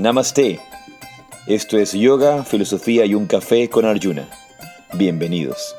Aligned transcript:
Namaste. 0.00 0.58
Esto 1.46 1.76
es 1.76 1.92
Yoga, 1.92 2.42
Filosofía 2.42 3.04
y 3.04 3.14
un 3.14 3.26
Café 3.26 3.68
con 3.68 3.84
Arjuna. 3.84 4.30
Bienvenidos. 4.94 5.76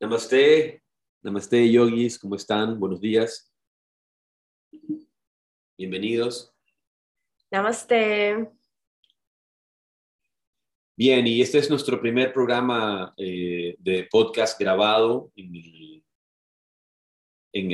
Namaste. 0.00 0.82
Namaste, 1.22 1.70
yogis. 1.70 2.18
¿Cómo 2.18 2.34
están? 2.34 2.80
Buenos 2.80 3.00
días. 3.00 3.54
Bienvenidos. 5.78 6.52
Namaste. 7.52 8.50
Bien, 10.94 11.26
y 11.26 11.40
este 11.40 11.56
es 11.58 11.70
nuestro 11.70 11.98
primer 11.98 12.34
programa 12.34 13.14
eh, 13.16 13.76
de 13.78 14.06
podcast 14.10 14.60
grabado 14.60 15.32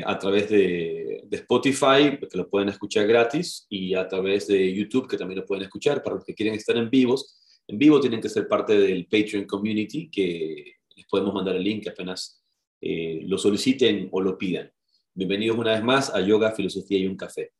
a 0.07 0.19
través 0.19 0.49
de, 0.49 1.27
Spotify, 1.33 2.17
que 2.31 2.39
lo 2.39 2.49
pueden 2.49 2.69
escuchar 2.69 3.09
gratis, 3.09 3.67
y 3.69 3.95
a 3.95 4.07
través 4.07 4.47
de 4.47 4.73
YouTube, 4.73 5.09
que 5.09 5.17
también 5.17 5.41
lo 5.41 5.47
pueden 5.47 5.65
escuchar. 5.65 6.01
Para 6.01 6.15
los 6.17 6.25
que 6.25 6.35
quieren 6.35 6.55
estar 6.55 6.77
en 6.77 6.89
vivos, 6.89 7.37
en 7.67 7.77
vivo 7.77 8.01
tienen 8.01 8.21
que 8.21 8.29
ser 8.29 8.47
parte 8.47 8.79
del 8.79 9.07
Patreon 9.07 9.47
Community, 9.47 10.09
que 10.09 10.75
les 10.95 11.07
podemos 11.07 11.35
mandar 11.35 11.57
el 11.57 11.65
link 11.65 11.89
apenas 11.89 12.41
eh, 12.81 13.23
lo 13.25 13.37
soliciten 13.37 14.09
o 14.12 14.21
lo 14.21 14.39
pidan. 14.39 14.71
Bienvenidos 15.12 15.59
una 15.59 15.73
vez 15.73 15.83
más 15.83 16.15
a 16.15 16.21
Yoga, 16.21 16.53
Filosofía 16.53 16.98
y 16.98 17.07
un 17.09 17.17
Café. 17.17 17.51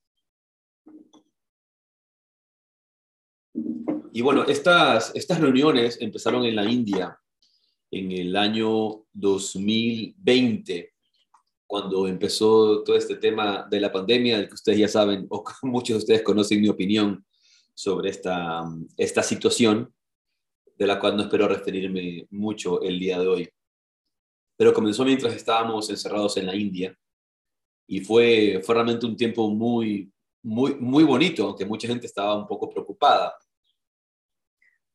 Y 4.13 4.23
bueno, 4.23 4.45
estas, 4.45 5.15
estas 5.15 5.41
reuniones 5.41 5.99
empezaron 6.01 6.45
en 6.45 6.57
la 6.57 6.65
India 6.65 7.19
en 7.91 8.13
el 8.13 8.37
año 8.37 9.05
2020, 9.13 10.93
cuando 11.67 12.07
empezó 12.07 12.83
todo 12.83 12.97
este 12.97 13.17
tema 13.17 13.67
de 13.71 13.81
la 13.81 13.93
pandemia, 13.93 14.39
del 14.39 14.49
que 14.49 14.55
ustedes 14.55 14.79
ya 14.79 14.89
saben, 14.89 15.27
o 15.31 15.45
muchos 15.63 15.97
de 15.97 15.99
ustedes 15.99 16.23
conocen 16.23 16.61
mi 16.61 16.69
opinión 16.69 17.25
sobre 17.75 18.11
esta, 18.11 18.65
esta 18.97 19.23
situación, 19.23 19.93
de 20.77 20.87
la 20.87 20.99
cual 21.01 21.17
no 21.17 21.23
espero 21.23 21.49
referirme 21.49 22.27
mucho 22.31 22.81
el 22.83 22.99
día 22.99 23.19
de 23.19 23.27
hoy. 23.27 23.49
Pero 24.57 24.73
comenzó 24.73 25.05
mientras 25.05 25.35
estábamos 25.35 25.91
encerrados 25.91 26.37
en 26.37 26.47
la 26.47 26.55
India 26.55 26.97
y 27.87 28.01
fue, 28.01 28.61
fue 28.65 28.75
realmente 28.75 29.07
un 29.07 29.17
tiempo 29.17 29.49
muy, 29.51 30.13
muy, 30.43 30.75
muy 30.77 31.05
bonito, 31.05 31.47
aunque 31.47 31.67
mucha 31.67 31.89
gente 31.89 32.07
estaba 32.07 32.37
un 32.37 32.47
poco 32.47 32.69
preocupada 32.69 33.35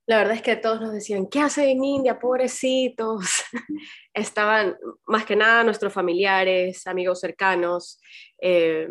la 0.05 0.17
verdad 0.17 0.35
es 0.35 0.41
que 0.41 0.55
todos 0.55 0.81
nos 0.81 0.91
decían, 0.91 1.27
¿qué 1.27 1.39
hacen 1.39 1.69
en 1.69 1.83
India, 1.83 2.19
pobrecitos? 2.19 3.43
Estaban 4.13 4.75
más 5.05 5.25
que 5.25 5.35
nada 5.35 5.63
nuestros 5.63 5.93
familiares, 5.93 6.85
amigos 6.87 7.21
cercanos, 7.21 8.01
eh, 8.41 8.89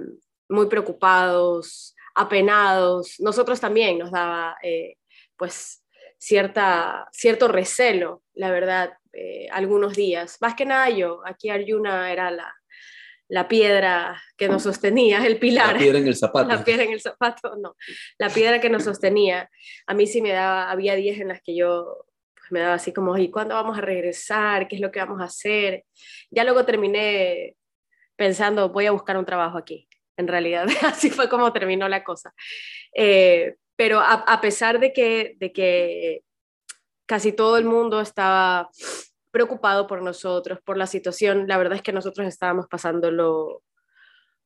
muy 0.48 0.66
preocupados, 0.66 1.94
apenados. 2.14 3.16
Nosotros 3.20 3.60
también 3.60 3.98
nos 3.98 4.10
daba, 4.10 4.56
eh, 4.62 4.96
pues, 5.36 5.84
cierta, 6.18 7.08
cierto 7.12 7.48
recelo, 7.48 8.22
la 8.32 8.50
verdad, 8.50 8.94
eh, 9.12 9.48
algunos 9.50 9.94
días. 9.94 10.38
Más 10.40 10.54
que 10.54 10.64
nada 10.64 10.88
yo, 10.88 11.20
aquí 11.26 11.50
Arjuna 11.50 12.10
era 12.10 12.30
la, 12.30 12.54
la 13.32 13.48
piedra 13.48 14.22
que 14.36 14.46
nos 14.46 14.62
sostenía, 14.62 15.26
el 15.26 15.38
pilar. 15.38 15.72
La 15.72 15.78
piedra 15.78 15.98
en 16.00 16.06
el 16.06 16.14
zapato. 16.14 16.48
La 16.48 16.62
piedra 16.62 16.82
en 16.82 16.92
el 16.92 17.00
zapato, 17.00 17.56
no. 17.56 17.76
La 18.18 18.28
piedra 18.28 18.60
que 18.60 18.68
nos 18.68 18.84
sostenía. 18.84 19.48
A 19.86 19.94
mí 19.94 20.06
sí 20.06 20.20
me 20.20 20.32
daba, 20.32 20.70
había 20.70 20.94
días 20.96 21.18
en 21.18 21.28
las 21.28 21.40
que 21.40 21.56
yo 21.56 22.04
pues, 22.34 22.52
me 22.52 22.60
daba 22.60 22.74
así 22.74 22.92
como, 22.92 23.16
¿y 23.16 23.30
cuándo 23.30 23.54
vamos 23.54 23.78
a 23.78 23.80
regresar? 23.80 24.68
¿Qué 24.68 24.76
es 24.76 24.82
lo 24.82 24.92
que 24.92 25.00
vamos 25.00 25.22
a 25.22 25.24
hacer? 25.24 25.84
Ya 26.30 26.44
luego 26.44 26.66
terminé 26.66 27.56
pensando, 28.16 28.68
voy 28.68 28.84
a 28.84 28.92
buscar 28.92 29.16
un 29.16 29.24
trabajo 29.24 29.56
aquí. 29.56 29.88
En 30.18 30.28
realidad, 30.28 30.66
así 30.82 31.08
fue 31.08 31.30
como 31.30 31.54
terminó 31.54 31.88
la 31.88 32.04
cosa. 32.04 32.34
Eh, 32.94 33.54
pero 33.76 34.00
a, 34.00 34.12
a, 34.12 34.42
pesar 34.42 34.78
de 34.78 34.92
que, 34.92 35.36
de 35.38 35.52
que 35.52 36.22
casi 37.06 37.32
todo 37.32 37.56
el 37.56 37.64
mundo 37.64 38.02
estaba 38.02 38.68
preocupado 39.32 39.88
por 39.88 40.02
nosotros, 40.02 40.60
por 40.64 40.76
la 40.76 40.86
situación. 40.86 41.48
La 41.48 41.58
verdad 41.58 41.74
es 41.74 41.82
que 41.82 41.92
nosotros 41.92 42.28
estábamos 42.28 42.66
pasándolo 42.68 43.62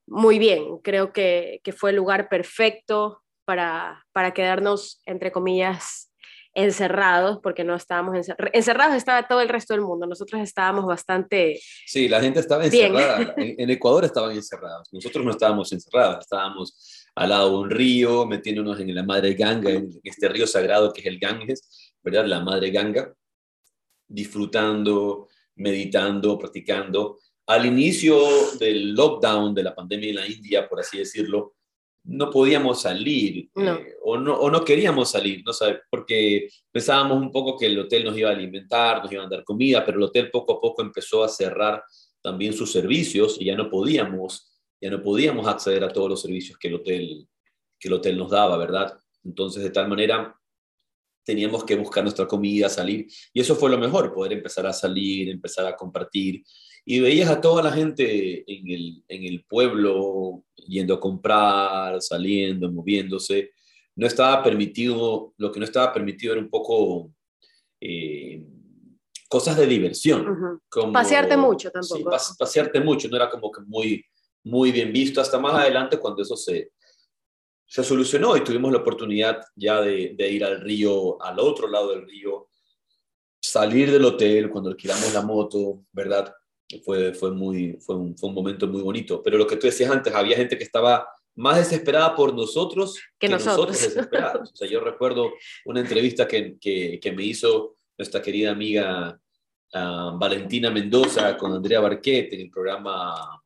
muy 0.07 0.39
bien. 0.39 0.79
Creo 0.79 1.13
que, 1.13 1.61
fue 1.75 1.91
el 1.91 1.97
lugar 1.97 2.29
perfecto 2.29 3.21
para, 3.45 4.05
para 4.13 4.33
quedarnos, 4.33 5.01
entre 5.05 5.31
comillas, 5.31 6.11
encerrados, 6.55 7.39
porque 7.43 7.63
no 7.63 7.75
estábamos 7.75 8.15
encerrados. 8.15 8.49
Encerrados 8.53 8.95
estaba 8.95 9.27
todo 9.27 9.41
el 9.41 9.49
resto 9.49 9.73
del 9.73 9.83
mundo. 9.83 10.07
Nosotros 10.07 10.41
estábamos 10.41 10.85
bastante. 10.85 11.59
Sí, 11.85 12.07
la 12.07 12.21
gente 12.21 12.39
estaba 12.39 12.65
encerrada. 12.65 13.35
En, 13.37 13.69
Ecuador 13.69 14.05
estaban 14.05 14.31
encerrados. 14.31 14.87
Nosotros 14.91 15.23
no 15.23 15.31
estábamos 15.31 15.71
encerrados. 15.71 16.19
Estábamos 16.21 17.05
al 17.13 17.29
lado 17.29 17.49
de 17.49 17.57
un 17.57 17.69
río, 17.69 18.25
metiéndonos 18.25 18.79
en 18.79 18.95
la 18.95 19.03
madre 19.03 19.33
Ganga, 19.33 19.69
en 19.69 19.91
este 20.03 20.29
río 20.29 20.47
sagrado 20.47 20.93
que 20.93 21.01
es 21.01 21.07
el 21.07 21.19
Ganges, 21.19 21.93
¿verdad? 22.01 22.25
La 22.25 22.39
madre 22.39 22.71
Ganga 22.71 23.13
disfrutando, 24.07 25.27
meditando, 25.55 26.37
practicando. 26.37 27.19
Al 27.47 27.65
inicio 27.65 28.17
del 28.59 28.93
lockdown 28.93 29.53
de 29.53 29.63
la 29.63 29.75
pandemia 29.75 30.09
en 30.09 30.15
la 30.15 30.27
India, 30.27 30.67
por 30.67 30.79
así 30.79 30.97
decirlo, 30.97 31.55
no 32.07 32.29
podíamos 32.29 32.81
salir 32.81 33.49
eh, 33.55 33.95
o, 34.01 34.17
no, 34.17 34.35
o, 34.35 34.49
no, 34.49 34.63
queríamos 34.63 35.11
salir, 35.11 35.43
¿no? 35.45 35.51
porque 35.89 36.47
pensábamos 36.71 37.17
un 37.21 37.31
poco 37.31 37.57
que 37.57 37.65
el 37.65 37.77
hotel 37.79 38.05
nos 38.05 38.17
iba 38.17 38.29
a 38.29 38.33
alimentar, 38.33 39.03
nos 39.03 39.11
iba 39.11 39.23
a 39.23 39.27
dar 39.27 39.43
comida, 39.43 39.85
pero 39.85 39.97
el 39.97 40.05
hotel 40.05 40.31
poco 40.31 40.53
a 40.53 40.61
poco 40.61 40.81
empezó 40.81 41.23
a 41.23 41.27
cerrar 41.27 41.83
también 42.21 42.53
sus 42.53 42.71
servicios 42.71 43.37
y 43.39 43.45
ya 43.45 43.55
no 43.55 43.69
podíamos, 43.69 44.49
ya 44.79 44.89
no 44.89 45.01
podíamos 45.01 45.47
acceder 45.47 45.83
a 45.83 45.89
todos 45.89 46.09
los 46.09 46.21
servicios 46.21 46.57
que 46.57 46.69
el 46.69 46.75
hotel, 46.75 47.27
que 47.77 47.89
el 47.89 47.93
hotel 47.93 48.17
nos 48.17 48.29
daba, 48.29 48.57
¿verdad? 48.57 48.97
Entonces, 49.23 49.61
de 49.61 49.69
tal 49.69 49.89
manera, 49.89 50.36
teníamos 51.27 51.65
que 51.65 51.75
buscar 51.75 52.03
nuestra 52.03 52.25
comida, 52.25 52.69
salir. 52.69 53.05
Y 53.33 53.41
eso 53.41 53.53
fue 53.53 53.69
lo 53.69 53.77
mejor, 53.77 54.13
poder 54.13 54.31
empezar 54.31 54.65
a 54.65 54.71
salir, 54.71 55.29
empezar 55.29 55.65
a 55.65 55.75
compartir. 55.75 56.41
Y 56.85 57.01
veías 57.01 57.29
a 57.29 57.41
toda 57.41 57.61
la 57.61 57.73
gente 57.73 58.49
en 58.49 58.71
el, 58.71 59.03
en 59.09 59.23
el 59.25 59.43
pueblo 59.43 60.45
yendo 60.55 60.93
a 60.93 60.99
comprar, 61.01 62.01
saliendo, 62.01 62.71
moviéndose. 62.71 63.51
No 63.97 64.07
estaba 64.07 64.41
permitido, 64.41 65.33
lo 65.37 65.51
que 65.51 65.59
no 65.59 65.65
estaba 65.65 65.91
permitido 65.91 66.31
era 66.31 66.41
un 66.41 66.49
poco 66.49 67.11
eh, 67.81 68.47
cosas 69.27 69.57
de 69.57 69.67
diversión. 69.67 70.61
como, 70.69 70.93
pasearte 70.93 71.35
mucho 71.35 71.69
tampoco. 71.71 72.17
Sí, 72.17 72.35
pasearte 72.39 72.79
mucho, 72.79 73.09
no 73.09 73.17
era 73.17 73.29
como 73.29 73.51
que 73.51 73.59
muy, 73.65 74.01
muy 74.45 74.71
bien 74.71 74.93
visto 74.93 75.19
hasta 75.19 75.37
más 75.37 75.55
adelante 75.55 75.97
cuando 75.97 76.21
eso 76.21 76.37
se, 76.37 76.71
se 77.67 77.83
solucionó 77.83 78.35
y 78.37 78.43
tuvimos 78.43 78.71
la 78.71 78.79
oportunidad 78.79 79.41
ya 79.55 79.81
de, 79.81 80.15
ir 80.31 80.45
al 80.45 80.61
río, 80.61 81.21
al 81.21 81.39
otro 81.39 81.67
lado 81.67 81.89
del 81.89 82.07
río, 82.07 82.47
salir 83.41 83.91
del 83.91 84.05
hotel 84.05 84.49
cuando 84.49 84.69
alquilamos 84.69 85.13
la 85.13 85.21
moto, 85.21 85.83
¿verdad? 85.91 86.33
Fue, 86.83 87.13
fue, 87.13 87.31
muy, 87.31 87.77
fue, 87.81 87.95
un, 87.95 88.17
fue 88.17 88.29
un 88.29 88.35
momento 88.35 88.67
muy 88.67 88.81
bonito. 88.81 89.21
Pero 89.21 89.37
lo 89.37 89.45
que 89.45 89.57
tú 89.57 89.67
decías 89.67 89.91
antes, 89.91 90.13
había 90.13 90.37
gente 90.37 90.57
que 90.57 90.63
estaba 90.63 91.07
más 91.35 91.57
desesperada 91.57 92.15
por 92.15 92.33
nosotros 92.33 92.99
que, 93.19 93.27
nosotros. 93.27 93.79
desesperados. 93.79 94.51
O 94.53 94.55
sea, 94.55 94.67
yo 94.67 94.79
recuerdo 94.79 95.33
una 95.65 95.81
entrevista 95.81 96.27
que, 96.27 96.57
que, 96.59 97.13
me 97.15 97.23
hizo 97.23 97.75
nuestra 97.97 98.21
querida 98.21 98.51
amiga 98.51 99.19
ah, 99.73 100.15
Valentina 100.17 100.71
Mendoza 100.71 101.37
con 101.37 101.53
Andrea 101.53 101.81
Barquet 101.81 102.33
en 102.33 102.41
el 102.41 102.49
programa 102.49 103.41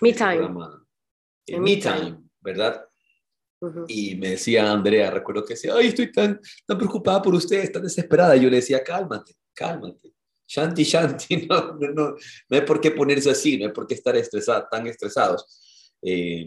Me 0.00 0.12
Time. 0.12 0.50
Me 1.48 1.76
Time, 1.76 2.18
¿verdad? 2.40 2.85
Y 3.88 4.14
me 4.16 4.30
decía 4.30 4.70
Andrea, 4.70 5.10
recuerdo 5.10 5.44
que 5.44 5.54
decía, 5.54 5.74
ay, 5.74 5.88
estoy 5.88 6.12
tan, 6.12 6.40
tan 6.66 6.76
preocupada 6.76 7.22
por 7.22 7.34
ustedes, 7.34 7.72
tan 7.72 7.82
desesperada. 7.82 8.36
Y 8.36 8.42
yo 8.42 8.50
le 8.50 8.56
decía, 8.56 8.82
cálmate, 8.84 9.34
cálmate. 9.54 10.12
Shanti, 10.46 10.84
shanti, 10.84 11.46
no, 11.50 11.74
no, 11.74 11.92
no, 11.92 12.10
no 12.48 12.56
hay 12.56 12.60
por 12.60 12.80
qué 12.80 12.90
ponerse 12.90 13.30
así, 13.30 13.58
no 13.58 13.66
hay 13.66 13.72
por 13.72 13.86
qué 13.86 13.94
estar 13.94 14.16
estresada, 14.16 14.68
tan 14.68 14.86
estresados. 14.86 15.94
Eh, 16.02 16.46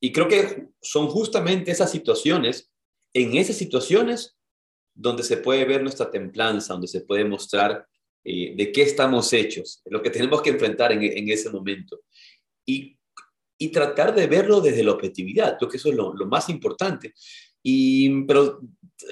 y 0.00 0.12
creo 0.12 0.26
que 0.26 0.68
son 0.80 1.08
justamente 1.08 1.70
esas 1.70 1.90
situaciones, 1.90 2.70
en 3.12 3.36
esas 3.36 3.56
situaciones, 3.56 4.36
donde 4.94 5.22
se 5.22 5.36
puede 5.36 5.64
ver 5.64 5.82
nuestra 5.82 6.10
templanza, 6.10 6.72
donde 6.72 6.88
se 6.88 7.02
puede 7.02 7.24
mostrar 7.24 7.86
eh, 8.24 8.54
de 8.56 8.72
qué 8.72 8.82
estamos 8.82 9.32
hechos, 9.32 9.82
lo 9.86 10.02
que 10.02 10.10
tenemos 10.10 10.42
que 10.42 10.50
enfrentar 10.50 10.92
en, 10.92 11.02
en 11.02 11.28
ese 11.28 11.50
momento. 11.50 12.00
Y 12.66 12.98
y 13.62 13.68
tratar 13.68 14.14
de 14.14 14.26
verlo 14.26 14.62
desde 14.62 14.82
la 14.82 14.92
objetividad. 14.92 15.58
Creo 15.58 15.70
que 15.70 15.76
eso 15.76 15.90
es 15.90 15.94
lo, 15.94 16.14
más 16.26 16.48
importante. 16.48 17.12
Y, 17.62 18.22
pero 18.24 18.58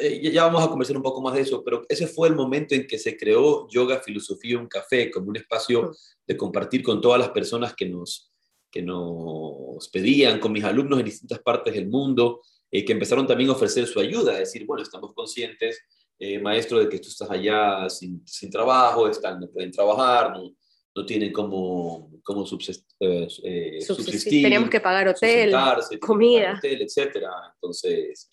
eh, 0.00 0.30
ya 0.32 0.44
vamos 0.44 0.64
a 0.64 0.70
conversar 0.70 0.96
un 0.96 1.02
poco 1.02 1.20
más 1.20 1.34
de 1.34 1.42
eso, 1.42 1.62
pero 1.62 1.84
ese 1.86 2.06
fue 2.06 2.28
el 2.28 2.34
momento 2.34 2.74
en 2.74 2.86
que 2.86 2.98
se 2.98 3.14
creó 3.14 3.68
Yoga 3.68 4.00
Filosofía 4.00 4.58
Un 4.58 4.66
Café 4.66 5.10
como 5.10 5.28
un 5.28 5.36
espacio 5.36 5.94
de 6.26 6.34
compartir 6.34 6.82
con 6.82 6.98
todas 6.98 7.20
las 7.20 7.28
personas 7.28 7.74
que 7.74 7.90
nos, 7.90 8.32
que 8.70 8.80
nos 8.80 9.86
pedían, 9.92 10.40
con 10.40 10.52
mis 10.52 10.64
alumnos 10.64 10.98
en 10.98 11.04
distintas 11.04 11.40
partes 11.40 11.74
del 11.74 11.90
mundo, 11.90 12.40
eh, 12.70 12.86
que 12.86 12.94
empezaron 12.94 13.26
también 13.26 13.50
a 13.50 13.52
ofrecer 13.52 13.86
su 13.86 14.00
ayuda, 14.00 14.32
a 14.32 14.38
decir, 14.38 14.64
bueno, 14.64 14.82
estamos 14.82 15.12
conscientes 15.12 15.78
eh, 16.18 16.38
maestro, 16.38 16.78
de 16.78 16.88
que 16.88 17.00
tú 17.00 17.08
estás 17.08 17.30
allá 17.30 17.86
sin, 17.90 18.26
sin 18.26 18.48
trabajo, 18.48 19.08
están, 19.08 19.40
no 19.40 19.48
pueden 19.50 19.70
trabajar, 19.70 20.32
no, 20.32 20.54
no 20.98 21.06
tienen 21.06 21.32
como, 21.32 22.10
como 22.24 22.44
eh, 22.44 23.28
eh, 23.44 23.80
subsistir, 23.80 24.42
Teníamos 24.42 24.68
que 24.68 24.80
pagar 24.80 25.06
hotel, 25.08 25.54
comida, 26.00 26.56
hotel, 26.58 26.82
etcétera. 26.82 27.30
Entonces, 27.54 28.28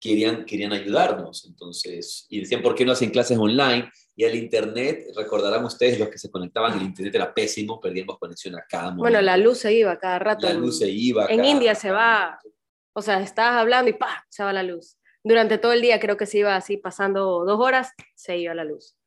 querían, 0.00 0.44
querían 0.44 0.72
ayudarnos. 0.72 1.46
Entonces, 1.46 2.26
y 2.28 2.40
decían, 2.40 2.60
¿por 2.60 2.74
qué 2.74 2.84
no 2.84 2.92
hacen 2.92 3.10
clases 3.10 3.38
online? 3.38 3.88
Y 4.16 4.24
el 4.24 4.34
Internet, 4.34 5.06
recordarán 5.14 5.64
ustedes, 5.64 6.00
los 6.00 6.08
que 6.08 6.18
se 6.18 6.28
conectaban, 6.28 6.76
el 6.76 6.86
Internet 6.86 7.14
era 7.14 7.32
pésimo, 7.32 7.78
perdíamos 7.78 8.18
conexión 8.18 8.56
a 8.56 8.64
cada 8.68 8.86
momento. 8.86 9.02
Bueno, 9.02 9.20
la 9.20 9.36
luz 9.36 9.58
se 9.58 9.72
iba 9.72 9.96
cada 9.96 10.18
rato. 10.18 10.46
La 10.46 10.54
luz 10.54 10.80
se 10.80 10.90
iba. 10.90 11.26
En 11.26 11.44
India 11.44 11.76
se 11.76 11.92
va, 11.92 12.36
o 12.94 13.00
sea, 13.00 13.20
estabas 13.22 13.60
hablando 13.60 13.90
y 13.90 13.94
¡pa! 13.94 14.26
se 14.28 14.42
va 14.42 14.52
la 14.52 14.64
luz. 14.64 14.98
Durante 15.22 15.58
todo 15.58 15.72
el 15.72 15.82
día 15.82 16.00
creo 16.00 16.16
que 16.16 16.26
se 16.26 16.38
iba 16.38 16.56
así, 16.56 16.78
pasando 16.78 17.44
dos 17.44 17.60
horas, 17.60 17.92
se 18.16 18.38
iba 18.38 18.54
la 18.54 18.64
luz. 18.64 18.97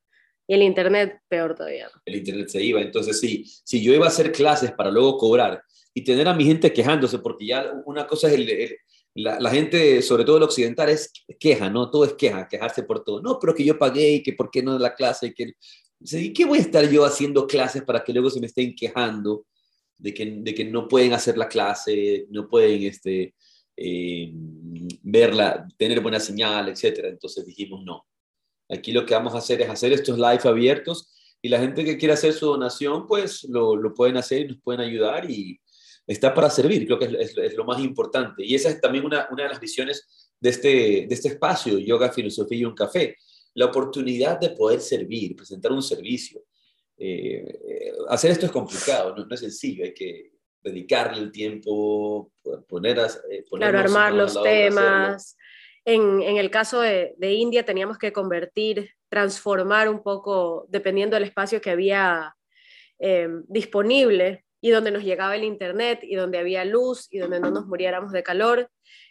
El 0.52 0.62
Internet, 0.62 1.18
peor 1.28 1.54
todavía. 1.54 1.90
El 2.04 2.16
Internet 2.16 2.48
se 2.50 2.62
iba. 2.62 2.82
Entonces, 2.82 3.18
sí, 3.18 3.42
si 3.64 3.82
yo 3.82 3.94
iba 3.94 4.04
a 4.04 4.08
hacer 4.08 4.30
clases 4.32 4.70
para 4.72 4.90
luego 4.90 5.16
cobrar 5.16 5.62
y 5.94 6.04
tener 6.04 6.28
a 6.28 6.34
mi 6.34 6.44
gente 6.44 6.70
quejándose, 6.74 7.20
porque 7.20 7.46
ya 7.46 7.72
una 7.86 8.06
cosa 8.06 8.30
es 8.30 8.76
la, 9.14 9.50
gente, 9.50 10.02
sobre 10.02 10.24
todo 10.24 10.36
el 10.36 10.42
occidental, 10.42 10.90
es 10.90 11.10
queja, 11.40 11.70
¿no? 11.70 11.90
Todo 11.90 12.04
es 12.04 12.12
queja, 12.12 12.46
quejarse 12.48 12.82
por 12.82 13.02
todo. 13.02 13.22
No, 13.22 13.38
pero 13.40 13.54
que 13.54 13.64
yo 13.64 13.78
pagué 13.78 14.16
y 14.16 14.22
que 14.22 14.34
por 14.34 14.50
qué 14.50 14.62
no 14.62 14.78
la 14.78 14.94
clase. 14.94 15.28
Y, 15.28 15.32
que... 15.32 15.54
¿Y 16.00 16.34
qué 16.34 16.44
voy 16.44 16.58
a 16.58 16.62
estar 16.62 16.86
yo 16.86 17.06
haciendo 17.06 17.46
clases 17.46 17.82
para 17.82 18.04
que 18.04 18.12
luego 18.12 18.28
se 18.28 18.38
me 18.38 18.46
estén 18.46 18.74
quejando 18.74 19.46
de 19.96 20.12
que, 20.12 20.26
de 20.26 20.54
que 20.54 20.66
no 20.66 20.86
pueden 20.86 21.14
hacer 21.14 21.38
la 21.38 21.48
clase, 21.48 22.26
no 22.28 22.46
pueden 22.46 22.82
este, 22.82 23.34
eh, 23.74 24.30
verla, 25.02 25.66
tener 25.78 26.00
buena 26.00 26.20
señal, 26.20 26.68
etcétera? 26.68 27.08
Entonces 27.08 27.46
dijimos 27.46 27.82
no. 27.82 28.04
Aquí 28.72 28.92
lo 28.92 29.04
que 29.04 29.14
vamos 29.14 29.34
a 29.34 29.38
hacer 29.38 29.60
es 29.60 29.68
hacer 29.68 29.92
estos 29.92 30.16
live 30.16 30.40
abiertos 30.44 31.12
y 31.42 31.48
la 31.48 31.58
gente 31.58 31.84
que 31.84 31.98
quiera 31.98 32.14
hacer 32.14 32.32
su 32.32 32.46
donación, 32.46 33.06
pues 33.06 33.44
lo, 33.44 33.76
lo 33.76 33.92
pueden 33.92 34.16
hacer 34.16 34.42
y 34.42 34.48
nos 34.48 34.58
pueden 34.62 34.80
ayudar 34.80 35.30
y, 35.30 35.60
está 36.06 36.34
para 36.34 36.50
servir, 36.50 36.84
creo 36.84 36.98
que 36.98 37.16
es, 37.20 37.54
lo 37.56 37.64
más 37.64 37.80
importante. 37.80 38.44
Y 38.44 38.54
esa 38.54 38.68
es 38.68 38.80
también 38.80 39.04
una, 39.04 39.28
una 39.30 39.44
de 39.44 39.48
las 39.50 39.60
visiones 39.60 40.32
de 40.40 40.50
este, 40.50 40.68
de 40.68 41.08
este 41.10 41.28
espacio, 41.28 41.78
Yoga, 41.78 42.10
Filosofía 42.10 42.58
y 42.58 42.64
un 42.64 42.74
Café, 42.74 43.16
la 43.54 43.66
oportunidad 43.66 44.38
de 44.40 44.50
poder 44.50 44.80
servir, 44.80 45.36
presentar 45.36 45.72
un 45.72 45.82
servicio. 45.82 46.42
Eh, 46.98 47.92
hacer 48.08 48.32
esto 48.32 48.46
es 48.46 48.52
complicado, 48.52 49.14
no, 49.14 49.26
es 49.32 49.40
sencillo, 49.40 49.84
hay 49.84 49.94
que 49.94 50.32
dedicarle 50.62 51.20
el 51.22 51.32
tiempo, 51.32 52.32
poner 52.68 53.00
a, 53.00 53.06
eh, 53.30 53.44
claro, 53.50 53.78
armar 53.78 54.12
los 54.12 54.40
temas. 54.42 55.36
En, 55.84 56.22
el 56.22 56.50
caso 56.50 56.80
de, 56.80 57.14
de, 57.16 57.32
India 57.32 57.64
teníamos 57.64 57.98
que 57.98 58.12
convertir, 58.12 58.92
transformar 59.08 59.88
un 59.88 60.02
poco, 60.02 60.66
dependiendo 60.68 61.16
del 61.16 61.24
espacio 61.24 61.60
que 61.60 61.70
había 61.70 62.36
eh, 63.00 63.28
disponible, 63.48 64.44
y 64.62 64.70
donde 64.70 64.92
nos 64.92 65.02
llegaba 65.02 65.34
el 65.34 65.44
internet 65.44 65.98
y 66.02 66.14
donde 66.14 66.38
había 66.38 66.64
luz 66.64 67.08
y 67.10 67.18
donde 67.18 67.40
no 67.40 67.50
nos 67.50 67.66
muriéramos 67.66 68.12
de 68.12 68.22
calor. 68.22 68.70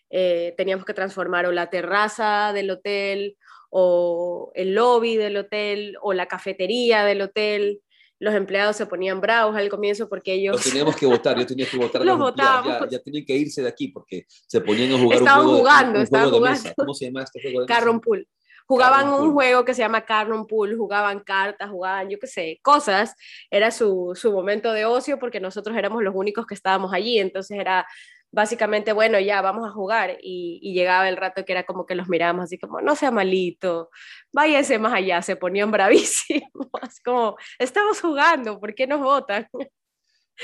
Eh, 0.09 0.53
teníamos 0.57 0.85
que 0.85 0.93
transformar 0.93 1.45
o 1.45 1.51
la 1.51 1.69
terraza 1.69 2.53
del 2.53 2.71
hotel 2.71 3.37
o 3.69 4.51
el 4.55 4.73
lobby 4.73 5.17
del 5.17 5.37
hotel 5.37 5.97
o 6.01 6.13
la 6.13 6.27
cafetería 6.27 7.03
del 7.03 7.21
hotel. 7.21 7.81
Los 8.21 8.35
empleados 8.35 8.75
se 8.75 8.85
ponían 8.85 9.19
bravos 9.19 9.55
al 9.55 9.67
comienzo 9.67 10.07
porque 10.07 10.33
ellos... 10.33 10.55
Los 10.55 10.63
teníamos 10.63 10.95
que 10.95 11.05
votar, 11.05 11.37
yo 11.37 11.45
tenía 11.45 11.65
que 11.65 11.77
votar. 11.77 12.05
los 12.05 12.17
votábamos. 12.17 12.79
Ya, 12.81 12.97
ya, 12.97 12.99
tenían 12.99 13.25
que 13.25 13.35
irse 13.35 13.61
de 13.61 13.67
aquí 13.67 13.87
porque 13.89 14.25
se 14.47 14.61
ponían 14.61 14.93
a 14.93 14.99
jugar 14.99 15.17
estaban 15.17 15.39
un 15.39 15.45
juego 15.47 15.59
jugando, 15.59 15.97
de, 15.97 16.03
estaban 16.05 16.29
jugando. 16.29 16.61
Mesa. 16.61 16.73
¿Cómo 16.77 16.93
se 16.93 17.05
llama 17.05 17.23
este 17.23 17.41
juego 17.41 17.61
de 17.61 17.65
Carrom 17.65 17.99
Pool 17.99 18.27
jugaban 18.71 19.09
un 19.09 19.33
juego 19.33 19.65
que 19.65 19.73
se 19.73 19.81
llama 19.81 20.05
Carnon 20.05 20.47
Pool, 20.47 20.77
jugaban 20.77 21.19
cartas, 21.19 21.69
jugaban, 21.69 22.09
yo 22.09 22.17
qué 22.19 22.27
sé, 22.27 22.59
cosas. 22.61 23.15
Era 23.49 23.69
su, 23.69 24.13
su 24.15 24.31
momento 24.31 24.71
de 24.71 24.85
ocio 24.85 25.19
porque 25.19 25.41
nosotros 25.41 25.75
éramos 25.75 26.01
los 26.01 26.15
únicos 26.15 26.45
que 26.45 26.53
estábamos 26.53 26.93
allí. 26.93 27.19
Entonces 27.19 27.59
era 27.59 27.85
básicamente, 28.31 28.93
bueno, 28.93 29.19
ya 29.19 29.41
vamos 29.41 29.67
a 29.67 29.71
jugar. 29.71 30.17
Y, 30.21 30.73
llegaba 30.73 31.09
el 31.09 31.17
rato 31.17 31.45
que 31.45 31.51
era 31.51 31.65
como 31.65 31.85
que 31.85 31.95
los 31.95 32.07
mirábamos 32.07 32.45
así 32.45 32.57
como, 32.57 32.81
no 32.81 32.95
sea 32.95 33.11
malito, 33.11 33.89
váyase 34.31 34.79
más 34.79 34.93
allá. 34.93 35.21
Se 35.21 35.35
ponían 35.35 35.71
bravísimos, 35.71 36.69
como, 37.03 37.35
estamos 37.59 38.01
jugando, 38.01 38.59
¿por 38.59 38.73
qué 38.73 38.87
nos 38.87 39.01
votan? 39.01 39.47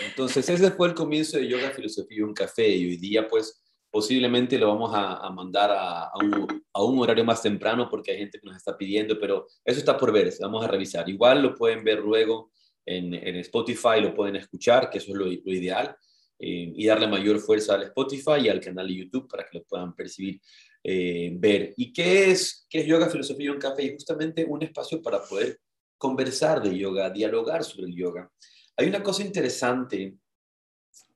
Entonces 0.10 0.48
ese 0.50 0.72
fue 0.72 0.90
el 0.90 0.94
comienzo 0.94 1.38
de 1.38 1.48
Yoga, 1.48 1.72
Filosofía 1.72 2.18
y 2.20 2.22
un 2.22 2.34
Café. 2.34 2.70
Y 2.70 2.86
hoy 2.90 2.98
día, 2.98 3.28
pues, 3.28 3.64
Posiblemente 3.90 4.60
lo 4.60 4.68
vamos 4.68 4.92
a, 4.94 5.30
mandar 5.32 5.72
a, 5.72 6.12
un, 6.22 6.64
a, 6.74 6.84
un, 6.84 7.00
horario 7.00 7.24
más 7.24 7.42
temprano 7.42 7.90
porque 7.90 8.12
hay 8.12 8.18
gente 8.18 8.38
que 8.38 8.46
nos 8.46 8.58
está 8.58 8.78
pidiendo, 8.78 9.18
pero 9.18 9.48
eso 9.64 9.80
está 9.80 9.98
por 9.98 10.12
ver, 10.12 10.32
vamos 10.42 10.64
a 10.64 10.68
revisar. 10.68 11.08
Igual 11.10 11.42
lo 11.42 11.56
pueden 11.56 11.84
ver 11.86 12.00
luego 12.00 12.52
en, 12.86 13.14
en 13.14 13.36
Spotify, 13.38 14.02
lo 14.02 14.14
pueden 14.14 14.36
escuchar, 14.36 14.90
que 14.90 14.98
eso 14.98 15.14
es 15.14 15.18
lo, 15.18 15.32
ideal, 15.32 15.96
eh, 16.40 16.72
y 16.76 16.86
darle 16.86 17.08
mayor 17.08 17.40
fuerza 17.40 17.76
al 17.76 17.84
Spotify 17.84 18.42
y 18.44 18.50
al 18.50 18.60
canal 18.60 18.88
de 18.88 18.96
YouTube 18.96 19.28
para 19.28 19.44
que 19.44 19.58
lo 19.58 19.64
puedan 19.64 19.96
percibir, 19.96 20.40
eh, 20.84 21.32
ver. 21.34 21.74
¿Y 21.78 21.92
qué 21.92 22.32
es, 22.32 22.66
qué 22.70 22.80
es 22.82 22.86
yoga, 22.86 23.10
filosofía 23.10 23.48
y 23.48 23.50
un 23.50 23.60
café? 23.60 23.84
Y 23.84 23.94
justamente 23.94 24.46
un 24.46 24.62
espacio 24.62 25.02
para 25.02 25.22
poder 25.24 25.60
conversar 25.98 26.62
de 26.62 26.78
yoga, 26.78 27.10
dialogar 27.10 27.64
sobre 27.64 27.88
el 27.88 27.96
yoga. 27.96 28.30
Hay 28.76 28.88
una 28.88 29.02
cosa 29.02 29.24
interesante 29.24 30.16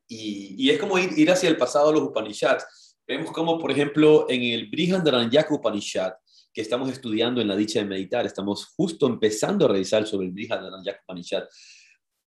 y, 0.07 0.69
es 0.69 0.77
como 0.77 0.97
ir, 0.97 1.31
hacia 1.31 1.47
el 1.47 1.56
pasado 1.56 1.88
de 1.88 2.00
los 2.00 2.09
Upanishads. 2.09 2.97
Vemos 3.07 3.31
como, 3.31 3.57
por 3.57 3.71
ejemplo, 3.71 4.25
en 4.29 4.41
el 4.44 4.69
Brihadaranyaka 4.69 5.53
Upanishad, 5.53 6.13
que 6.53 6.62
estamos 6.62 6.91
estudiando 6.91 7.39
en 7.39 7.47
la 7.47 7.56
dicha 7.56 7.79
de 7.79 7.85
meditar, 7.85 8.25
estamos 8.25 8.74
justo 8.75 9.07
empezando 9.07 9.65
a 9.65 9.69
revisar 9.69 10.06
sobre 10.06 10.27
el 10.27 10.33
Brihadaranyaka 10.33 11.01
Upanishad. 11.03 11.44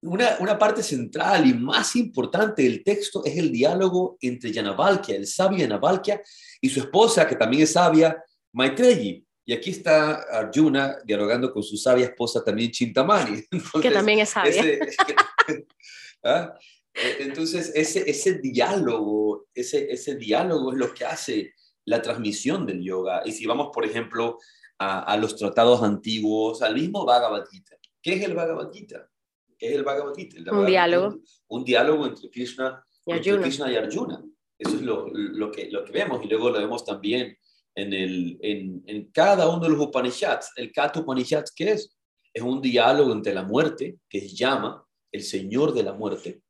Una, 0.01 0.37
una, 0.39 0.59
parte 0.59 0.83
central 0.83 1.47
y 1.47 1.53
más 1.53 1.95
importante 1.95 2.61
del 2.61 2.83
texto 2.83 3.25
es 3.25 3.35
el 3.37 3.51
diálogo 3.51 4.17
entre 4.21 4.51
Yanavalkya, 4.51 5.15
el 5.15 5.25
sabio 5.25 5.59
Yanavalkya, 5.59 6.21
y 6.61 6.69
su 6.69 6.79
esposa, 6.79 7.27
que 7.27 7.35
también 7.35 7.63
es 7.63 7.73
sabia, 7.73 8.23
Maitreyi. 8.53 9.25
Y 9.45 9.53
aquí 9.53 9.71
está 9.71 10.23
Arjuna 10.31 10.97
dialogando 11.05 11.51
con 11.51 11.63
su 11.63 11.77
sabia 11.77 12.05
esposa 12.05 12.43
también 12.43 12.69
Chintamani. 12.69 13.43
que 13.81 13.91
también 13.91 14.19
es 14.19 14.29
sabia. 14.29 14.61
¿ah? 16.23 16.53
Eh, 16.93 17.17
entonces, 17.21 17.71
ese, 17.73 18.09
ese 18.09 18.39
diálogo, 18.39 19.47
ese, 19.53 19.91
ese 19.91 20.15
diálogo 20.15 20.73
es 20.73 20.77
lo 20.77 20.93
que 20.93 21.05
hace 21.05 21.53
la 21.85 22.01
transmisión 22.01 22.65
del 22.65 22.83
yoga. 22.83 23.21
Y 23.25 23.31
si 23.31 23.45
vamos, 23.45 23.69
por 23.73 23.85
ejemplo, 23.85 24.37
a, 24.79 25.17
los 25.17 25.35
tratados 25.35 25.81
antiguos, 25.81 26.61
al 26.61 26.75
mismo 26.75 27.05
Bhagavad 27.05 27.45
Gita. 27.49 27.77
¿Qué 28.01 28.13
es 28.13 28.23
el 28.23 28.35
Bhagavad 28.35 28.71
Gita? 28.71 29.09
¿Qué 29.57 29.69
es 29.69 29.75
el 29.75 29.83
Bhagavad 29.83 30.13
Gita? 30.15 30.51
un 30.51 30.65
diálogo. 30.65 31.17
Un, 31.47 31.63
diálogo 31.63 32.05
entre 32.05 32.29
Krishna 32.29 32.83
y 33.05 33.11
Arjuna. 33.11 33.71
y 33.71 33.75
Arjuna. 33.75 34.23
Eso 34.57 34.75
es 34.75 34.81
lo, 34.81 35.07
lo, 35.09 35.51
que, 35.51 35.69
lo 35.71 35.83
que 35.83 35.91
vemos. 35.91 36.23
Y 36.23 36.27
luego 36.27 36.49
lo 36.49 36.59
vemos 36.59 36.83
también 36.85 37.37
en, 37.75 37.93
el, 37.93 38.37
en, 38.41 38.83
en 38.85 39.11
cada 39.11 39.49
uno 39.49 39.63
de 39.63 39.69
los 39.69 39.79
Upanishads. 39.79 40.51
El 40.55 40.71
Kata 40.71 40.99
Upanishad, 40.99 41.45
¿qué 41.55 41.71
es? 41.71 41.97
Es 42.33 42.43
un 42.43 42.61
diálogo 42.61 43.11
entre 43.11 43.33
la 43.33 43.43
muerte, 43.43 43.99
que 44.09 44.19
es 44.19 44.37
Yama, 44.37 44.85
el 45.11 45.23
señor 45.23 45.73
de 45.73 45.83
la 45.83 45.93
muerte, 45.93 46.41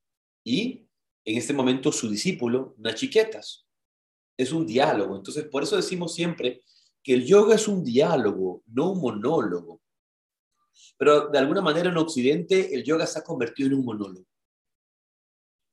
y 0.43 0.87
en 1.25 1.37
este 1.37 1.53
momento 1.53 1.91
su 1.91 2.09
discípulo, 2.09 2.73
Nachiquetas. 2.77 3.67
Es 4.37 4.53
un 4.53 4.65
diálogo. 4.65 5.17
Entonces, 5.17 5.45
por 5.45 5.63
eso 5.63 5.75
decimos 5.75 6.13
siempre 6.13 6.61
que 7.03 7.13
el 7.13 7.25
yoga 7.25 7.55
es 7.55 7.67
un 7.67 7.83
diálogo, 7.83 8.63
no 8.67 8.91
un 8.91 9.01
monólogo. 9.01 9.81
Pero 10.97 11.27
de 11.27 11.37
alguna 11.37 11.61
manera 11.61 11.89
en 11.89 11.97
Occidente 11.97 12.73
el 12.73 12.83
yoga 12.83 13.05
se 13.05 13.19
ha 13.19 13.23
convertido 13.23 13.67
en 13.67 13.75
un 13.75 13.85
monólogo. 13.85 14.25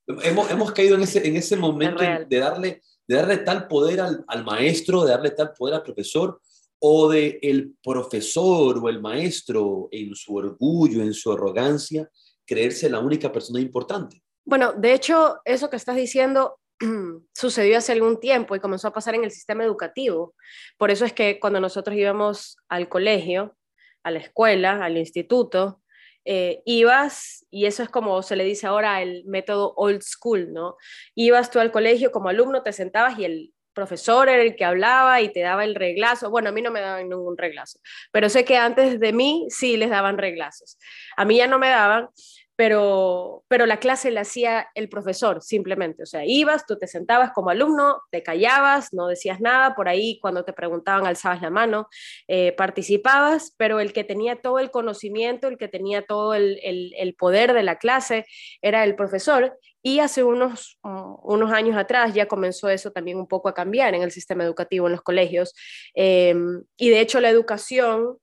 Hemos, 0.07 0.51
hemos 0.51 0.73
caído 0.73 0.97
en 0.97 1.03
ese, 1.03 1.27
en 1.27 1.37
ese 1.37 1.57
momento 1.57 2.03
de 2.03 2.39
darle, 2.39 2.83
de 3.09 3.17
darle 3.17 3.39
tal 3.39 3.67
poder 3.69 4.01
al, 4.01 4.25
al, 4.29 4.45
maestro, 4.45 5.05
de 5.05 5.13
darle 5.13 5.31
tal 5.31 5.53
poder 5.53 5.77
al 5.77 5.83
profesor, 5.83 6.41
o 6.79 7.09
de 7.09 7.39
el 7.41 7.75
profesor 7.83 8.79
o 8.79 8.89
el 8.91 9.01
maestro 9.01 9.89
en 9.91 10.15
su 10.15 10.35
orgullo, 10.35 11.03
en 11.03 11.15
su 11.15 11.33
arrogancia, 11.33 12.11
creerse 12.47 12.91
la 12.91 13.01
única 13.01 13.33
persona 13.33 13.61
importante. 13.61 14.23
Bueno, 14.45 14.75
de 14.75 14.93
hecho, 14.93 15.39
eso 15.47 15.71
que 15.71 15.77
estás 15.77 15.97
diciendo 15.97 16.59
sucedió 17.35 17.79
hace 17.79 17.93
algún 17.93 18.21
tiempo 18.21 18.55
y 18.55 18.61
comenzó 18.61 18.89
a 18.89 18.93
pasar 18.93 19.15
en 19.15 19.25
el 19.25 19.31
sistema 19.31 19.65
educativo. 19.65 20.35
Por 20.77 20.91
eso 20.91 21.05
es 21.05 21.13
que 21.13 21.41
cuando 21.41 21.61
nosotros 21.61 21.97
íbamos 21.97 22.59
al 22.69 22.89
colegio, 22.89 23.57
a 24.05 24.11
la 24.11 24.21
escuela, 24.21 24.85
al 24.85 24.97
instituto, 24.97 25.83
eh, 26.25 26.63
ibas, 26.65 27.47
y 27.51 27.67
eso 27.67 27.83
es 27.83 27.91
como 27.91 28.23
se 28.23 28.37
le 28.37 28.45
dice 28.45 28.67
ahora 28.67 29.03
el 29.03 29.25
método 29.27 29.75
old 29.77 30.03
school, 30.03 30.53
¿no? 30.53 30.77
Ibas 31.15 31.51
tú 31.51 31.59
al 31.61 31.73
colegio 31.73 32.13
como 32.13 32.29
alumno, 32.29 32.63
te 32.63 32.73
sentabas 32.73 33.19
y 33.19 33.25
el 33.25 33.55
profesor 33.75 34.29
era 34.29 34.43
el 34.43 34.57
que 34.57 34.65
hablaba 34.65 35.21
y 35.21 35.33
te 35.33 35.41
daba 35.41 35.65
el 35.65 35.75
reglazo. 35.75 36.31
Bueno, 36.31 36.49
a 36.49 36.53
mí 36.53 36.63
no 36.63 36.71
me 36.71 36.81
daban 36.81 37.09
ningún 37.09 37.37
reglazo, 37.37 37.81
pero 38.13 38.29
sé 38.29 38.45
que 38.45 38.57
antes 38.57 39.01
de 39.01 39.13
mí 39.13 39.47
sí 39.51 39.77
les 39.77 39.91
daban 39.91 40.17
reglazos. 40.17 40.79
A 41.17 41.25
mí 41.25 41.37
ya 41.37 41.47
no 41.47 41.59
me 41.59 41.69
daban, 41.69 42.09
pero, 42.57 43.45
pero 43.49 43.67
la 43.67 43.79
clase 43.79 44.11
la 44.13 44.21
hacía 44.21 44.69
el 44.75 44.89
profesor 44.89 45.43
simplemente. 45.43 46.05
O 46.05 46.07
sea, 46.07 46.25
ibas, 46.25 46.67
tú 46.67 46.79
te 46.79 46.87
sentabas 46.87 47.33
como 47.33 47.51
alumno, 47.51 48.03
te 48.11 48.23
callabas, 48.23 48.93
no 48.93 49.09
decías 49.09 49.41
nada, 49.41 49.75
por 49.75 49.89
ahí 49.89 50.19
cuando 50.21 50.45
te 50.45 50.53
preguntaban 50.53 51.07
alzabas 51.07 51.43
la 51.43 51.51
mano, 51.51 51.89
eh, 52.29 52.53
participabas, 52.53 53.55
pero 53.57 53.81
el 53.81 53.93
que 53.93 54.05
tenía 54.05 54.37
todo 54.37 54.61
el 54.61 54.71
conocimiento, 54.71 55.49
el 55.49 55.59
que 55.59 55.69
tenía 55.69 56.03
todo 56.03 56.35
el, 56.35 56.61
el, 56.63 57.15
poder 57.17 57.53
de 57.55 57.63
la 57.65 57.77
clase 57.77 58.25
era 58.63 58.85
el 58.85 58.95
profesor. 58.95 59.59
Y 59.83 59.99
hace 59.99 60.23
unos, 60.23 60.79
unos 60.83 61.53
años 61.53 61.77
atrás 61.77 62.15
ya 62.15 62.27
comenzó 62.27 62.71
eso 62.71 62.91
también 62.91 63.19
un 63.19 63.27
poco 63.27 63.49
a 63.49 63.55
cambiar 63.55 63.95
en 63.95 64.03
el 64.03 64.13
sistema 64.13 64.45
educativo, 64.45 64.87
en 64.87 64.93
los 64.93 65.03
colegios. 65.03 65.55
Em, 65.93 66.63
y 66.79 66.89
de 66.89 67.01
hecho 67.01 67.21
la 67.21 67.29
educación 67.29 68.17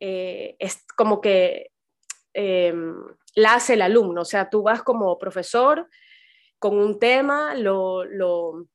eh, 0.00 0.56
es 0.58 0.84
como 0.96 1.20
que 1.20 1.70
em, 2.34 2.96
la 3.36 3.54
hace 3.54 3.74
el 3.74 3.82
alumno, 3.82 4.22
o 4.22 4.24
sea, 4.24 4.50
tú 4.50 4.62
vas 4.62 4.82
como 4.82 5.18
profesor 5.18 5.88
con 6.58 6.78
un 6.78 6.98
tema, 6.98 7.54
lo, 7.54 8.04
lo, 8.06 8.66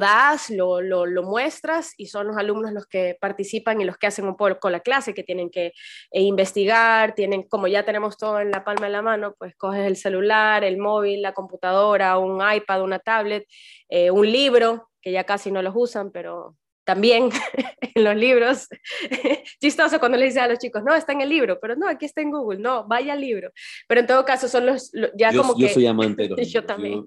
das, 0.00 0.50
lo, 0.50 0.80
lo, 0.80 1.22
muestras 1.22 1.94
y 1.96 2.06
son 2.06 2.26
los 2.26 2.36
alumnos 2.36 2.72
los 2.72 2.86
que 2.86 3.16
participan 3.20 3.80
y 3.80 3.84
los 3.84 3.96
que 3.96 4.08
hacen 4.08 4.26
un 4.26 4.36
poco 4.36 4.70
la 4.70 4.80
clase, 4.80 5.14
que 5.14 5.22
tienen 5.22 5.50
que 5.50 5.66
eh, 6.10 6.20
investigar, 6.22 7.14
tienen, 7.14 7.44
como 7.44 7.68
ya 7.68 7.84
tenemos 7.84 8.16
todo 8.16 8.40
en 8.40 8.50
la 8.50 8.64
palma 8.64 8.86
de 8.86 8.92
la 8.92 9.02
mano, 9.02 9.36
pues 9.38 9.54
coges 9.56 9.86
el 9.86 9.96
celular, 9.96 10.64
el 10.64 10.76
móvil, 10.76 11.22
la 11.22 11.32
computadora, 11.32 12.18
un 12.18 12.42
iPad, 12.42 12.82
una 12.82 12.98
tablet, 12.98 13.46
eh, 13.88 14.10
un 14.10 14.30
libro, 14.30 14.90
que 15.00 15.12
ya 15.12 15.22
casi 15.22 15.52
no 15.52 15.62
los 15.62 15.74
usan, 15.76 16.10
pero 16.10 16.56
también 16.88 17.28
en 17.94 18.02
los 18.02 18.16
libros. 18.16 18.66
Chistoso 19.60 20.00
cuando 20.00 20.16
le 20.16 20.24
dice 20.24 20.40
a 20.40 20.48
los 20.48 20.58
chicos, 20.58 20.82
no, 20.82 20.94
está 20.94 21.12
en 21.12 21.20
el 21.20 21.28
libro, 21.28 21.58
pero 21.60 21.76
no, 21.76 21.86
aquí 21.86 22.06
está 22.06 22.22
en 22.22 22.30
Google, 22.30 22.60
no, 22.60 22.88
vaya 22.88 23.12
al 23.12 23.20
libro. 23.20 23.52
Pero 23.86 24.00
en 24.00 24.06
todo 24.06 24.24
caso 24.24 24.48
son 24.48 24.64
los, 24.64 24.90
ya 25.14 25.30
yo, 25.30 25.42
como 25.42 25.58
yo 25.58 25.66
que... 25.66 25.74
soy 25.74 25.86
amante 25.86 26.30
Yo 26.48 26.64
también. 26.64 27.04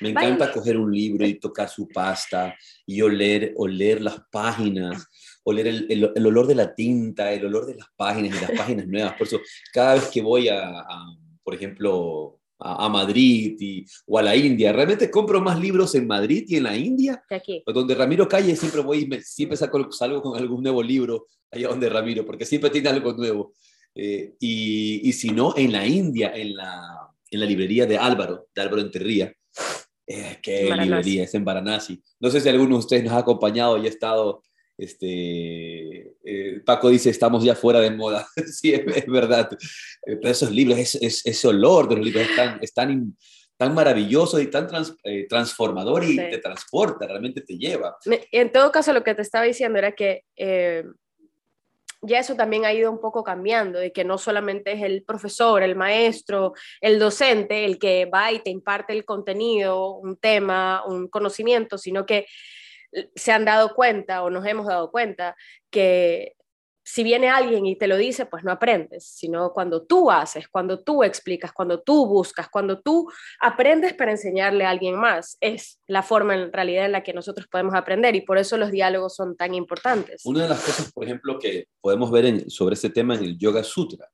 me 0.00 0.10
encanta 0.10 0.50
coger 0.50 0.76
un 0.76 0.92
libro 0.92 1.24
y 1.24 1.34
tocar 1.34 1.68
su 1.68 1.86
pasta 1.86 2.56
y 2.84 3.00
oler, 3.00 3.52
oler 3.54 4.02
las 4.02 4.20
páginas, 4.28 5.06
oler 5.44 5.68
el, 5.68 5.86
el, 5.88 6.10
el, 6.12 6.26
olor 6.26 6.48
de 6.48 6.56
la 6.56 6.74
tinta, 6.74 7.30
el 7.32 7.46
olor 7.46 7.66
de 7.66 7.76
las 7.76 7.86
páginas 7.96 8.36
y 8.36 8.40
las 8.40 8.58
páginas 8.58 8.88
nuevas. 8.88 9.12
Por 9.12 9.28
eso, 9.28 9.38
cada 9.72 9.94
vez 9.94 10.08
que 10.08 10.20
voy 10.20 10.48
a, 10.48 10.80
a 10.80 11.16
por 11.44 11.54
ejemplo, 11.54 12.39
a, 12.60 12.88
Madrid 12.88 13.56
y, 13.58 13.86
o 14.06 14.18
a 14.18 14.22
la 14.22 14.36
India. 14.36 14.72
Realmente 14.72 15.10
compro 15.10 15.40
más 15.40 15.58
libros 15.58 15.94
en 15.94 16.06
Madrid 16.06 16.44
y 16.46 16.56
en 16.56 16.64
la 16.64 16.76
India, 16.76 17.22
aquí. 17.30 17.62
donde 17.66 17.94
Ramiro 17.94 18.28
Calle 18.28 18.54
siempre 18.54 18.82
voy, 18.82 19.06
me, 19.06 19.22
siempre 19.22 19.56
saco, 19.56 19.90
salgo 19.90 20.22
con 20.22 20.38
algún 20.38 20.62
nuevo 20.62 20.82
libro 20.82 21.26
allá 21.50 21.68
donde 21.68 21.88
Ramiro, 21.88 22.24
porque 22.24 22.44
siempre 22.44 22.70
tiene 22.70 22.90
algo 22.90 23.12
nuevo. 23.14 23.54
Eh, 23.94 24.34
y, 24.38 25.08
y, 25.08 25.12
si 25.12 25.30
no, 25.30 25.54
en 25.56 25.72
la 25.72 25.86
India, 25.86 26.32
en 26.34 26.54
la, 26.54 27.08
en 27.30 27.40
la 27.40 27.46
librería 27.46 27.86
de 27.86 27.98
Álvaro, 27.98 28.46
de 28.54 28.62
Álvaro 28.62 28.82
Enterría, 28.82 29.34
eh, 30.06 30.38
qué 30.42 30.74
librería, 30.74 31.24
es 31.24 31.34
en 31.34 31.44
Varanasi. 31.44 32.02
No 32.18 32.30
sé 32.30 32.40
si 32.40 32.48
alguno 32.48 32.76
de 32.76 32.80
ustedes 32.80 33.04
nos 33.04 33.12
ha 33.12 33.18
acompañado 33.18 33.78
y 33.78 33.86
ha 33.86 33.88
estado 33.88 34.42
este, 34.76 36.09
eh, 36.22 36.60
Paco 36.64 36.88
dice, 36.88 37.10
estamos 37.10 37.42
ya 37.44 37.54
fuera 37.54 37.80
de 37.80 37.90
moda. 37.90 38.26
sí, 38.46 38.72
es, 38.72 39.06
verdad. 39.06 39.48
Eh, 40.06 40.16
pero 40.16 40.28
esos 40.28 40.50
libros, 40.50 40.78
es, 40.78 41.24
ese 41.24 41.48
olor 41.48 41.88
de 41.88 41.96
los 41.96 42.04
libros 42.04 42.26
es 42.60 42.74
tan, 42.74 43.16
tan, 43.56 43.74
maravilloso 43.74 44.40
y 44.40 44.48
tan 44.48 44.68
eh, 45.04 45.26
transformador 45.28 46.04
y 46.04 46.16
te 46.16 46.38
transporta, 46.38 47.06
realmente 47.06 47.42
te 47.42 47.56
lleva. 47.56 47.96
En 48.32 48.52
todo 48.52 48.72
caso, 48.72 48.92
lo 48.92 49.04
que 49.04 49.14
te 49.14 49.22
estaba 49.22 49.44
diciendo 49.44 49.78
era 49.78 49.92
que 49.92 50.24
ya 52.02 52.18
eso 52.18 52.34
también 52.34 52.64
ha 52.64 52.72
ido 52.72 52.90
un 52.90 53.00
poco 53.00 53.22
cambiando, 53.22 53.78
de 53.78 53.92
que 53.92 54.04
no 54.04 54.16
solamente 54.16 54.72
es 54.72 54.82
el 54.82 55.04
profesor, 55.04 55.62
el 55.62 55.76
maestro, 55.76 56.54
el 56.80 56.98
docente 56.98 57.66
el 57.66 57.78
que 57.78 58.06
va 58.06 58.32
y 58.32 58.38
te 58.40 58.50
imparte 58.50 58.94
el 58.94 59.04
contenido, 59.04 59.96
un 59.96 60.16
tema, 60.16 60.82
un 60.86 61.08
conocimiento, 61.08 61.76
sino 61.76 62.06
que 62.06 62.26
se 63.14 63.32
han 63.32 63.44
dado 63.44 63.74
cuenta 63.74 64.22
o 64.22 64.30
nos 64.30 64.44
hemos 64.46 64.66
dado 64.66 64.90
cuenta 64.90 65.36
que 65.70 66.34
si 66.82 67.04
viene 67.04 67.28
alguien 67.28 67.66
y 67.66 67.76
te 67.76 67.86
lo 67.86 67.96
dice, 67.96 68.26
pues 68.26 68.42
no 68.42 68.50
aprendes, 68.50 69.04
sino 69.04 69.52
cuando 69.52 69.86
tú 69.86 70.10
haces, 70.10 70.48
cuando 70.48 70.82
tú 70.82 71.04
explicas, 71.04 71.52
cuando 71.52 71.80
tú 71.80 72.06
buscas, 72.06 72.48
cuando 72.48 72.80
tú 72.80 73.08
aprendes 73.40 73.94
para 73.94 74.10
enseñarle 74.10 74.64
a 74.64 74.70
alguien 74.70 74.96
más, 74.96 75.36
es 75.40 75.78
la 75.86 76.02
forma 76.02 76.34
en 76.34 76.52
realidad 76.52 76.86
en 76.86 76.92
la 76.92 77.02
que 77.02 77.12
nosotros 77.12 77.46
podemos 77.48 77.74
aprender 77.74 78.16
y 78.16 78.22
por 78.22 78.38
eso 78.38 78.56
los 78.56 78.72
diálogos 78.72 79.14
son 79.14 79.36
tan 79.36 79.54
importantes. 79.54 80.22
Una 80.24 80.42
de 80.44 80.48
las 80.48 80.64
cosas, 80.64 80.92
por 80.92 81.04
ejemplo, 81.04 81.38
que 81.38 81.66
podemos 81.80 82.10
ver 82.10 82.50
sobre 82.50 82.74
este 82.74 82.90
tema 82.90 83.14
en 83.14 83.24
el 83.24 83.38
Yoga 83.38 83.62
Sutra. 83.62 84.08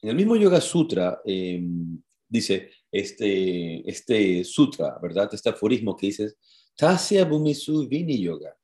En 0.00 0.10
el 0.10 0.14
mismo 0.14 0.36
Yoga 0.36 0.60
Sutra 0.60 1.20
em, 1.24 2.00
dice 2.28 2.70
este, 2.90 3.88
este 3.90 4.44
sutra, 4.44 4.98
¿verdad? 5.02 5.28
Este 5.32 5.48
aforismo 5.48 5.96
que 5.96 6.06
dice, 6.06 6.34
Tasya 6.76 7.24
Bumisu 7.24 7.88
Vini 7.88 8.20
Yoga. 8.20 8.56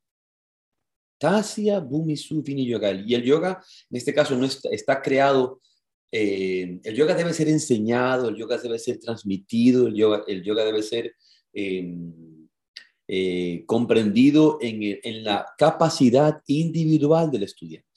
Tasya 1.21 1.81
Bumisu 1.81 2.43
Vini 2.43 2.67
Yoga. 2.67 2.93
Y 2.93 3.15
el 3.15 3.23
yoga, 3.23 3.63
en 3.91 3.97
este 3.97 4.15
caso, 4.15 4.37
no 4.37 4.47
está, 4.47 5.03
creado, 5.03 5.61
eh, 6.11 6.81
el 6.83 6.95
yoga 6.95 7.15
debe 7.15 7.35
ser 7.35 7.49
enseñado, 7.49 8.29
el 8.29 8.37
yoga 8.37 8.57
debe 8.59 8.79
ser 8.79 8.99
transmitido, 8.99 9.87
el 9.89 9.95
yoga, 9.95 10.25
el 10.27 10.43
yoga 10.43 10.65
debe 10.65 10.83
ser 10.83 11.15
em, 11.53 12.49
eh, 13.07 13.65
comprendido 13.67 14.59
en, 14.61 14.99
en, 15.03 15.25
la 15.25 15.47
capacidad 15.57 16.43
individual 16.47 17.31
del 17.31 17.43
estudiante. 17.43 17.89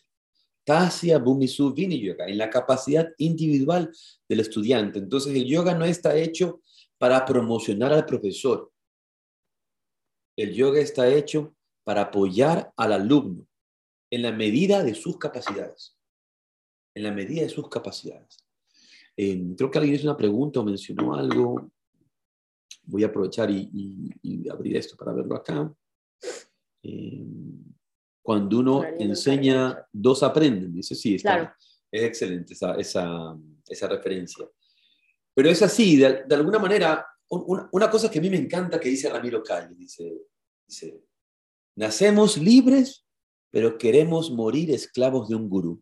Tasya 0.63 1.17
Bumisu 1.19 1.73
Vini 1.73 1.99
Yoga, 1.99 2.27
en 2.27 2.37
la 2.37 2.49
capacidad 2.49 3.09
individual 3.17 3.91
del 4.27 4.39
estudiante. 4.39 4.99
Entonces, 4.99 5.35
el 5.35 5.45
yoga 5.45 5.73
no 5.73 5.85
está 5.85 6.15
hecho 6.15 6.61
para 6.97 7.25
promocionar 7.25 7.91
al 7.93 8.05
profesor. 8.05 8.70
El 10.35 10.53
yoga 10.53 10.79
está 10.79 11.07
hecho 11.07 11.55
para 11.83 12.03
apoyar 12.03 12.71
al 12.77 12.93
alumno 12.93 13.47
en 14.09 14.21
la 14.21 14.31
medida 14.31 14.83
de 14.83 14.93
sus 14.93 15.17
capacidades. 15.17 15.97
En 16.93 17.03
la 17.03 17.11
medida 17.11 17.43
de 17.43 17.49
sus 17.49 17.69
capacidades. 17.69 18.37
Eh, 19.15 19.53
creo 19.57 19.71
que 19.71 19.77
alguien 19.77 19.95
hizo 19.95 20.07
una 20.07 20.17
pregunta 20.17 20.59
o 20.59 20.63
mencionó 20.63 21.15
algo. 21.15 21.71
Voy 22.83 23.03
a 23.03 23.07
aprovechar 23.07 23.49
y, 23.49 24.49
abrir 24.49 24.77
esto 24.77 24.95
para 24.97 25.13
verlo 25.13 25.35
acá. 25.35 25.73
Eh, 26.83 27.25
cuando 28.21 28.59
uno 28.59 28.83
enseña, 28.83 29.85
dos 29.91 30.23
aprenden. 30.23 30.73
Dice, 30.73 30.95
sí, 30.95 31.15
está, 31.15 31.55
es 31.91 32.03
excelente 32.03 32.53
esa, 32.53 32.75
esa, 32.75 33.37
esa, 33.67 33.87
referencia. 33.87 34.47
Pero 35.33 35.49
es 35.49 35.61
así, 35.61 35.97
de, 35.97 36.23
de 36.25 36.35
alguna 36.35 36.59
manera, 36.59 37.05
una, 37.31 37.89
cosa 37.89 38.11
que 38.11 38.19
a 38.19 38.21
mí 38.21 38.29
me 38.29 38.37
encanta 38.37 38.79
que 38.79 38.89
dice 38.89 39.09
Ramiro 39.09 39.41
Calle, 39.41 39.73
dice, 39.75 40.21
nacemos 41.75 42.37
libres, 42.37 43.05
pero 43.49 43.77
queremos 43.77 44.31
morir 44.31 44.71
esclavos 44.71 45.29
de 45.29 45.35
un 45.35 45.49
gurú. 45.49 45.81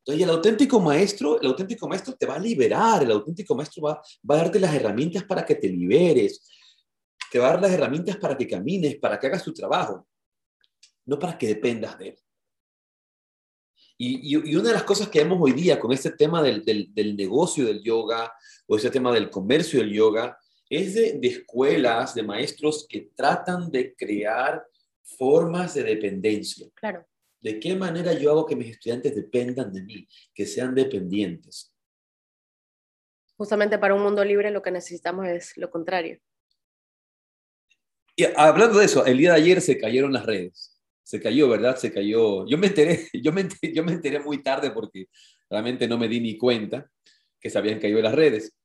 Entonces, 0.00 0.24
el 0.24 0.30
auténtico 0.30 0.80
maestro, 0.80 1.38
el 1.40 1.48
auténtico 1.48 1.86
maestro 1.86 2.14
te 2.14 2.24
va 2.24 2.36
a 2.36 2.38
liberar, 2.38 3.02
el 3.02 3.10
auténtico 3.10 3.54
maestro 3.54 3.82
va, 3.82 4.00
va 4.28 4.34
a 4.34 4.38
darte 4.38 4.58
las 4.58 4.74
herramientas 4.74 5.24
para 5.24 5.44
que 5.44 5.54
te 5.54 5.68
liberes, 5.68 6.48
te 7.30 7.38
va 7.38 7.48
a 7.48 7.50
dar 7.52 7.62
las 7.62 7.72
herramientas 7.72 8.16
para 8.16 8.36
que 8.36 8.48
camines, 8.48 8.98
para 8.98 9.18
que 9.18 9.26
hagas 9.26 9.44
tu 9.44 9.52
trabajo, 9.52 10.08
no 11.04 11.18
para 11.18 11.36
que 11.36 11.46
dependas 11.46 11.98
de 11.98 12.08
él. 12.08 12.18
Y, 14.02 14.34
una 14.56 14.68
de 14.68 14.72
las 14.72 14.84
cosas 14.84 15.10
que 15.10 15.18
vemos 15.18 15.38
hoy 15.42 15.52
día 15.52 15.78
con 15.78 15.92
este 15.92 16.12
tema 16.12 16.42
del, 16.42 16.64
negocio 17.18 17.66
del 17.66 17.82
yoga 17.82 18.32
o 18.66 18.76
este 18.76 18.88
tema 18.88 19.12
del 19.12 19.28
comercio 19.28 19.78
del 19.78 19.92
yoga 19.92 20.38
es 20.70 20.94
de, 20.94 21.20
escuelas, 21.22 22.14
de 22.14 22.22
maestros 22.22 22.86
que 22.88 23.10
tratan 23.14 23.70
de 23.70 23.94
crear 23.94 24.64
formas 25.02 25.74
de 25.74 25.82
dependencia. 25.82 26.66
Claro. 26.76 27.04
¿De 27.42 27.60
qué 27.60 27.76
manera 27.76 28.14
yo 28.14 28.30
hago 28.30 28.46
que 28.46 28.56
mis 28.56 28.70
estudiantes 28.70 29.14
dependan 29.14 29.70
de 29.70 29.82
mí, 29.82 30.08
que 30.32 30.46
sean 30.46 30.74
dependientes? 30.74 31.70
Justamente 33.36 33.78
para 33.78 33.94
un 33.94 34.02
mundo 34.02 34.24
libre 34.24 34.50
lo 34.50 34.62
que 34.62 34.70
necesitamos 34.70 35.26
es 35.26 35.54
lo 35.58 35.70
contrario. 35.70 36.18
Y 38.16 38.24
hablando 38.34 38.78
de 38.78 38.86
eso, 38.86 39.04
el 39.04 39.18
día 39.18 39.32
de 39.32 39.42
ayer 39.42 39.60
se 39.60 39.76
cayeron 39.76 40.14
las 40.14 40.24
redes 40.24 40.79
se 41.02 41.20
cayó, 41.20 41.48
¿verdad? 41.48 41.76
Se 41.76 41.92
cayó. 41.92 42.46
Yo 42.46 42.58
me 42.58 42.68
enteré, 42.68 43.08
yo 43.12 43.32
me 43.32 43.42
enteré, 43.42 43.72
yo 43.74 43.84
me 43.84 43.92
enteré 43.92 44.20
muy 44.20 44.42
tarde 44.42 44.70
porque 44.70 45.06
realmente 45.48 45.86
no 45.88 45.98
me 45.98 46.08
di 46.08 46.20
ni 46.20 46.36
cuenta 46.36 46.88
que 47.40 47.50
se 47.50 47.58
habían 47.58 47.78
caído 47.78 48.00
las 48.00 48.14
redes. 48.14 48.56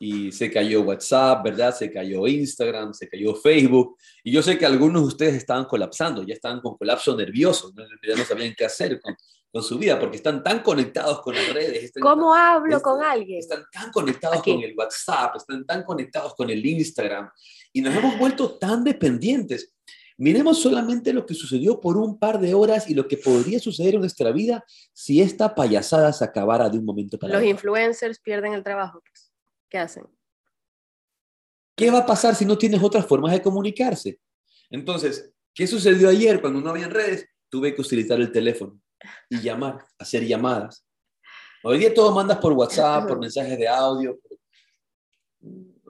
Y 0.00 0.32
se 0.32 0.50
cayó 0.50 0.82
WhatsApp, 0.82 1.44
¿verdad? 1.44 1.74
Se 1.74 1.92
cayó 1.92 2.26
Instagram, 2.26 2.94
se 2.94 3.08
cayó 3.08 3.34
Facebook. 3.34 3.96
Y 4.24 4.32
yo 4.32 4.42
sé 4.42 4.58
que 4.58 4.66
algunos 4.66 5.02
de 5.02 5.08
ustedes 5.08 5.34
estaban 5.34 5.66
colapsando, 5.66 6.22
ya 6.24 6.34
estaban 6.34 6.60
con 6.60 6.76
colapso 6.76 7.16
nervioso, 7.16 7.72
ya 7.76 8.16
no 8.16 8.24
sabían 8.24 8.54
qué 8.56 8.64
hacer 8.64 9.00
con, 9.00 9.14
con 9.52 9.62
su 9.62 9.78
vida 9.78 10.00
porque 10.00 10.16
están 10.16 10.42
tan 10.42 10.60
conectados 10.60 11.20
con 11.20 11.34
las 11.34 11.52
redes. 11.52 11.92
¿Cómo 12.00 12.34
hablo 12.34 12.80
con 12.80 13.02
alguien? 13.02 13.38
Están 13.38 13.64
tan 13.70 13.92
conectados 13.92 14.42
con 14.42 14.62
el 14.62 14.74
WhatsApp, 14.74 15.36
están 15.36 15.66
tan 15.66 15.84
conectados 15.84 16.34
con 16.34 16.48
el 16.48 16.64
Instagram 16.64 17.28
y 17.72 17.82
nos 17.82 17.94
hemos 17.94 18.18
vuelto 18.18 18.58
tan 18.58 18.82
dependientes 18.82 19.74
Miremos 20.22 20.62
solamente 20.62 21.12
lo 21.12 21.26
que 21.26 21.34
sucedió 21.34 21.80
por 21.80 21.96
un 21.96 22.16
par 22.16 22.38
de 22.38 22.54
horas 22.54 22.88
y 22.88 22.94
lo 22.94 23.08
que 23.08 23.16
podría 23.16 23.58
suceder 23.58 23.94
en 23.94 24.02
nuestra 24.02 24.30
vida 24.30 24.64
si 24.92 25.20
esta 25.20 25.52
payasada 25.52 26.12
se 26.12 26.24
acabara 26.24 26.70
de 26.70 26.78
un 26.78 26.84
momento 26.84 27.18
para 27.18 27.32
otro. 27.32 27.40
Los 27.40 27.50
influencers 27.50 28.20
pierden 28.20 28.52
el 28.52 28.62
trabajo. 28.62 29.02
Pues. 29.04 29.32
¿Qué 29.68 29.78
hacen? 29.78 30.06
¿Qué 31.74 31.90
va 31.90 31.98
a 31.98 32.06
pasar 32.06 32.36
si 32.36 32.44
no 32.44 32.56
tienes 32.56 32.80
otras 32.80 33.04
formas 33.04 33.32
de 33.32 33.42
comunicarse? 33.42 34.20
Entonces, 34.70 35.28
¿qué 35.52 35.66
sucedió 35.66 36.08
ayer 36.08 36.40
cuando 36.40 36.60
no 36.60 36.70
había 36.70 36.86
redes? 36.86 37.28
Tuve 37.48 37.74
que 37.74 37.80
utilizar 37.80 38.20
el 38.20 38.30
teléfono 38.30 38.80
y 39.28 39.40
llamar, 39.40 39.84
hacer 39.98 40.24
llamadas. 40.24 40.86
Hoy 41.64 41.78
día 41.78 41.92
todo 41.92 42.14
mandas 42.14 42.38
por 42.38 42.52
WhatsApp, 42.52 43.08
por 43.08 43.18
mensajes 43.18 43.58
de 43.58 43.66
audio, 43.66 44.20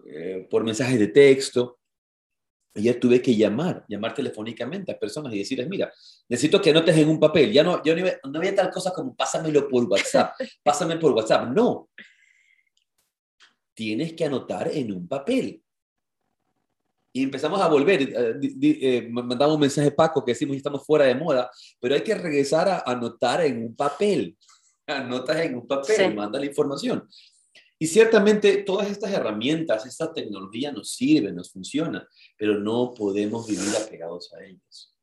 eh, 0.07 0.49
por 0.51 0.65
mensajes 0.65 0.99
de 0.99 1.09
texto. 1.09 1.81
Ayer 2.75 2.99
tuve 2.99 3.21
que 3.21 3.37
llamar, 3.37 3.85
llamar 3.87 4.15
telefónicamente 4.15 4.93
a 4.93 4.99
personas 4.99 5.35
y 5.35 5.39
decirles, 5.39 5.69
mira, 5.69 5.93
necesito 6.29 6.61
que 6.61 6.71
anotes 6.71 6.97
en 6.97 7.09
un 7.09 7.21
papel. 7.21 7.53
Ya 7.53 7.63
no, 7.63 7.83
yo 7.85 7.95
no, 7.95 8.07
no 8.31 8.39
había 8.39 8.55
tal 8.55 8.71
cosa 8.71 8.93
como 8.93 9.15
pásamelo 9.15 9.69
por 9.69 9.85
WhatsApp, 9.85 10.35
pásame 10.63 10.97
por 10.97 11.13
WhatsApp. 11.13 11.49
No. 11.51 11.91
Tienes 13.75 14.15
que 14.15 14.25
anotar 14.25 14.69
en 14.69 14.93
un 14.93 15.07
papel. 15.07 15.63
Y 17.15 17.23
empezamos 17.25 17.61
a 17.61 17.69
volver. 17.69 18.03
Eh, 18.03 18.39
eh, 18.63 19.09
mandamos 19.11 19.57
un 19.57 19.61
mensaje 19.61 19.91
Paco 19.91 20.25
que 20.25 20.33
decimos 20.33 20.57
estamos 20.57 20.85
fuera 20.87 21.05
de 21.05 21.15
moda, 21.15 21.51
pero 21.79 21.95
hay 21.95 22.03
que 22.03 22.15
regresar 22.15 22.69
a 22.69 22.83
anotar 22.87 23.43
en 23.43 23.65
un 23.65 23.77
papel. 23.77 24.37
Anotas 24.87 25.37
en 25.41 25.55
un 25.57 25.67
papel, 25.67 26.15
manda 26.15 26.41
la 26.41 26.47
información. 26.47 27.09
Y 27.83 27.89
ciertamente 27.89 28.59
todas 28.59 28.89
estas 28.89 29.11
herramientas, 29.11 29.85
esta 29.87 30.13
tecnología 30.13 30.71
nos 30.71 30.93
sirve, 30.95 31.33
nos 31.33 31.51
funciona, 31.51 32.09
pero 32.37 32.57
no 32.61 32.95
podemos 32.95 33.45
vivir 33.49 33.75
apegados 33.75 34.33
a 34.35 34.45
ellas. 34.45 34.95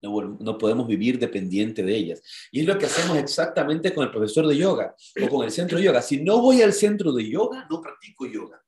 No, 0.00 0.36
no, 0.38 0.56
podemos 0.56 0.86
vivir 0.86 1.18
dependiente 1.18 1.82
de 1.82 1.96
ellas. 1.96 2.22
Y 2.52 2.60
es 2.60 2.66
lo 2.66 2.78
que 2.78 2.86
hacemos 2.86 3.18
exactamente 3.18 3.92
con 3.92 4.04
el 4.04 4.12
profesor 4.12 4.46
de 4.46 4.56
yoga 4.56 4.94
o 5.20 5.28
con 5.28 5.44
el 5.44 5.50
centro 5.50 5.78
de 5.78 5.82
yoga. 5.82 6.00
Si 6.00 6.22
no 6.22 6.40
voy 6.40 6.62
al 6.62 6.72
centro 6.72 7.12
de 7.12 7.28
yoga, 7.28 7.66
no 7.68 7.82
practico 7.82 8.28
yoga. 8.28 8.64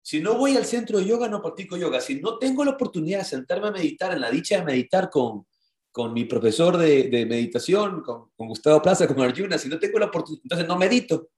Si 0.00 0.22
no 0.22 0.38
voy 0.38 0.56
al 0.56 0.64
centro 0.64 1.00
de 1.00 1.04
yoga, 1.04 1.28
no 1.28 1.42
practico 1.42 1.76
yoga. 1.76 2.00
Si 2.00 2.14
no 2.18 2.38
tengo 2.38 2.64
la 2.64 2.70
oportunidad 2.70 3.18
de 3.18 3.24
sentarme 3.26 3.68
a 3.68 3.72
meditar, 3.72 4.14
en 4.14 4.22
la 4.22 4.30
dicha 4.30 4.56
de 4.56 4.64
meditar 4.64 5.10
con, 5.10 5.46
con 5.98 6.12
mi 6.12 6.26
profesor 6.26 6.76
de, 6.76 7.08
de 7.08 7.26
meditación, 7.26 8.02
con, 8.02 8.30
con, 8.36 8.46
Gustavo 8.46 8.80
Plaza, 8.80 9.08
con 9.08 9.20
Arjuna, 9.20 9.58
si 9.58 9.68
no 9.68 9.80
tengo 9.80 9.98
la 9.98 10.06
oportunidad, 10.06 10.44
entonces 10.44 10.68
no 10.68 10.78
medito. 10.78 11.30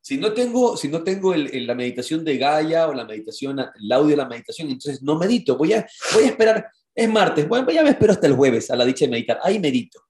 Si 0.00 0.16
no 0.16 0.32
tengo, 0.32 0.74
si 0.74 0.88
no 0.88 1.04
tengo 1.04 1.34
el, 1.34 1.66
la 1.66 1.74
meditación 1.74 2.24
de 2.24 2.38
Gaia 2.38 2.88
o 2.88 2.94
la 2.94 3.04
meditación, 3.04 3.58
el 3.58 3.92
audio 3.92 4.12
de 4.12 4.16
la 4.16 4.26
meditación, 4.26 4.70
entonces 4.70 5.02
no 5.02 5.18
medito. 5.18 5.58
Voy 5.58 5.74
a, 5.74 5.86
voy 6.14 6.24
a 6.24 6.28
esperar, 6.28 6.66
es 6.94 7.10
martes, 7.10 7.46
bueno, 7.46 7.70
ya 7.70 7.82
me 7.82 7.90
espero 7.90 8.14
hasta 8.14 8.26
el 8.26 8.32
jueves 8.32 8.70
a 8.70 8.76
la 8.76 8.86
dicha 8.86 9.04
de 9.04 9.10
meditar. 9.10 9.38
Ahí 9.42 9.58
medito. 9.58 10.00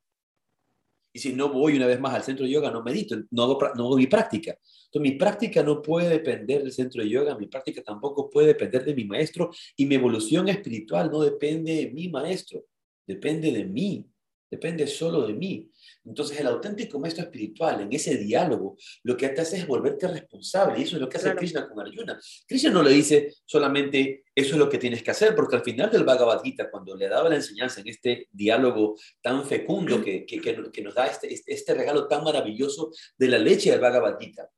Y 1.12 1.18
si 1.18 1.32
no 1.32 1.48
voy 1.48 1.74
una 1.74 1.88
vez 1.88 1.98
más 1.98 2.14
al 2.14 2.22
centro 2.22 2.46
de 2.46 2.52
yoga, 2.52 2.70
no 2.70 2.84
medito, 2.84 3.16
no 3.32 3.42
hago, 3.42 3.58
no 3.74 3.86
hago 3.86 3.96
mi 3.96 4.06
práctica. 4.06 4.56
Entonces, 4.90 5.12
mi 5.12 5.18
práctica 5.18 5.62
no 5.62 5.82
puede 5.82 6.08
depender 6.08 6.62
del 6.62 6.72
centro 6.72 7.02
de 7.02 7.10
yoga, 7.10 7.36
mi 7.36 7.46
práctica 7.46 7.82
tampoco 7.82 8.30
puede 8.30 8.48
depender 8.48 8.84
de 8.84 8.94
mi 8.94 9.04
maestro 9.04 9.50
y 9.76 9.84
mi 9.84 9.96
evolución 9.96 10.48
espiritual 10.48 11.10
no 11.10 11.20
depende 11.20 11.74
de 11.74 11.90
mi 11.90 12.08
maestro, 12.08 12.64
depende 13.06 13.52
de 13.52 13.64
mí, 13.64 14.06
depende 14.50 14.86
solo 14.86 15.26
de 15.26 15.34
mí. 15.34 15.70
Entonces, 16.06 16.40
el 16.40 16.46
auténtico 16.46 16.98
maestro 16.98 17.24
espiritual, 17.24 17.82
en 17.82 17.92
ese 17.92 18.16
diálogo, 18.16 18.78
lo 19.02 19.14
que 19.14 19.28
te 19.28 19.42
hace 19.42 19.58
es 19.58 19.66
volverte 19.66 20.08
responsable. 20.08 20.78
Y 20.78 20.84
eso 20.84 20.96
es 20.96 21.02
lo 21.02 21.08
que 21.08 21.18
hace 21.18 21.34
Krishna 21.34 21.68
con 21.68 21.80
Arjuna. 21.80 22.18
Krishna 22.46 22.70
no 22.70 22.82
le 22.82 22.92
dice 22.92 23.34
solamente 23.44 24.24
eso 24.34 24.52
es 24.52 24.58
lo 24.58 24.70
que 24.70 24.78
tienes 24.78 25.02
que 25.02 25.10
hacer, 25.10 25.34
porque 25.34 25.56
al 25.56 25.62
final 25.62 25.90
del 25.90 26.04
Bhagavad 26.04 26.42
Gita, 26.42 26.70
cuando 26.70 26.96
le 26.96 27.08
daba 27.08 27.28
la 27.28 27.36
enseñanza 27.36 27.82
en 27.82 27.88
este 27.88 28.28
diálogo 28.32 28.96
tan 29.20 29.44
fecundo 29.44 30.02
que, 30.02 30.24
que, 30.24 30.40
que 30.40 30.82
nos 30.82 30.94
da 30.94 31.06
este, 31.06 31.32
este, 31.32 31.52
este 31.52 31.74
regalo 31.74 32.08
tan 32.08 32.24
maravilloso 32.24 32.90
de 33.18 33.28
la 33.28 33.38
leche 33.38 33.70
del 33.70 33.80
Bhagavad 33.80 34.16
Gita, 34.18 34.48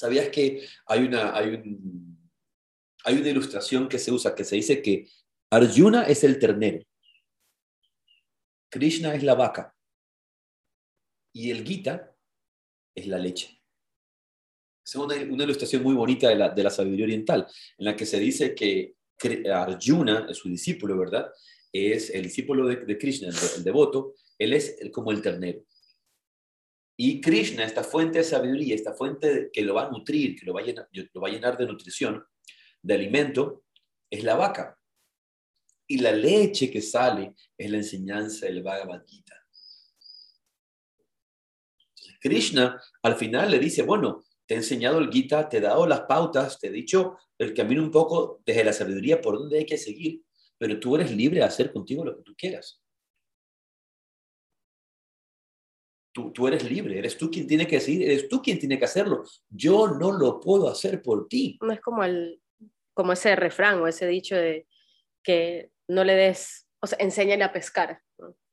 ¿Sabías 0.00 0.30
que 0.30 0.66
hay 0.86 1.00
una, 1.00 1.36
hay, 1.36 1.62
hay 3.04 3.16
una 3.18 3.28
ilustración 3.28 3.86
que 3.86 3.98
se 3.98 4.10
usa 4.10 4.34
que 4.34 4.44
se 4.44 4.56
dice 4.56 4.80
que 4.80 5.06
Arjuna 5.50 6.04
es 6.04 6.24
el 6.24 6.38
ternero, 6.38 6.82
Krishna 8.70 9.14
es 9.14 9.22
la 9.22 9.34
vaca 9.34 9.76
y 11.34 11.50
el 11.50 11.66
Gita 11.66 12.16
es 12.94 13.08
la 13.08 13.18
leche? 13.18 13.60
Es 14.82 14.94
una, 14.94 15.16
una 15.16 15.44
ilustración 15.44 15.82
muy 15.82 15.94
bonita 15.94 16.30
de 16.30 16.36
la, 16.36 16.48
de 16.48 16.62
la 16.62 16.70
sabiduría 16.70 17.04
oriental, 17.04 17.46
en 17.76 17.84
la 17.84 17.94
que 17.94 18.06
se 18.06 18.18
dice 18.18 18.54
que 18.54 18.94
Arjuna, 19.52 20.32
su 20.32 20.48
discípulo, 20.48 20.96
¿verdad? 20.96 21.30
Es 21.70 22.08
el 22.08 22.22
discípulo 22.22 22.66
de, 22.66 22.96
Krishna, 22.96 23.28
el, 23.28 23.62
devoto, 23.62 24.14
él 24.38 24.54
es 24.54 24.78
como 24.94 25.10
el 25.10 25.20
ternero. 25.20 25.62
Y 27.02 27.18
Krishna, 27.22 27.64
esta 27.64 27.82
fuente 27.82 28.18
de 28.18 28.24
sabiduría, 28.24 28.74
esta 28.74 28.92
fuente 28.92 29.48
que 29.50 29.62
lo 29.62 29.72
va 29.72 29.86
a 29.86 29.90
nutrir, 29.90 30.38
que 30.38 30.44
lo 30.44 30.52
va 30.52 30.60
a 30.60 31.30
llenar, 31.30 31.56
de 31.56 31.66
nutrición, 31.66 32.22
de 32.82 32.92
alimento, 32.92 33.64
es 34.10 34.22
la 34.22 34.34
vaca. 34.34 34.78
Y 35.86 35.96
la 35.96 36.12
leche 36.12 36.70
que 36.70 36.82
sale 36.82 37.34
es 37.56 37.70
la 37.70 37.78
enseñanza 37.78 38.44
del 38.44 38.62
Bhagavad 38.62 39.02
Gita. 39.06 39.34
Krishna 42.20 42.78
al 43.02 43.16
final 43.16 43.50
le 43.50 43.58
dice, 43.58 43.80
bueno, 43.80 44.22
te 44.44 44.52
he 44.52 44.58
enseñado 44.58 44.98
el 44.98 45.10
Gita, 45.10 45.48
te 45.48 45.56
he 45.56 45.62
dado 45.62 45.86
las 45.86 46.02
pautas, 46.02 46.58
te 46.58 46.66
he 46.66 46.70
dicho 46.70 47.16
el 47.38 47.54
camino 47.54 47.82
un 47.82 47.90
poco 47.90 48.42
desde 48.44 48.62
la 48.62 48.74
sabiduría 48.74 49.22
por 49.22 49.38
donde 49.38 49.56
hay 49.56 49.64
que 49.64 49.78
seguir, 49.78 50.22
pero 50.58 50.78
tú 50.78 50.96
eres 50.96 51.10
libre 51.10 51.38
de 51.38 51.46
hacer 51.46 51.72
contigo 51.72 52.04
lo 52.04 52.18
que 52.18 52.24
tú 52.24 52.34
quieras. 52.36 52.82
Tú, 56.12 56.32
tú, 56.32 56.48
eres 56.48 56.68
libre, 56.68 56.98
eres 56.98 57.16
tú 57.16 57.30
quien 57.30 57.46
tiene 57.46 57.66
que 57.66 57.76
decir, 57.76 58.02
eres 58.02 58.28
tú 58.28 58.42
quien 58.42 58.58
tiene 58.58 58.78
que 58.78 58.84
hacerlo. 58.84 59.24
Yo 59.48 59.88
no 59.88 60.10
lo 60.10 60.40
puedo 60.40 60.68
hacer 60.68 61.00
por 61.02 61.28
ti. 61.28 61.58
No 61.62 61.72
es 61.72 61.80
como, 61.80 62.02
el, 62.02 62.40
como 62.94 63.12
ese 63.12 63.36
refrán 63.36 63.80
o 63.80 63.86
ese 63.86 64.06
dicho 64.06 64.34
de 64.34 64.66
que 65.22 65.70
no 65.88 66.02
le 66.04 66.14
des, 66.14 66.66
o 66.80 66.86
sea, 66.86 66.98
enséñale 67.00 67.44
a 67.44 67.52
pescar. 67.52 68.00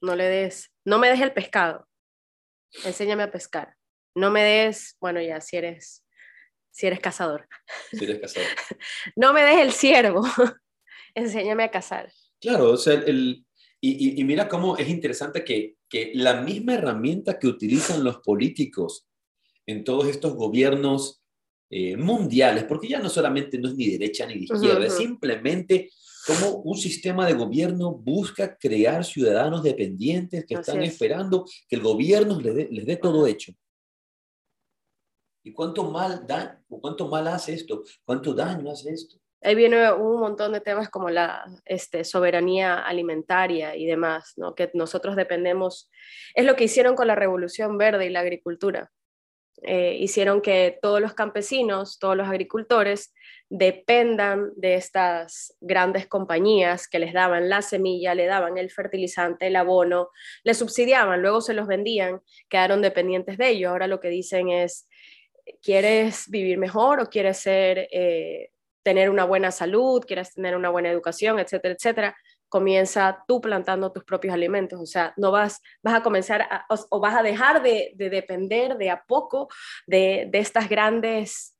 ¿no? 0.01 0.15
le 0.15 0.25
des, 0.25 0.71
no 0.85 0.99
me 0.99 1.09
des 1.09 1.21
el 1.21 1.33
pescado, 1.33 1.87
enséñame 2.85 3.23
a 3.23 3.31
pescar. 3.31 3.75
No 4.15 4.31
me 4.31 4.43
des, 4.43 4.95
bueno, 4.99 5.21
ya, 5.21 5.41
si 5.41 5.57
eres, 5.57 6.05
si 6.71 6.87
eres 6.87 6.99
cazador. 6.99 7.47
Si 7.91 8.03
eres 8.03 8.19
cazador. 8.19 8.47
no 9.15 9.33
me 9.33 9.43
des 9.43 9.59
el 9.59 9.71
ciervo, 9.71 10.21
enséñame 11.15 11.63
a 11.63 11.71
cazar. 11.71 12.11
Claro, 12.39 12.71
o 12.71 12.77
sea, 12.77 12.93
el, 12.93 13.45
y, 13.81 14.19
y, 14.19 14.23
mira 14.23 14.47
cómo 14.47 14.77
es 14.77 14.89
interesante 14.89 15.43
que, 15.43 15.76
que, 15.89 16.11
la 16.15 16.41
misma 16.41 16.75
herramienta 16.75 17.39
que 17.39 17.47
utilizan 17.47 18.03
los 18.03 18.17
políticos 18.17 19.07
en 19.65 19.83
todos 19.83 20.07
estos 20.07 20.35
gobiernos 20.35 21.21
eh, 21.69 21.97
mundiales, 21.97 22.63
porque 22.63 22.87
ya 22.87 22.99
no 22.99 23.09
solamente 23.09 23.57
no 23.57 23.67
es 23.67 23.75
ni 23.75 23.87
derecha 23.87 24.25
ni 24.25 24.35
izquierda, 24.35 24.85
es 24.85 24.95
simplemente 24.97 25.89
como 26.25 26.57
un 26.57 26.77
sistema 26.77 27.25
de 27.25 27.33
gobierno 27.33 27.93
busca 27.93 28.57
crear 28.57 29.05
ciudadanos 29.05 29.63
dependientes 29.63 30.45
que 30.45 30.55
están 30.55 30.81
esperando 30.83 31.45
que 31.67 31.75
el 31.75 31.81
gobierno 31.81 32.39
les 32.39 32.55
dé, 32.55 32.67
les 32.71 32.85
dé 32.85 32.97
todo 32.97 33.27
hecho. 33.27 33.53
¿Y 35.43 35.53
cuánto 35.53 35.89
mal, 35.89 36.25
da, 36.27 36.61
cuánto 36.67 37.07
mal 37.07 37.27
hace 37.27 37.53
esto? 37.53 37.83
¿Cuánto 38.03 38.33
daño 38.33 38.69
hace 38.69 38.91
esto? 38.91 39.17
Ahí 39.41 39.55
viene 39.55 39.91
un 39.91 40.19
montón 40.19 40.51
de 40.53 40.61
temas 40.61 40.89
como 40.89 41.09
la 41.09 41.45
este, 41.65 42.03
soberanía 42.03 42.79
alimentaria 42.79 43.75
y 43.75 43.85
demás, 43.85 44.33
¿no? 44.35 44.55
que 44.55 44.71
nosotros 44.73 45.15
dependemos, 45.15 45.89
es 46.33 46.45
lo 46.45 46.55
que 46.55 46.65
hicieron 46.65 46.95
con 46.95 47.07
la 47.07 47.15
revolución 47.15 47.77
verde 47.77 48.05
y 48.05 48.09
la 48.09 48.21
agricultura. 48.21 48.91
Eh, 49.63 49.97
hicieron 49.99 50.41
que 50.41 50.77
todos 50.83 51.01
los 51.01 51.15
campesinos, 51.15 51.97
todos 51.97 52.15
los 52.15 52.27
agricultores 52.27 53.11
dependan 53.49 54.51
de 54.55 54.75
estas 54.75 55.55
grandes 55.61 56.05
compañías 56.05 56.87
que 56.87 56.99
les 56.99 57.11
daban 57.11 57.49
la 57.49 57.63
semilla, 57.63 58.13
le 58.13 58.27
daban 58.27 58.59
el 58.59 58.69
fertilizante, 58.69 59.47
el 59.47 59.55
abono, 59.55 60.09
les 60.43 60.59
subsidiaban, 60.59 61.23
luego 61.23 61.41
se 61.41 61.55
los 61.55 61.65
vendían, 61.65 62.21
quedaron 62.49 62.83
dependientes 62.83 63.39
de 63.39 63.49
ellos. 63.49 63.71
Ahora 63.71 63.87
lo 63.87 63.99
que 63.99 64.09
dicen 64.09 64.49
es, 64.49 64.87
¿quieres 65.63 66.29
vivir 66.29 66.59
mejor 66.59 66.99
o 66.99 67.09
quieres 67.09 67.37
ser 67.37 67.87
eh, 67.91 68.51
tener 68.87 69.09
una 69.09 69.25
buena 69.25 69.51
salud, 69.51 70.05
quieras 70.07 70.33
tener 70.33 70.55
una 70.55 70.69
buena 70.69 70.89
educación, 70.89 71.39
etcétera, 71.39 71.73
etcétera, 71.73 72.17
comienza 72.47 73.21
tú 73.27 73.41
plantando 73.41 73.91
tus 73.91 74.05
propios 74.05 74.33
alimentos. 74.33 74.79
O 74.79 74.85
sea, 74.85 75.13
no 75.17 75.29
vas, 75.29 75.61
vas 75.83 75.95
a 75.95 76.01
comenzar 76.01 76.47
o, 76.69 76.99
vas 77.01 77.17
a 77.17 77.21
dejar 77.21 77.61
de, 77.61 77.91
depender 77.97 78.77
de 78.77 78.89
a 78.89 79.03
poco 79.05 79.49
de, 79.87 80.29
estas 80.31 80.69
grandes 80.69 81.57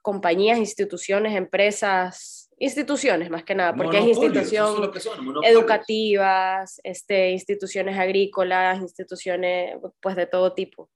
compañías, 0.00 0.56
instituciones, 0.56 1.36
empresas, 1.36 2.48
instituciones 2.58 3.28
más 3.28 3.44
que 3.44 3.54
nada, 3.54 3.74
porque 3.74 3.98
es 3.98 4.06
instituciones 4.06 5.06
educativas, 5.42 6.80
este, 6.82 7.32
instituciones 7.32 7.98
agrícolas, 7.98 8.80
instituciones 8.80 9.76
pues 10.00 10.16
de 10.16 10.24
todo 10.24 10.54
tipo. 10.54 10.88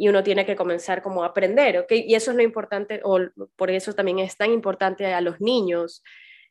Y 0.00 0.08
uno 0.08 0.22
tiene 0.22 0.46
que 0.46 0.56
comenzar 0.56 1.02
como 1.02 1.22
a 1.22 1.26
aprender, 1.26 1.76
¿ok? 1.76 1.92
Y 1.92 2.14
eso 2.14 2.30
es 2.30 2.36
lo 2.38 2.42
importante, 2.42 3.02
o 3.04 3.18
por 3.54 3.70
eso 3.70 3.92
también 3.92 4.18
es 4.18 4.34
tan 4.34 4.50
importante 4.50 5.04
a 5.12 5.20
los 5.20 5.42
niños 5.42 6.02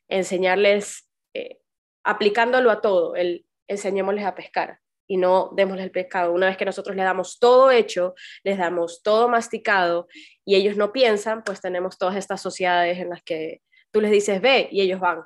enseñarles, 0.08 1.10
eh, 1.34 1.58
aplicándolo 2.04 2.70
a 2.70 2.80
todo, 2.80 3.16
el 3.16 3.44
enseñémosles 3.66 4.24
a 4.24 4.36
pescar 4.36 4.78
y 5.08 5.16
no 5.16 5.50
démosles 5.56 5.86
el 5.86 5.90
pescado. 5.90 6.32
Una 6.32 6.46
vez 6.46 6.56
que 6.56 6.64
nosotros 6.64 6.94
les 6.94 7.04
damos 7.04 7.40
todo 7.40 7.72
hecho, 7.72 8.14
les 8.44 8.56
damos 8.56 9.02
todo 9.02 9.28
masticado 9.28 10.06
y 10.44 10.54
ellos 10.54 10.76
no 10.76 10.92
piensan, 10.92 11.42
pues 11.42 11.60
tenemos 11.60 11.98
todas 11.98 12.14
estas 12.14 12.40
sociedades 12.40 12.98
en 12.98 13.10
las 13.10 13.22
que 13.24 13.62
tú 13.90 14.00
les 14.00 14.12
dices 14.12 14.40
ve 14.40 14.68
y 14.70 14.80
ellos 14.80 15.00
van, 15.00 15.24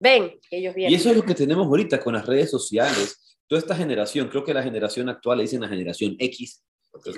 ven 0.00 0.36
y 0.50 0.56
ellos 0.56 0.74
vienen. 0.74 0.94
Y 0.94 0.96
eso 0.96 1.10
es 1.10 1.16
lo 1.16 1.22
que 1.22 1.36
tenemos 1.36 1.68
ahorita 1.68 2.00
con 2.00 2.14
las 2.14 2.26
redes 2.26 2.50
sociales. 2.50 3.38
Toda 3.46 3.60
esta 3.60 3.76
generación, 3.76 4.26
creo 4.26 4.42
que 4.42 4.52
la 4.52 4.64
generación 4.64 5.08
actual 5.08 5.38
le 5.38 5.44
dicen 5.44 5.60
la 5.60 5.68
generación 5.68 6.16
X, 6.18 6.64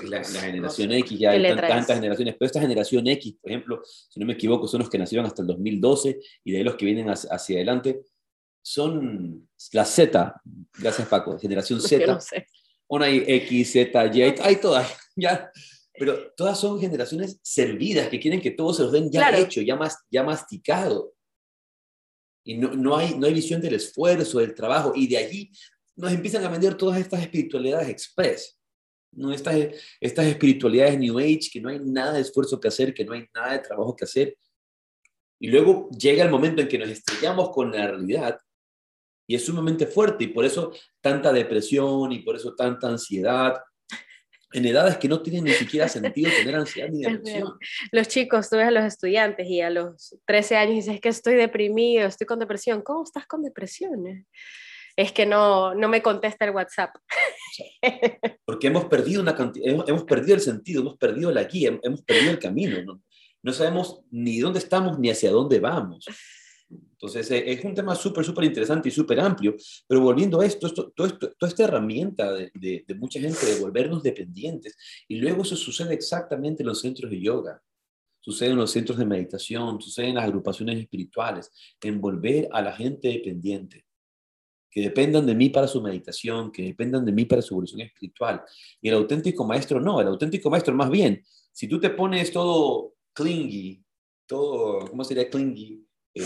la, 0.05 0.25
generación 0.25 0.93
X, 0.93 1.19
ya 1.19 1.33
hay 1.33 1.43
tantas 1.43 1.97
generaciones, 1.97 2.37
pero 2.39 2.47
esta 2.47 2.61
generación 2.61 3.07
X, 3.09 3.37
por 3.41 3.51
ejemplo, 3.51 3.83
si 3.85 4.21
no 4.21 4.27
me 4.27 4.35
equivoco, 4.35 4.69
son 4.69 4.81
los 4.81 4.91
que 4.91 4.99
nacieron 4.99 5.27
hasta 5.27 5.43
el 5.43 5.49
2012 5.49 6.21
y 6.45 6.53
de 6.53 6.59
ahí 6.59 6.65
los 6.65 6.77
que 6.77 6.85
vienen 6.85 7.09
hacia, 7.09 7.57
adelante, 7.57 8.03
son 8.63 9.49
la 9.73 9.85
Z, 9.85 10.41
gracias 10.79 11.09
Paco, 11.09 11.39
generación 11.39 11.81
Z. 11.83 12.07
No 12.07 12.21
sé. 12.21 12.47
Una 12.87 13.07
hay 13.07 13.25
X, 13.27 13.73
Z, 13.73 14.07
Y, 14.15 14.23
hay, 14.23 14.57
todas, 14.57 14.97
ya, 15.17 15.51
pero 15.99 16.33
todas 16.37 16.59
son 16.59 16.81
generaciones 16.81 17.41
servidas 17.43 18.09
que 18.09 18.21
quieren 18.21 18.41
que 18.41 18.53
todo 18.53 18.73
se 18.73 18.83
los 18.83 18.93
den 18.93 19.11
ya 19.11 19.37
hecho, 19.37 19.61
ya, 19.61 19.77
más, 19.77 19.99
ya 20.11 20.23
masticado. 20.23 21.15
Y 22.47 22.59
no, 22.59 22.75
no, 22.75 22.97
hay, 22.97 23.15
no 23.17 23.27
hay 23.27 23.33
visión 23.33 23.61
del 23.61 23.75
esfuerzo, 23.75 24.39
del 24.39 24.55
trabajo, 24.55 24.93
y 24.95 25.09
de 25.09 25.17
allí 25.17 25.51
nos 25.97 26.13
empiezan 26.13 26.45
a 26.45 26.49
vender 26.49 26.75
todas 26.75 27.01
estas 27.01 27.23
espiritualidades 27.23 27.89
express. 27.89 28.59
¿No? 29.17 29.33
Estas, 29.33 29.57
estas 30.01 30.27
espiritualidades 30.27 30.99
New 30.99 31.19
Age, 31.19 31.49
que 31.53 31.61
no 31.61 31.69
hay 31.69 31.81
nada 31.81 32.15
de 32.15 32.21
esfuerzo 32.21 32.61
que 32.61 32.69
hacer, 32.69 32.95
que 32.95 33.05
no 33.05 33.13
hay 33.13 33.27
nada 33.35 33.53
de 33.53 33.59
trabajo 33.61 33.95
que 33.95 34.05
hacer. 34.05 34.37
Y 35.41 35.49
luego 35.49 35.89
llega 35.91 36.25
el 36.25 36.31
momento 36.31 36.63
en 36.63 36.69
que 36.69 36.79
nos 36.79 36.89
estrellamos 36.89 37.51
con 37.51 37.71
la 37.73 37.89
realidad 37.89 38.39
y 39.27 39.35
es 39.35 39.45
sumamente 39.45 39.87
fuerte 39.87 40.25
y 40.25 40.29
por 40.29 40.45
eso 40.45 40.73
tanta 41.01 41.33
depresión 41.33 42.13
y 42.13 42.21
por 42.21 42.37
eso 42.37 42.55
tanta 42.55 42.89
ansiedad. 42.89 43.55
En 44.53 44.65
edades 44.67 44.99
que 44.99 45.09
no 45.09 45.21
tienen 45.21 45.45
ni 45.45 45.51
siquiera 45.51 45.89
sentido 45.89 46.31
tener 46.31 46.55
ansiedad 46.55 46.89
ni 46.89 47.03
depresión. 47.03 47.59
Los 47.91 48.07
chicos, 48.07 48.49
tú 48.49 48.57
ves 48.57 48.69
a 48.69 48.71
los 48.71 48.85
estudiantes 48.85 49.49
y 49.49 49.61
a 49.61 49.71
los 49.71 50.17
13 50.27 50.57
años 50.57 50.75
dices 50.77 51.01
que 51.01 51.09
estoy 51.09 51.35
deprimido, 51.35 52.07
estoy 52.07 52.27
con 52.27 52.39
depresión. 52.39 52.83
¿Cómo 52.83 53.03
estás 53.03 53.27
con 53.27 53.43
depresión? 53.43 54.27
Es 54.97 55.13
que 55.13 55.27
no, 55.27 55.75
no 55.75 55.89
me 55.89 56.03
contesta 56.03 56.45
el 56.45 56.53
WhatsApp. 56.53 56.95
Porque 58.45 58.69
hemos 58.69 58.85
perdido, 58.87 59.23
una 59.23 59.37
hemos, 59.63 59.89
hemos, 59.89 60.05
perdido 60.05 60.35
el 60.35 60.41
sentido, 60.41 60.83
hemos 60.83 60.97
perdido 60.97 61.33
la 61.33 61.45
guía, 61.45 61.79
hemos 61.83 62.03
perdido 62.03 62.31
el 62.31 62.39
camino. 62.39 63.01
¿no? 63.43 63.53
sabemos 63.53 64.01
ni 64.11 64.39
dónde 64.39 64.59
estamos 64.59 64.99
ni 64.99 65.11
hacia 65.11 65.31
dónde 65.31 65.61
vamos. 65.61 66.05
Entonces, 66.71 67.31
eh, 67.31 67.53
es 67.53 67.65
un 67.65 67.75
tema 67.75 67.95
súper, 67.95 68.25
súper 68.25 68.45
interesante 68.45 68.89
y 68.89 68.93
súper 68.93 69.21
amplio, 69.21 69.55
pero 69.87 70.01
volviendo 70.01 70.41
a 70.41 70.47
esto, 70.47 70.67
esto, 70.67 70.93
todo 70.93 71.07
esto, 71.07 71.33
toda 71.39 71.51
esta 71.51 71.65
herramienta 71.65 72.33
de, 72.33 72.51
de, 72.55 72.85
de, 72.87 72.95
mucha 72.95 73.21
gente 73.21 73.45
de 73.45 73.61
volvernos 73.61 74.03
dependientes, 74.03 74.77
y 75.07 75.17
luego 75.17 75.43
eso 75.43 75.57
sucede 75.57 75.93
exactamente 75.93 76.63
en 76.63 76.69
los 76.69 76.81
centros 76.81 77.11
de 77.11 77.21
yoga, 77.21 77.61
sucede 78.21 78.51
en 78.51 78.57
los 78.57 78.71
centros 78.71 78.97
de 78.97 79.05
meditación, 79.05 79.81
sucede 79.81 80.09
en 80.09 80.15
las 80.15 80.25
agrupaciones 80.25 80.79
espirituales, 80.79 81.51
en 81.83 82.01
volver 82.01 82.49
a 82.51 82.63
la 82.63 82.73
gente 82.73 83.09
dependiente 83.09 83.85
que 84.75 84.81
dependan 84.81 85.25
de 85.25 85.37
mí 85.37 85.51
para 85.51 85.69
su 85.69 85.81
meditación, 85.81 86.51
que 86.51 86.65
dependan 86.65 87.05
de 87.05 87.13
mí 87.13 87.25
para 87.27 87.41
su 87.41 87.55
evolución 87.55 87.83
espiritual. 87.83 88.43
Y 88.83 88.89
el 88.89 88.97
auténtico 88.97 89.45
maestro 89.45 89.79
no, 89.79 90.01
el 90.01 90.09
auténtico 90.09 90.51
maestro 90.51 90.75
más 90.75 90.91
bien, 90.91 91.25
si 91.53 91.69
tú 91.69 91.79
te 91.79 91.91
pones 91.91 92.33
todo 92.33 92.97
clingy, 93.13 93.81
todo, 94.27 94.89
¿cómo 94.89 95.05
sería 95.05 95.31
clingy? 95.31 95.87
Eh, 96.13 96.25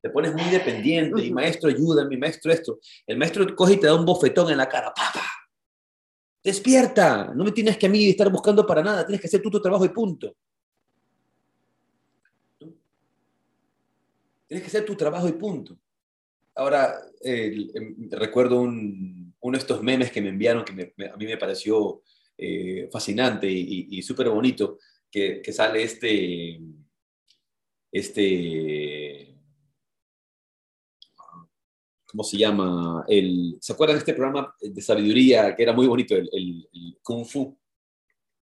te 0.00 0.08
pones 0.10 0.34
muy 0.34 0.44
dependiente 0.44 1.24
y 1.24 1.32
maestro 1.32 1.68
ayuda, 1.68 2.04
mi 2.04 2.16
maestro 2.16 2.52
esto, 2.52 2.78
el 3.04 3.18
maestro 3.18 3.44
coge 3.56 3.72
y 3.72 3.80
te 3.80 3.88
da 3.88 3.96
un 3.96 4.06
bofetón 4.06 4.52
en 4.52 4.58
la 4.58 4.68
cara, 4.68 4.94
papá, 4.94 5.26
despierta, 6.44 7.32
no 7.34 7.42
me 7.42 7.50
tienes 7.50 7.76
que 7.76 7.86
a 7.86 7.88
mí 7.88 8.10
estar 8.10 8.30
buscando 8.30 8.64
para 8.64 8.84
nada, 8.84 9.04
tienes 9.04 9.20
que 9.20 9.26
hacer 9.26 9.42
tú 9.42 9.50
tu 9.50 9.60
trabajo 9.60 9.84
y 9.84 9.88
punto. 9.88 10.32
Tienes 14.46 14.62
que 14.62 14.68
hacer 14.68 14.84
tu 14.84 14.94
trabajo 14.94 15.26
y 15.26 15.32
punto. 15.32 15.76
Ahora, 16.56 16.98
em, 17.22 18.08
recuerdo 18.10 18.60
un, 18.60 19.34
uno 19.40 19.58
de 19.58 19.62
estos 19.62 19.82
memes 19.82 20.10
que 20.10 20.22
me 20.22 20.30
enviaron 20.30 20.64
que 20.64 20.72
a 20.72 21.16
mí 21.16 21.26
me 21.26 21.36
pareció 21.36 22.02
eh, 22.38 22.88
fascinante 22.90 23.50
y, 23.50 24.02
súper 24.02 24.28
bonito, 24.30 24.78
que, 25.10 25.42
sale 25.52 25.82
este, 25.82 26.58
este, 27.92 29.38
¿cómo 32.06 32.24
se 32.24 32.38
llama? 32.38 33.04
El, 33.06 33.58
¿Se 33.60 33.72
acuerdan 33.72 33.96
de 33.96 34.00
este 34.00 34.14
programa 34.14 34.54
de 34.60 34.82
sabiduría 34.82 35.54
que 35.54 35.62
era 35.62 35.72
muy 35.72 35.86
bonito, 35.86 36.14
el 36.16 36.98
Kung 37.02 37.24
Fu? 37.26 37.56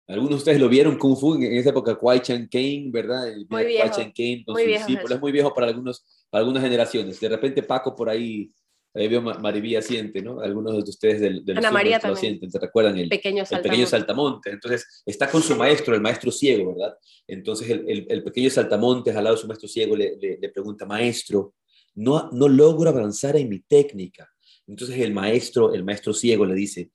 Algunos 0.06 0.30
de 0.30 0.36
ustedes 0.36 0.60
lo 0.60 0.68
vieron 0.68 0.98
Kung 0.98 1.16
Fu 1.16 1.34
en 1.36 1.54
esa 1.54 1.70
época, 1.70 1.94
Kwai 1.94 2.20
Chan 2.20 2.46
Kane, 2.50 2.88
¿verdad? 2.90 3.26
Muy 3.48 3.64
viejo. 3.64 3.90
Kwai 3.90 4.12
Kane, 4.12 4.44
muy 4.46 4.66
viejo 4.66 4.86
sí, 4.86 4.98
es 5.10 5.20
muy 5.20 5.32
viejo 5.32 5.54
para, 5.54 5.68
algunos, 5.68 6.04
para 6.28 6.40
algunas 6.40 6.62
generaciones. 6.62 7.18
De 7.18 7.28
repente 7.28 7.62
Paco 7.62 7.96
por 7.96 8.10
ahí, 8.10 8.50
ahí 8.92 9.08
veo 9.08 9.22
Marivía 9.22 9.80
siente, 9.80 10.20
¿no? 10.20 10.40
Algunos 10.40 10.84
de 10.84 10.90
ustedes 10.90 11.20
del, 11.20 11.42
del 11.42 11.56
Ana 11.56 11.70
María. 11.70 11.98
Lo 12.04 12.16
sienten, 12.16 12.50
¿se 12.50 12.58
recuerdan? 12.58 12.98
El 12.98 13.08
pequeño, 13.08 13.46
saltamonte. 13.46 13.56
el 13.56 13.70
pequeño 13.70 13.86
saltamonte. 13.86 14.50
Entonces, 14.50 15.02
está 15.06 15.30
con 15.30 15.42
su 15.42 15.56
maestro, 15.56 15.94
el 15.94 16.02
maestro 16.02 16.30
ciego, 16.30 16.74
¿verdad? 16.74 16.94
Entonces, 17.26 17.70
el, 17.70 18.06
el, 18.06 18.22
pequeño 18.22 18.50
saltamonte 18.50 19.10
al 19.10 19.24
lado 19.24 19.36
de 19.36 19.40
su 19.40 19.46
maestro 19.46 19.68
ciego 19.68 19.96
le, 19.96 20.18
le, 20.20 20.38
le 20.38 20.48
pregunta, 20.50 20.84
maestro, 20.84 21.54
no, 21.94 22.28
no 22.30 22.46
logro 22.46 22.90
avanzar 22.90 23.36
en 23.36 23.48
mi 23.48 23.60
técnica. 23.60 24.28
Entonces, 24.66 24.98
el 24.98 25.14
maestro, 25.14 25.72
el 25.72 25.82
maestro 25.82 26.12
ciego 26.12 26.44
le 26.44 26.54
dice, 26.54 26.90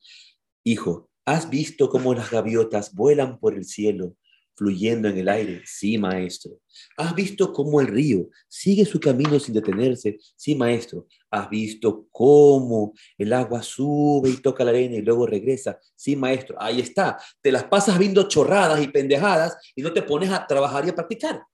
hijo, 0.62 1.09
¿Has 1.30 1.48
visto 1.48 1.88
cómo 1.88 2.12
las 2.12 2.28
gaviotas 2.28 2.92
vuelan 2.92 3.38
por 3.38 3.54
el 3.54 3.64
cielo, 3.64 4.16
fluyendo 4.56 5.08
en 5.08 5.16
el 5.16 5.28
aire? 5.28 5.62
Sí, 5.64 5.96
maestro. 5.96 6.58
¿Has 6.96 7.14
visto 7.14 7.52
cómo 7.52 7.80
el 7.80 7.86
río 7.86 8.28
sigue 8.48 8.84
su 8.84 8.98
camino 8.98 9.38
sin 9.38 9.54
detenerse? 9.54 10.18
Sí, 10.34 10.56
maestro. 10.56 11.06
¿Has 11.30 11.48
visto 11.48 12.08
cómo 12.10 12.94
el 13.16 13.32
agua 13.32 13.62
sube 13.62 14.28
y 14.28 14.38
toca 14.38 14.64
la 14.64 14.70
arena 14.70 14.96
y 14.96 15.02
luego 15.02 15.24
regresa? 15.24 15.78
Sí, 15.94 16.16
maestro. 16.16 16.60
Ahí 16.60 16.80
está. 16.80 17.16
Te 17.40 17.52
las 17.52 17.62
pasas 17.62 17.96
viendo 17.96 18.26
chorradas 18.26 18.82
y 18.82 18.88
pendejadas 18.88 19.56
y 19.76 19.82
no 19.82 19.92
te 19.92 20.02
pones 20.02 20.30
a 20.30 20.44
trabajar 20.48 20.84
y 20.84 20.88
a 20.88 20.96
practicar. 20.96 21.44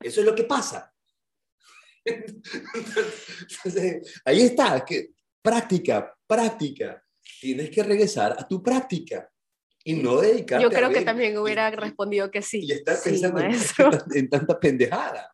Eso 0.00 0.20
es 0.20 0.26
lo 0.26 0.34
que 0.34 0.44
pasa. 0.44 0.94
ahí 4.24 4.40
está. 4.40 4.82
Que, 4.82 5.10
práctica, 5.42 6.16
práctica 6.26 7.04
tienes 7.40 7.70
que 7.70 7.82
regresar 7.82 8.36
a 8.38 8.46
tu 8.46 8.62
práctica 8.62 9.28
y 9.82 9.94
no 9.94 10.20
dedicarte 10.20 10.62
Yo 10.62 10.70
creo 10.70 10.90
que 10.90 11.02
también 11.02 11.36
hubiera 11.38 11.70
respondido 11.70 12.30
que 12.30 12.42
sí. 12.42 12.60
Y 12.64 12.72
estás 12.72 13.00
pensando 13.02 13.40
en, 14.14 14.28
tanta 14.28 14.60
pendejada. 14.60 15.32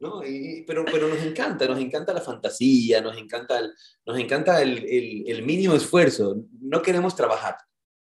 ¿no? 0.00 0.20
pero, 0.64 0.84
pero 0.84 1.08
nos 1.08 1.20
encanta, 1.24 1.66
nos 1.66 1.80
encanta 1.80 2.12
la 2.12 2.20
fantasía, 2.20 3.00
nos 3.00 3.18
encanta 3.18 3.58
el, 3.58 3.72
nos 4.06 4.18
encanta 4.18 4.62
el, 4.62 5.24
el, 5.26 5.42
mínimo 5.42 5.74
esfuerzo. 5.74 6.36
No 6.60 6.80
queremos 6.80 7.16
trabajar, 7.16 7.56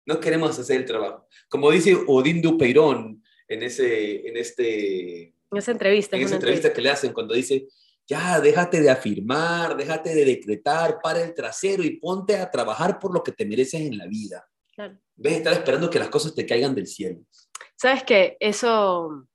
no 0.06 0.20
queremos 0.20 0.58
hacer 0.60 0.82
el 0.82 0.86
trabajo. 0.86 1.28
Como 1.50 1.72
dice 1.72 1.98
Odín 2.08 2.44
Dupeirón 2.44 3.24
en, 3.48 3.64
ese, 3.64 4.28
en, 4.28 4.38
este, 4.38 5.22
en 5.24 5.58
esa 5.58 5.72
entrevista, 5.72 6.16
en 6.16 6.24
esa 6.24 6.36
entrevista 6.36 6.72
que 6.72 6.82
le 6.82 6.92
hacen 6.92 7.12
cuando 7.12 7.34
dice, 7.34 7.68
ya, 8.10 8.42
déjate 8.42 8.82
de 8.82 8.90
afirmar, 8.90 9.78
déjate 9.78 10.16
de 10.16 10.26
decretar, 10.26 11.00
para 11.02 11.22
el 11.22 11.36
trasero 11.36 11.84
y 11.84 12.00
ponte 12.00 12.36
a 12.36 12.50
trabajar 12.50 12.98
por 12.98 13.14
lo 13.14 13.22
que 13.22 13.32
te 13.32 13.46
mereces 13.46 13.82
en 13.82 14.00
la 14.00 14.08
vida. 14.08 14.44
Claro. 14.74 14.98
Ves 15.16 15.34
estar 15.34 15.54
esperando 15.54 15.92
que 15.92 16.00
las 16.00 16.10
cosas 16.10 16.34
te 16.34 16.46
caigan 16.46 16.74
del 16.74 16.88
cielo. 16.88 17.20
Sabes 17.76 18.04
que 18.04 18.36
eso, 18.40 19.28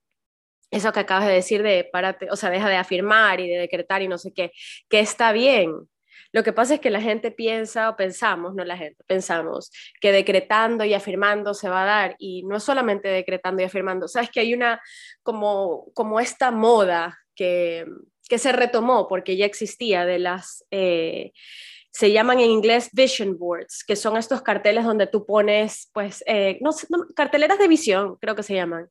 eso 0.73 0.93
que 0.93 1.01
acabas 1.01 1.29
de 1.29 1.35
decir 1.35 1.63
de 1.63 1.89
párate, 1.91 2.29
o 2.33 2.37
sea, 2.37 2.51
deja 2.51 2.69
de 2.69 2.77
afirmar 2.77 3.39
y 3.39 3.49
de 3.49 3.59
decretar 3.59 4.03
y 4.03 4.09
no 4.09 4.19
sé 4.19 4.33
qué, 4.33 4.51
que 4.89 4.99
está 4.99 5.31
bien. 5.31 5.73
Lo 6.33 6.43
que 6.43 6.53
pasa 6.53 6.75
es 6.75 6.81
que 6.81 6.91
la 6.91 7.01
gente 7.01 7.31
piensa 7.31 7.89
o 7.91 7.97
pensamos, 7.97 8.57
no 8.57 8.65
la 8.65 8.77
gente, 8.77 9.05
pensamos 9.07 9.71
que 10.01 10.11
decretando 10.11 10.85
y 10.85 10.95
afirmando 10.95 11.55
se 11.55 11.69
va 11.69 11.85
a 11.85 11.87
dar 11.87 12.17
y 12.19 12.43
no 12.43 12.59
solamente 12.59 13.07
decretando 13.07 13.63
y 13.63 13.67
afirmando, 13.67 14.09
sabes 14.09 14.31
que 14.31 14.41
hay 14.41 14.53
una 14.53 14.81
como 15.23 15.93
como 15.95 16.19
esta 16.19 16.51
moda 16.51 17.17
que 17.37 17.87
que 18.29 18.39
se 18.39 18.53
retomó 18.53 19.09
porque 19.09 19.37
ya 19.37 19.47
existía 19.47 20.05
de 20.05 20.19
las, 20.19 20.65
eh, 20.71 21.33
se 21.95 22.11
llaman 22.11 22.41
en 22.41 22.51
inglés 22.51 22.91
vision 22.93 23.39
boards, 23.39 23.85
que 23.85 23.95
son 23.95 24.17
estos 24.17 24.43
carteles 24.43 24.85
donde 24.85 25.07
tú 25.07 25.25
pones, 25.25 25.91
pues, 25.93 26.25
eh, 26.27 26.59
no, 26.61 26.73
carteleras 27.15 27.59
de 27.59 27.69
visión, 27.69 28.17
creo 28.21 28.35
que 28.35 28.43
se 28.43 28.55
llaman, 28.55 28.89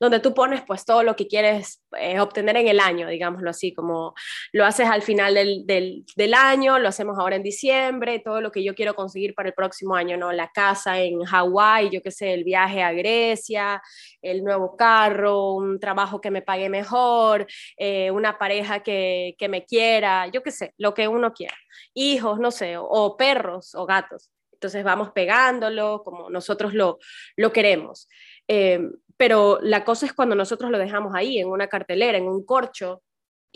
donde 0.00 0.20
tú 0.20 0.32
pones, 0.32 0.62
pues, 0.66 0.86
todo 0.86 1.02
lo 1.02 1.16
que 1.16 1.28
quieres 1.28 1.82
eh, 1.98 2.20
obtener 2.20 2.56
en 2.56 2.68
el 2.68 2.80
año, 2.80 3.08
digámoslo 3.08 3.50
así, 3.50 3.74
como 3.74 4.14
lo 4.52 4.64
haces 4.64 4.88
al 4.88 5.02
final 5.02 5.34
del, 5.34 6.04
del, 6.16 6.34
año, 6.34 6.78
lo 6.78 6.88
hacemos 6.88 7.18
ahora 7.18 7.36
en 7.36 7.42
diciembre, 7.42 8.20
todo 8.20 8.40
lo 8.40 8.50
que 8.52 8.62
yo 8.62 8.74
quiero 8.74 8.94
conseguir 8.94 9.34
para 9.34 9.48
el 9.48 9.54
próximo 9.54 9.94
año, 9.94 10.16
¿no? 10.16 10.32
La 10.32 10.50
casa 10.52 11.00
en 11.00 11.24
Hawái, 11.24 11.90
yo 11.90 12.02
qué 12.02 12.10
sé, 12.10 12.32
el 12.32 12.44
viaje 12.44 12.82
a 12.82 12.92
Grecia, 12.92 13.82
el 14.22 14.44
nuevo 14.44 14.76
carro, 14.76 15.52
un 15.54 15.78
trabajo 15.80 16.20
que 16.20 16.30
me 16.30 16.42
pague 16.42 16.68
mejor, 16.68 17.46
eh, 17.76 18.10
una 18.10 18.38
pareja 18.38 18.82
que, 18.82 19.34
que, 19.38 19.48
me 19.48 19.64
quiera, 19.64 20.26
yo 20.28 20.42
qué 20.42 20.50
sé, 20.50 20.74
lo 20.78 20.94
que 20.94 21.08
uno 21.08 21.32
quiera. 21.32 21.56
Hijos, 21.94 22.38
no 22.38 22.50
sé, 22.50 22.76
o, 22.78 23.16
perros 23.16 23.74
o 23.74 23.86
gatos. 23.86 24.30
Entonces 24.52 24.84
vamos 24.84 25.10
pegándolo 25.12 26.02
como 26.04 26.30
nosotros 26.30 26.72
lo, 26.74 26.98
lo 27.36 27.52
queremos. 27.52 28.08
Eh, 28.48 28.80
pero 29.16 29.58
la 29.62 29.84
cosa 29.84 30.06
es 30.06 30.12
cuando 30.12 30.34
nosotros 30.34 30.70
lo 30.70 30.78
dejamos 30.78 31.14
ahí, 31.14 31.38
en 31.38 31.48
una 31.48 31.68
cartelera, 31.68 32.18
en 32.18 32.28
un 32.28 32.44
corcho, 32.44 33.02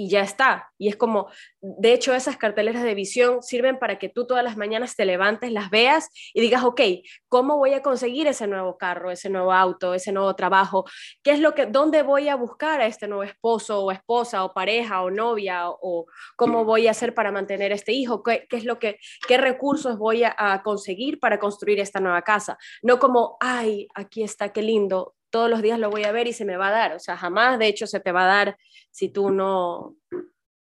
y 0.00 0.08
ya 0.08 0.22
está. 0.22 0.72
Y 0.78 0.88
es 0.88 0.96
como, 0.96 1.28
de 1.60 1.92
hecho, 1.92 2.14
esas 2.14 2.38
carteleras 2.38 2.82
de 2.82 2.94
visión 2.94 3.42
sirven 3.42 3.78
para 3.78 3.98
que 3.98 4.08
tú 4.08 4.26
todas 4.26 4.42
las 4.42 4.56
mañanas 4.56 4.96
te 4.96 5.04
levantes, 5.04 5.52
las 5.52 5.68
veas 5.68 6.08
y 6.32 6.40
digas, 6.40 6.64
ok, 6.64 6.80
¿cómo 7.28 7.58
voy 7.58 7.74
a 7.74 7.82
conseguir 7.82 8.26
ese 8.26 8.46
nuevo 8.46 8.78
carro, 8.78 9.10
ese 9.10 9.28
nuevo 9.28 9.52
auto, 9.52 9.92
ese 9.92 10.10
nuevo 10.10 10.34
trabajo? 10.34 10.86
¿Qué 11.22 11.32
es 11.32 11.40
lo 11.40 11.54
que, 11.54 11.66
dónde 11.66 12.02
voy 12.02 12.30
a 12.30 12.34
buscar 12.34 12.80
a 12.80 12.86
este 12.86 13.08
nuevo 13.08 13.24
esposo 13.24 13.84
o 13.84 13.92
esposa 13.92 14.42
o 14.44 14.54
pareja 14.54 15.02
o 15.02 15.10
novia 15.10 15.64
o, 15.68 16.06
cómo 16.34 16.64
voy 16.64 16.86
a 16.86 16.92
hacer 16.92 17.12
para 17.14 17.30
mantener 17.30 17.70
este 17.70 17.92
hijo? 17.92 18.22
¿Qué, 18.22 18.46
es 18.50 18.64
lo 18.64 18.78
que, 18.78 18.98
qué 19.28 19.36
recursos 19.36 19.98
voy 19.98 20.24
a, 20.24 20.34
a 20.34 20.62
conseguir 20.62 21.20
para 21.20 21.38
construir 21.38 21.78
esta 21.78 22.00
nueva 22.00 22.22
casa? 22.22 22.56
No 22.80 22.98
como, 22.98 23.36
ay, 23.38 23.86
aquí 23.94 24.22
está, 24.22 24.50
qué 24.50 24.62
lindo, 24.62 25.14
todos 25.30 25.48
los 25.48 25.62
días 25.62 25.78
lo 25.78 25.90
voy 25.90 26.04
a 26.04 26.12
ver 26.12 26.26
y 26.26 26.32
se 26.32 26.44
me 26.44 26.56
va 26.56 26.68
a 26.68 26.72
dar. 26.72 26.92
O 26.94 26.98
sea, 26.98 27.16
jamás 27.16 27.58
de 27.58 27.68
hecho 27.68 27.86
se 27.86 28.00
te 28.00 28.12
va 28.12 28.24
a 28.24 28.44
dar 28.44 28.56
si 28.90 29.08
tú 29.08 29.30
no, 29.30 29.96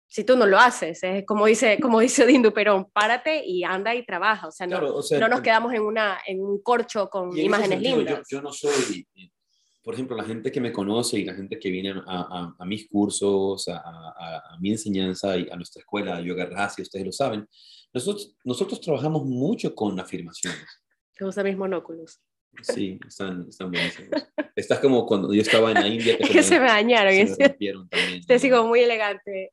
si 0.07 0.23
tú 0.23 0.35
no 0.35 0.45
lo 0.45 0.59
haces. 0.59 1.03
Es 1.03 1.25
como 1.25 1.45
dice, 1.45 1.79
como 1.81 1.99
dice 1.99 2.25
Dindu 2.25 2.53
Perón, 2.53 2.85
párate 2.91 3.43
y 3.45 3.63
anda 3.63 3.95
y 3.95 4.05
trabaja. 4.05 4.47
O 4.47 4.51
sea, 4.51 4.67
no, 4.67 4.79
no 4.79 5.27
nos 5.27 5.41
quedamos 5.41 5.73
en, 5.73 5.81
una, 5.81 6.19
en 6.25 6.39
un 6.39 6.61
corcho 6.61 7.09
con 7.09 7.37
imágenes 7.37 7.81
lindas. 7.81 8.21
Yo, 8.29 8.41
no 8.41 8.51
soy, 8.51 9.07
por 9.83 9.95
ejemplo, 9.95 10.15
la 10.15 10.23
gente 10.23 10.51
que 10.51 10.61
me 10.61 10.71
conoce 10.71 11.19
y 11.19 11.25
la 11.25 11.33
gente 11.33 11.59
que 11.59 11.69
viene 11.69 11.93
a, 12.05 12.53
a, 12.57 12.65
mis 12.65 12.87
cursos, 12.87 13.67
a, 13.67 13.77
a, 13.77 14.57
mi 14.59 14.71
enseñanza 14.71 15.35
y 15.37 15.49
a 15.49 15.55
nuestra 15.55 15.81
escuela 15.81 16.21
Yoga 16.21 16.45
Razi, 16.45 16.83
ustedes 16.83 17.05
lo 17.05 17.11
saben, 17.11 17.47
nosotros, 17.91 18.35
nosotros 18.43 18.81
trabajamos 18.81 19.25
mucho 19.25 19.75
con 19.75 19.99
afirmaciones. 19.99 20.65
Que 21.15 21.25
usa 21.25 21.43
mis 21.43 21.57
monóculos. 21.57 22.21
Sí, 22.61 22.99
están, 23.07 23.47
están 23.49 23.71
buenísimos. 23.71 24.27
Estás 24.55 24.79
como 24.79 25.05
cuando 25.05 25.33
yo 25.33 25.41
estaba 25.41 25.71
en 25.71 25.81
la 25.81 25.87
India. 25.87 26.17
Que, 26.31 26.43
se, 26.43 26.59
me, 26.59 26.67
dañaron. 26.67 27.13
Se 27.13 27.35
me 27.37 27.47
rompieron 27.47 27.89
también. 27.89 28.25
Te 28.25 28.39
sigo 28.39 28.65
muy 28.65 28.81
elegante. 28.81 29.51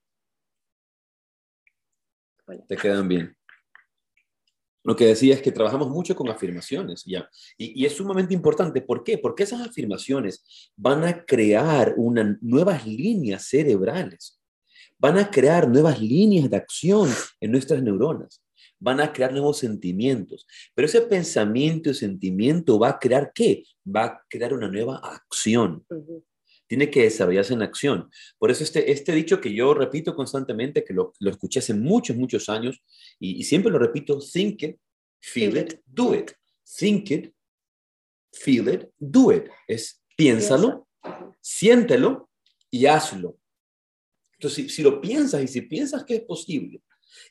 Te 2.67 2.77
quedan 2.77 3.09
bien. 3.09 3.37
Lo 4.83 4.97
que 4.97 5.07
decía 5.07 5.35
es 5.35 5.43
que 5.43 5.53
trabajamos 5.53 5.89
mucho 5.89 6.17
con 6.17 6.29
afirmaciones, 6.29 7.05
¿ya? 7.05 7.29
Y, 7.57 7.83
y, 7.83 7.87
es 7.87 7.95
sumamente 7.95 8.35
importante. 8.35 8.81
¿Por 8.81 9.05
qué? 9.05 9.19
Porque 9.19 9.43
esas 9.43 9.61
afirmaciones 9.61 10.73
van 10.75 11.05
a 11.05 11.25
crear 11.25 11.95
una, 11.97 12.39
nuevas 12.41 12.87
líneas 12.87 13.47
cerebrales, 13.47 14.41
van 14.99 15.19
a 15.19 15.31
crear 15.31 15.69
nuevas 15.69 16.01
líneas 16.01 16.51
de 16.51 16.57
acción 16.57 17.11
en 17.41 17.53
nuestras 17.53 17.83
neuronas 17.83 18.43
van 18.81 19.01
a 19.01 19.13
crear 19.13 19.31
nuevos 19.31 19.59
sentimientos. 19.59 20.47
Pero 20.75 20.87
ese 20.87 21.03
pensamiento 21.03 21.91
y 21.91 21.95
sentimiento 21.95 22.79
va 22.79 22.91
a 22.91 22.99
crear 22.99 23.31
qué? 23.33 23.65
Va 23.87 24.05
a 24.05 24.27
crear 24.29 24.55
una 24.55 24.69
nueva 24.69 24.97
acción. 24.97 25.87
Tiene 26.67 26.91
que 26.91 27.03
desarrollarse 27.03 27.53
en 27.53 27.63
acción. 27.63 28.11
Por 28.39 28.51
eso 28.51 28.65
este, 28.65 28.91
este 28.91 29.13
dicho 29.13 29.41
que 29.41 29.53
yo 29.53 29.75
repito 29.75 30.15
constantemente, 30.15 30.85
que 30.85 30.95
lo, 30.95 31.13
lo 31.19 31.31
escuché 31.31 31.59
hace 31.59 31.75
muchos, 31.75 32.17
muchos 32.17 32.49
años, 32.49 32.83
y, 33.19 33.45
siempre 33.45 33.71
lo 33.71 33.79
repito, 33.79 34.19
think 34.19 34.63
it, 34.63 34.77
feel 35.21 35.57
it, 35.57 35.81
do 35.87 36.15
it. 36.15 36.33
Think 36.79 37.11
it, 37.11 37.35
feel 38.33 38.69
it, 38.69 38.89
do 38.99 39.33
it. 39.33 39.49
Es 39.67 40.01
piénsalo, 40.17 40.89
siéntelo 41.41 42.31
y 42.71 42.87
hazlo. 42.87 43.37
Entonces, 44.35 44.67
si, 44.67 44.69
si, 44.71 44.83
lo 44.83 45.01
piensas 45.01 45.43
y 45.43 45.49
si 45.49 45.63
piensas 45.63 46.05
que 46.05 46.15
es 46.15 46.23
posible 46.23 46.81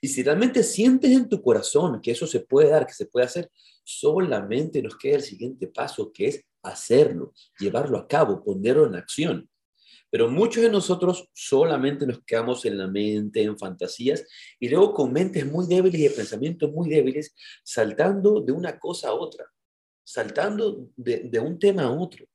y 0.01 0.07
si 0.07 0.23
realmente 0.23 0.63
sientes 0.63 1.12
en 1.12 1.27
tu 1.27 1.41
corazón 1.41 2.01
que 2.01 2.12
eso 2.12 2.25
se 2.25 2.39
puede 2.41 2.69
dar, 2.69 2.88
que 2.88 2.93
se 2.93 3.05
puede 3.05 3.25
hacer, 3.25 3.51
solamente 3.83 4.81
nos 4.81 4.97
queda 4.97 5.15
el 5.15 5.23
siguiente 5.23 5.67
paso, 5.67 6.12
que 6.12 6.27
es 6.27 6.45
hacerlo, 6.63 7.33
llevarlo 7.59 7.97
a 7.97 8.07
cabo, 8.07 8.43
ponerlo 8.43 8.85
en 8.85 8.95
acción. 8.95 9.49
Pero 10.12 10.29
muchos 10.29 10.63
de 10.63 10.71
nosotros 10.71 11.29
solamente 11.33 12.07
nos 12.07 12.23
quedamos 12.23 12.65
en 12.65 12.77
la 12.77 12.88
mente, 12.88 13.43
en 13.43 13.57
fantasías, 13.57 14.25
y 14.59 14.69
luego 14.69 14.93
con 14.93 15.13
mentes 15.13 15.45
muy 15.45 15.67
débiles 15.67 16.01
y 16.01 16.15
pensamientos 16.15 16.71
muy 16.71 16.89
débiles, 16.89 17.35
saltando 17.63 18.41
de 18.41 18.51
una 18.51 18.79
cosa 18.79 19.09
a 19.09 19.13
otra, 19.13 19.45
saltando 20.03 20.89
de 20.95 21.39
un 21.39 21.59
tema 21.59 21.83
a 21.83 21.91
otro 21.91 22.25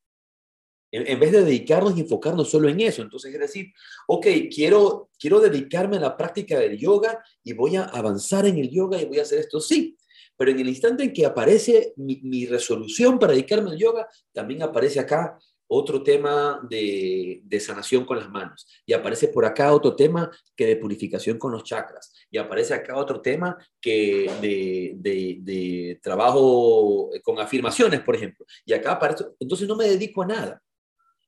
en, 0.94 1.18
vez 1.18 1.33
de 1.33 1.44
dedicarnos 1.44 1.96
y 1.96 2.02
enfocarnos 2.02 2.48
solo 2.50 2.68
en 2.68 2.80
eso. 2.80 3.02
Entonces, 3.02 3.35
es 3.35 3.40
decir, 3.40 3.72
ok, 4.07 4.26
quiero, 4.54 5.11
quiero 5.18 5.40
dedicarme 5.40 5.96
a 5.96 6.00
la 6.00 6.16
práctica 6.16 6.59
del 6.59 6.78
yoga 6.78 7.22
y 7.42 7.52
voy 7.52 7.76
a 7.76 7.85
avanzar 7.85 8.46
en 8.46 8.59
el 8.59 8.70
yoga 8.70 9.00
y 9.00 9.07
voy 9.07 9.18
a 9.18 9.22
hacer 9.22 9.40
esto, 9.40 9.61
sí. 9.61 9.96
Pero 10.37 10.50
en 10.50 10.61
el 10.61 10.68
instante 10.68 11.04
en 11.04 11.12
que 11.12 11.26
aparece 11.26 11.94
mi, 11.96 12.46
resolución 12.46 13.18
para 13.18 13.33
dedicarme 13.33 13.70
al 13.70 13.78
yoga, 13.78 14.09
también 14.33 14.62
aparece 14.62 15.00
acá 15.00 15.38
otro 15.66 16.02
tema 16.02 16.61
de, 16.68 17.40
de, 17.44 17.61
sanación 17.61 18.04
con 18.04 18.18
las 18.18 18.28
manos. 18.28 18.66
Y 18.85 18.92
aparece 18.92 19.28
por 19.28 19.44
acá 19.44 19.72
otro 19.72 19.96
tema 19.96 20.30
que 20.54 20.66
de 20.66 20.76
purificación 20.76 21.38
con 21.38 21.52
los 21.52 21.64
chakras. 21.64 22.12
Y 22.30 22.38
aparece 22.38 22.74
acá 22.74 22.96
otro 22.96 23.20
tema 23.20 23.57
que 23.80 24.30
de, 24.40 24.92
de, 24.96 25.38
de 25.40 26.00
trabajo 26.02 27.11
con 27.22 27.38
afirmaciones, 27.40 28.00
por 28.00 28.14
ejemplo. 28.14 28.44
Y 28.64 28.72
acá 28.72 28.92
aparece, 28.92 29.24
entonces 29.40 29.66
no 29.66 29.76
me 29.76 29.88
dedico 29.88 30.22
a 30.22 30.26
nada. 30.26 30.63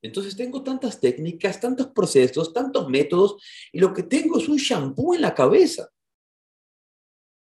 Entonces 0.06 0.36
tengo 0.36 0.62
tantas 0.62 1.00
técnicas, 1.00 1.60
tantos 1.60 1.88
procesos, 1.88 2.52
tantos 2.52 2.88
métodos, 2.88 3.36
y 3.72 3.80
lo 3.80 3.92
que 3.92 4.04
tengo 4.04 4.38
es 4.38 4.48
un 4.48 4.56
shampoo 4.56 5.14
en 5.14 5.22
la 5.22 5.34
cabeza. 5.34 5.90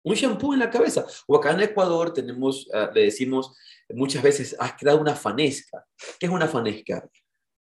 Un 0.02 0.14
shampoo 0.14 0.52
en 0.52 0.58
la 0.58 0.70
cabeza. 0.70 1.06
O 1.28 1.36
acá 1.36 1.52
en 1.52 1.60
Ecuador 1.60 2.12
tenemos, 2.12 2.68
ah, 2.72 2.90
le 2.92 3.02
decimos 3.02 3.56
muchas 3.90 4.22
veces, 4.22 4.56
has 4.58 4.74
creado 4.74 5.00
una 5.00 5.14
fanesca. 5.14 5.86
¿Qué 6.18 6.26
es 6.26 6.32
una 6.32 6.48
fanesca? 6.48 7.08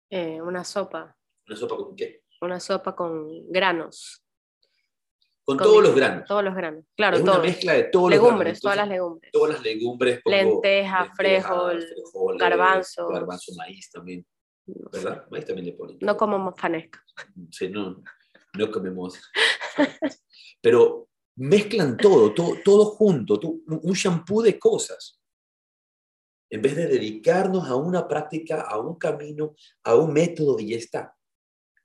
Eh, 0.10 0.40
una 0.42 0.64
sopa. 0.64 1.16
¿Una 1.48 1.58
sopa 1.58 1.76
con 1.76 1.96
qué? 1.96 2.22
Una 2.42 2.60
sopa 2.60 2.96
con 2.96 3.52
granos. 3.52 4.24
Con, 5.44 5.58
todos 5.58 5.82
los 5.82 5.96
granos. 5.96 6.28
Todos 6.28 6.44
los 6.44 6.54
granos, 6.54 6.84
claro. 6.96 7.16
Es 7.16 7.24
una 7.24 7.40
mezcla 7.40 7.74
de 7.74 7.84
todos 7.86 8.10
legumbres, 8.12 8.60
todas 8.60 8.76
las 8.78 8.90
legumbres. 8.90 9.32
Todas 9.32 9.54
las 9.54 9.64
legumbres. 9.64 10.22
Lenteja, 10.26 11.14
frijol, 11.16 12.38
garbanzo. 12.38 13.08
Garbanzo, 13.08 13.54
maíz 13.56 13.90
también. 13.90 14.26
¿Verdad? 14.68 15.28
Maíz 15.32 15.46
también 15.46 15.68
le 15.68 15.74
ponen. 15.74 15.98
No 16.02 16.18
comemos 16.18 16.54
fanesca. 16.58 17.04
Sí, 17.52 17.70
no, 17.70 18.04
no 18.58 18.72
comemos. 18.72 19.20
Pero 20.62 21.10
mezclan 21.36 21.98
todo, 21.98 22.34
todo, 22.34 22.58
todo 22.64 22.86
junto, 22.86 23.40
un 23.40 23.94
shampoo 23.94 24.42
de 24.42 24.60
cosas. 24.60 25.22
En 26.50 26.62
vez 26.62 26.76
de 26.76 26.88
dedicarnos 26.88 27.68
a 27.68 27.76
una 27.76 28.08
práctica, 28.08 28.62
a 28.62 28.80
un 28.80 28.96
camino, 28.96 29.56
a 29.84 29.96
un 29.96 30.14
método 30.14 30.60
y 30.60 30.70
ya 30.70 30.78
está. 30.78 31.16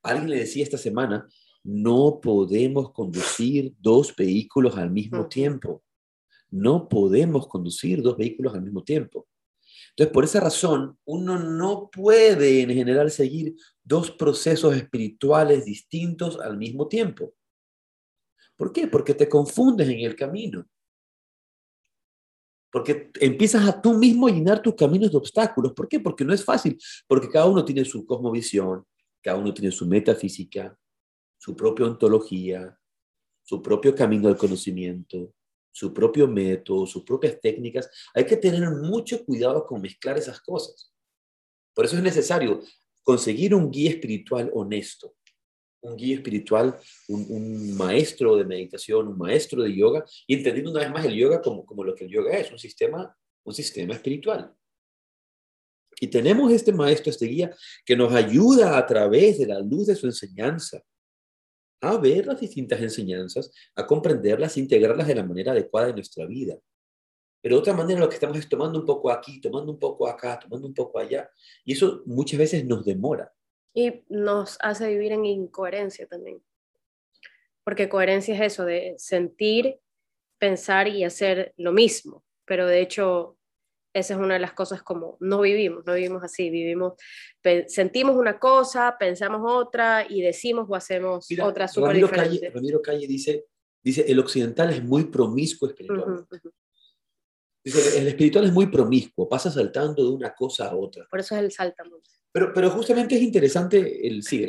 Alguien 0.02 0.30
le 0.30 0.38
decía 0.38 0.62
esta 0.62 0.78
semana, 0.78 1.28
no 1.64 2.20
podemos 2.20 2.92
conducir 2.92 3.74
dos 3.78 4.14
vehículos 4.16 4.76
al 4.76 4.90
mismo 4.90 5.28
tiempo. 5.28 5.82
No 6.50 6.88
podemos 6.88 7.46
conducir 7.46 8.02
dos 8.02 8.16
vehículos 8.16 8.54
al 8.54 8.62
mismo 8.62 8.82
tiempo. 8.82 9.26
Entonces, 9.92 10.12
por 10.12 10.24
esa 10.24 10.40
razón, 10.40 10.98
uno 11.04 11.38
no 11.38 11.90
puede 11.90 12.62
en 12.62 12.70
general 12.70 13.10
seguir 13.10 13.54
dos 13.84 14.10
procesos 14.10 14.74
espirituales 14.74 15.66
distintos 15.66 16.40
al 16.40 16.56
mismo 16.56 16.88
tiempo. 16.88 17.34
¿Por 18.56 18.72
qué? 18.72 18.86
Porque 18.86 19.14
te 19.14 19.28
confundes 19.28 19.88
en 19.88 20.00
el 20.00 20.16
camino. 20.16 20.66
Porque 22.70 23.10
empiezas 23.20 23.68
a 23.68 23.82
tú 23.82 23.92
mismo 23.92 24.28
llenar 24.28 24.62
tus 24.62 24.74
caminos 24.74 25.10
de 25.10 25.18
obstáculos. 25.18 25.74
¿Por 25.74 25.88
qué? 25.88 26.00
Porque 26.00 26.24
no 26.24 26.32
es 26.32 26.42
fácil. 26.42 26.78
Porque 27.06 27.28
cada 27.28 27.44
uno 27.44 27.62
tiene 27.62 27.84
su 27.84 28.06
cosmovisión, 28.06 28.86
cada 29.20 29.36
uno 29.36 29.52
tiene 29.52 29.70
su 29.70 29.86
metafísica, 29.86 30.74
su 31.36 31.54
propia 31.54 31.84
ontología, 31.84 32.78
su 33.42 33.60
propio 33.60 33.94
camino 33.94 34.28
al 34.28 34.38
conocimiento, 34.38 35.34
su 35.72 35.92
propio 35.92 36.28
método, 36.28 36.86
sus 36.86 37.02
propias 37.02 37.40
técnicas. 37.40 37.90
Hay 38.14 38.24
que 38.26 38.36
tener 38.36 38.68
mucho 38.70 39.24
cuidado 39.24 39.66
con 39.66 39.80
mezclar 39.80 40.18
esas 40.18 40.40
cosas. 40.40 40.92
Por 41.74 41.86
eso 41.86 41.96
es 41.96 42.02
necesario 42.02 42.60
conseguir 43.02 43.54
un 43.54 43.70
guía 43.70 43.90
espiritual 43.90 44.50
honesto, 44.54 45.16
un 45.80 45.96
guía 45.96 46.16
espiritual, 46.16 46.78
un, 47.08 47.74
maestro 47.76 48.36
de 48.36 48.44
meditación, 48.44 49.08
un 49.08 49.18
maestro 49.18 49.62
de 49.62 49.74
yoga, 49.74 50.04
y 50.26 50.34
entendiendo 50.34 50.70
una 50.70 50.80
vez 50.80 50.90
más 50.90 51.04
el 51.06 51.14
yoga 51.14 51.40
como, 51.40 51.64
como 51.64 51.82
lo 51.82 51.94
que 51.94 52.04
el 52.04 52.10
yoga 52.10 52.36
es, 52.36 52.52
un 52.52 52.58
sistema, 52.58 53.16
un 53.42 53.54
sistema 53.54 53.94
espiritual. 53.94 54.54
Y 55.98 56.08
tenemos 56.08 56.52
este 56.52 56.72
maestro, 56.72 57.10
este 57.10 57.26
guía, 57.26 57.56
que 57.84 57.96
nos 57.96 58.12
ayuda 58.12 58.76
a 58.76 58.86
través 58.86 59.38
de 59.38 59.46
la 59.46 59.60
luz 59.60 59.86
de 59.86 59.96
su 59.96 60.06
enseñanza 60.06 60.82
a 61.82 61.96
ver 61.98 62.26
las 62.26 62.40
distintas 62.40 62.80
enseñanzas, 62.80 63.52
a 63.74 63.86
comprenderlas, 63.86 64.56
a 64.56 64.60
integrarlas 64.60 65.08
de 65.08 65.16
la 65.16 65.24
manera 65.24 65.52
adecuada 65.52 65.88
en 65.88 65.96
nuestra 65.96 66.24
vida. 66.26 66.56
Pero 67.42 67.56
de 67.56 67.60
otra 67.60 67.74
manera 67.74 67.98
lo 67.98 68.08
que 68.08 68.14
estamos 68.14 68.38
es 68.38 68.48
tomando 68.48 68.78
un 68.78 68.86
poco 68.86 69.10
aquí, 69.10 69.40
tomando 69.40 69.72
un 69.72 69.78
poco 69.78 70.06
acá, 70.06 70.38
tomando 70.38 70.68
un 70.68 70.74
poco 70.74 71.00
allá. 71.00 71.28
Y 71.64 71.72
eso 71.72 72.02
muchas 72.06 72.38
veces 72.38 72.64
nos 72.64 72.84
demora. 72.84 73.32
Y 73.74 74.04
nos 74.08 74.58
hace 74.60 74.88
vivir 74.88 75.10
en 75.10 75.24
incoherencia 75.24 76.06
también. 76.06 76.40
Porque 77.64 77.88
coherencia 77.88 78.34
es 78.36 78.52
eso, 78.52 78.64
de 78.64 78.94
sentir, 78.96 79.80
pensar 80.38 80.86
y 80.86 81.02
hacer 81.02 81.52
lo 81.56 81.72
mismo. 81.72 82.24
Pero 82.44 82.68
de 82.68 82.80
hecho 82.80 83.36
esa 83.94 84.14
es 84.14 84.20
una 84.20 84.34
de 84.34 84.40
las 84.40 84.52
cosas 84.52 84.82
como 84.82 85.16
no 85.20 85.40
vivimos, 85.40 85.84
no 85.86 85.94
vivimos 85.94 86.22
así, 86.22 86.50
vivimos, 86.50 86.94
sentimos 87.66 88.16
una 88.16 88.38
cosa, 88.38 88.96
pensamos 88.98 89.42
otra 89.44 90.06
y 90.08 90.22
decimos 90.22 90.66
o 90.68 90.74
hacemos 90.74 91.26
otra 91.42 91.68
súper 91.68 91.90
Ramiro 91.90 92.10
Calle, 92.10 92.50
Ramiro 92.50 92.82
Calle 92.82 93.06
dice, 93.06 93.46
dice, 93.82 94.04
el 94.08 94.18
occidental 94.18 94.70
es 94.70 94.82
muy 94.82 95.04
promiscuo 95.04 95.68
espiritualmente. 95.68 96.40
Dice, 97.64 97.98
el 97.98 98.08
espiritual 98.08 98.46
es 98.46 98.52
muy 98.52 98.66
promiscuo, 98.66 99.28
pasa 99.28 99.50
saltando 99.50 100.02
de 100.04 100.10
una 100.10 100.34
cosa 100.34 100.68
a 100.68 100.76
otra. 100.76 101.06
Por 101.08 101.20
eso 101.20 101.36
es 101.36 101.42
el 101.42 101.52
saltamontes. 101.52 102.24
Pero, 102.32 102.52
pero 102.52 102.70
justamente 102.70 103.14
es 103.14 103.22
interesante, 103.22 104.06
el, 104.06 104.22
sí, 104.22 104.42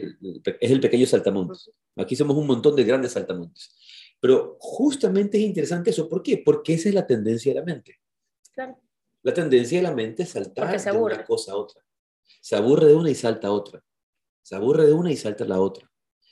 es 0.60 0.72
el 0.72 0.80
pequeño 0.80 1.06
saltamontes. 1.06 1.70
Aquí 1.98 2.16
somos 2.16 2.38
un 2.38 2.48
montón 2.48 2.76
de 2.76 2.84
grandes 2.86 3.12
saltamontes. 3.12 3.76
Pero 4.20 4.56
justamente 4.58 5.38
es 5.38 5.44
interesante 5.44 5.90
eso. 5.90 6.08
¿Por 6.08 6.24
qué? 6.24 6.42
Porque 6.44 6.74
esa 6.76 6.88
es 6.88 6.96
la 6.96 7.06
tendencia 7.06 7.54
de 7.54 7.60
la 7.60 7.66
mente. 7.66 8.00
Claro. 8.54 8.80
La 9.24 9.34
tendencia 9.34 9.78
de 9.78 9.84
la 9.84 9.96
mente 9.96 10.24
es 10.24 10.30
saltar 10.30 10.80
de 10.80 10.92
una 10.92 11.24
cosa 11.24 11.54
a 11.54 11.56
otra. 11.56 11.82
Se 12.42 12.58
aburre 12.58 12.88
de 12.88 12.94
una 12.94 13.10
y 13.10 13.16
salta 13.16 13.48
a 13.48 13.52
otra. 13.52 13.82
Se 14.42 14.56
aburre 14.56 14.86
de 14.86 14.92
una 14.92 15.12
y 15.12 15.16
salta 15.16 15.46
a 15.46 15.48
la 15.48 15.62
otra. 15.62 15.90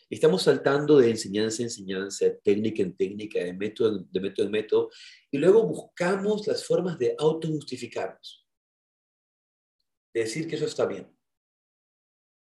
Estamos 0.10 0.44
saltando 0.44 0.98
de 0.98 1.10
enseñanza 1.10 1.62
en 1.62 1.68
enseñanza, 1.68 2.26
de 2.26 2.32
técnica 2.44 2.84
en 2.84 2.98
técnica, 2.98 3.40
de 3.40 3.54
método, 3.54 4.06
de 4.12 4.20
método 4.20 4.46
en 4.46 4.52
método, 4.52 4.90
y 5.32 5.38
luego 5.38 5.64
buscamos 5.64 6.46
las 6.48 6.66
formas 6.66 7.00
de 7.00 7.16
autojustificarnos. 7.18 8.46
De 10.14 10.20
decir 10.20 10.50
que 10.50 10.58
eso 10.58 10.66
está 10.66 10.86
bien. 10.86 11.10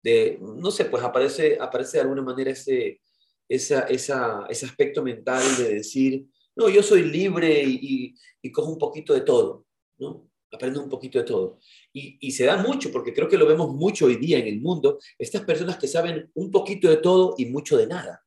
De, 0.02 0.38
no 0.40 0.70
sé, 0.70 0.86
pues 0.86 1.04
aparece, 1.04 1.58
aparece 1.60 1.98
de 1.98 2.04
alguna 2.04 2.22
manera 2.22 2.52
ese, 2.52 3.02
esa, 3.46 3.80
esa, 3.82 4.46
ese 4.48 4.64
aspecto 4.64 5.02
mental 5.02 5.42
de 5.58 5.74
decir, 5.74 6.26
no, 6.56 6.70
yo 6.70 6.82
soy 6.82 7.02
libre 7.02 7.62
y, 7.64 8.14
y 8.40 8.50
cojo 8.50 8.72
un 8.72 8.78
poquito 8.78 9.12
de 9.12 9.20
todo. 9.20 9.66
¿No? 10.02 10.28
Aprende 10.52 10.78
un 10.78 10.90
poquito 10.90 11.18
de 11.18 11.24
todo. 11.24 11.58
Y, 11.92 12.30
se 12.32 12.44
da 12.44 12.58
mucho, 12.58 12.92
porque 12.92 13.14
creo 13.14 13.28
que 13.28 13.38
lo 13.38 13.46
vemos 13.46 13.72
mucho 13.74 14.06
hoy 14.06 14.16
día 14.16 14.38
en 14.38 14.46
el 14.46 14.60
mundo, 14.60 14.98
estas 15.18 15.42
personas 15.42 15.78
que 15.78 15.88
saben 15.88 16.30
un 16.34 16.50
poquito 16.50 16.90
de 16.90 16.98
todo 16.98 17.34
y 17.38 17.46
mucho 17.46 17.78
de 17.78 17.86
nada. 17.86 18.22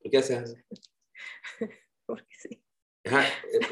¿Por 0.00 0.10
qué 0.10 0.18
haces 0.18 0.56
Porque 2.06 2.34
sí. 2.36 2.60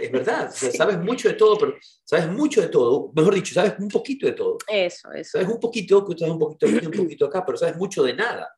es 0.01 0.13
verdad, 0.13 0.53
sabes 0.53 0.99
mucho 0.99 1.29
de 1.29 1.35
todo, 1.35 1.59
pero 1.59 1.75
sabes 2.05 2.29
mucho 2.29 2.61
de 2.61 2.69
todo, 2.69 3.13
mejor 3.15 3.35
dicho, 3.35 3.55
sabes 3.55 3.75
un 3.81 3.89
poquito 3.89 4.27
de 4.27 4.33
todo. 4.33 4.59
Eso, 4.69 5.11
eso. 5.13 5.39
Sabes 5.39 5.49
un 5.49 5.59
poquito, 5.59 6.07
que 6.07 6.17
sabes 6.17 6.33
un 6.33 6.39
poquito 6.39 6.67
aquí, 6.67 6.87
un 6.87 6.93
poquito 6.93 7.27
acá, 7.27 7.45
pero 7.45 7.59
sabes 7.59 7.77
mucho 7.77 8.05
de 8.05 8.15
nada. 8.15 8.49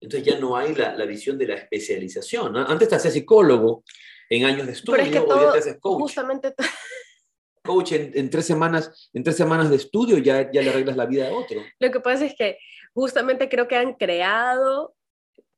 Entonces 0.00 0.26
ya 0.26 0.38
no 0.38 0.56
hay 0.56 0.74
la, 0.74 1.04
visión 1.06 1.38
de 1.38 1.46
la 1.46 1.54
especialización. 1.54 2.56
Antes 2.56 2.88
te 2.88 2.94
hacías 2.94 3.14
psicólogo, 3.14 3.84
en 4.30 4.44
años 4.44 4.66
de 4.66 4.72
estudio, 4.72 4.96
Pero 4.96 5.08
es 5.08 5.12
que 5.12 5.26
todo, 5.26 5.80
coach. 5.80 6.00
Justamente 6.00 6.54
coach 7.64 7.92
en, 7.92 8.30
tres 8.30 8.46
semanas, 8.46 9.10
en 9.12 9.22
tres 9.22 9.36
semanas 9.36 9.70
de 9.70 9.76
estudio 9.76 10.18
ya, 10.18 10.50
ya 10.52 10.62
le 10.62 10.70
arreglas 10.70 10.96
la 10.96 11.06
vida 11.06 11.28
a 11.28 11.32
otro. 11.32 11.60
Lo 11.78 11.90
que 11.90 12.00
pasa 12.00 12.26
es 12.26 12.34
que 12.34 12.58
justamente 12.92 13.48
creo 13.48 13.66
que 13.66 13.76
han 13.76 13.94
creado, 13.94 14.94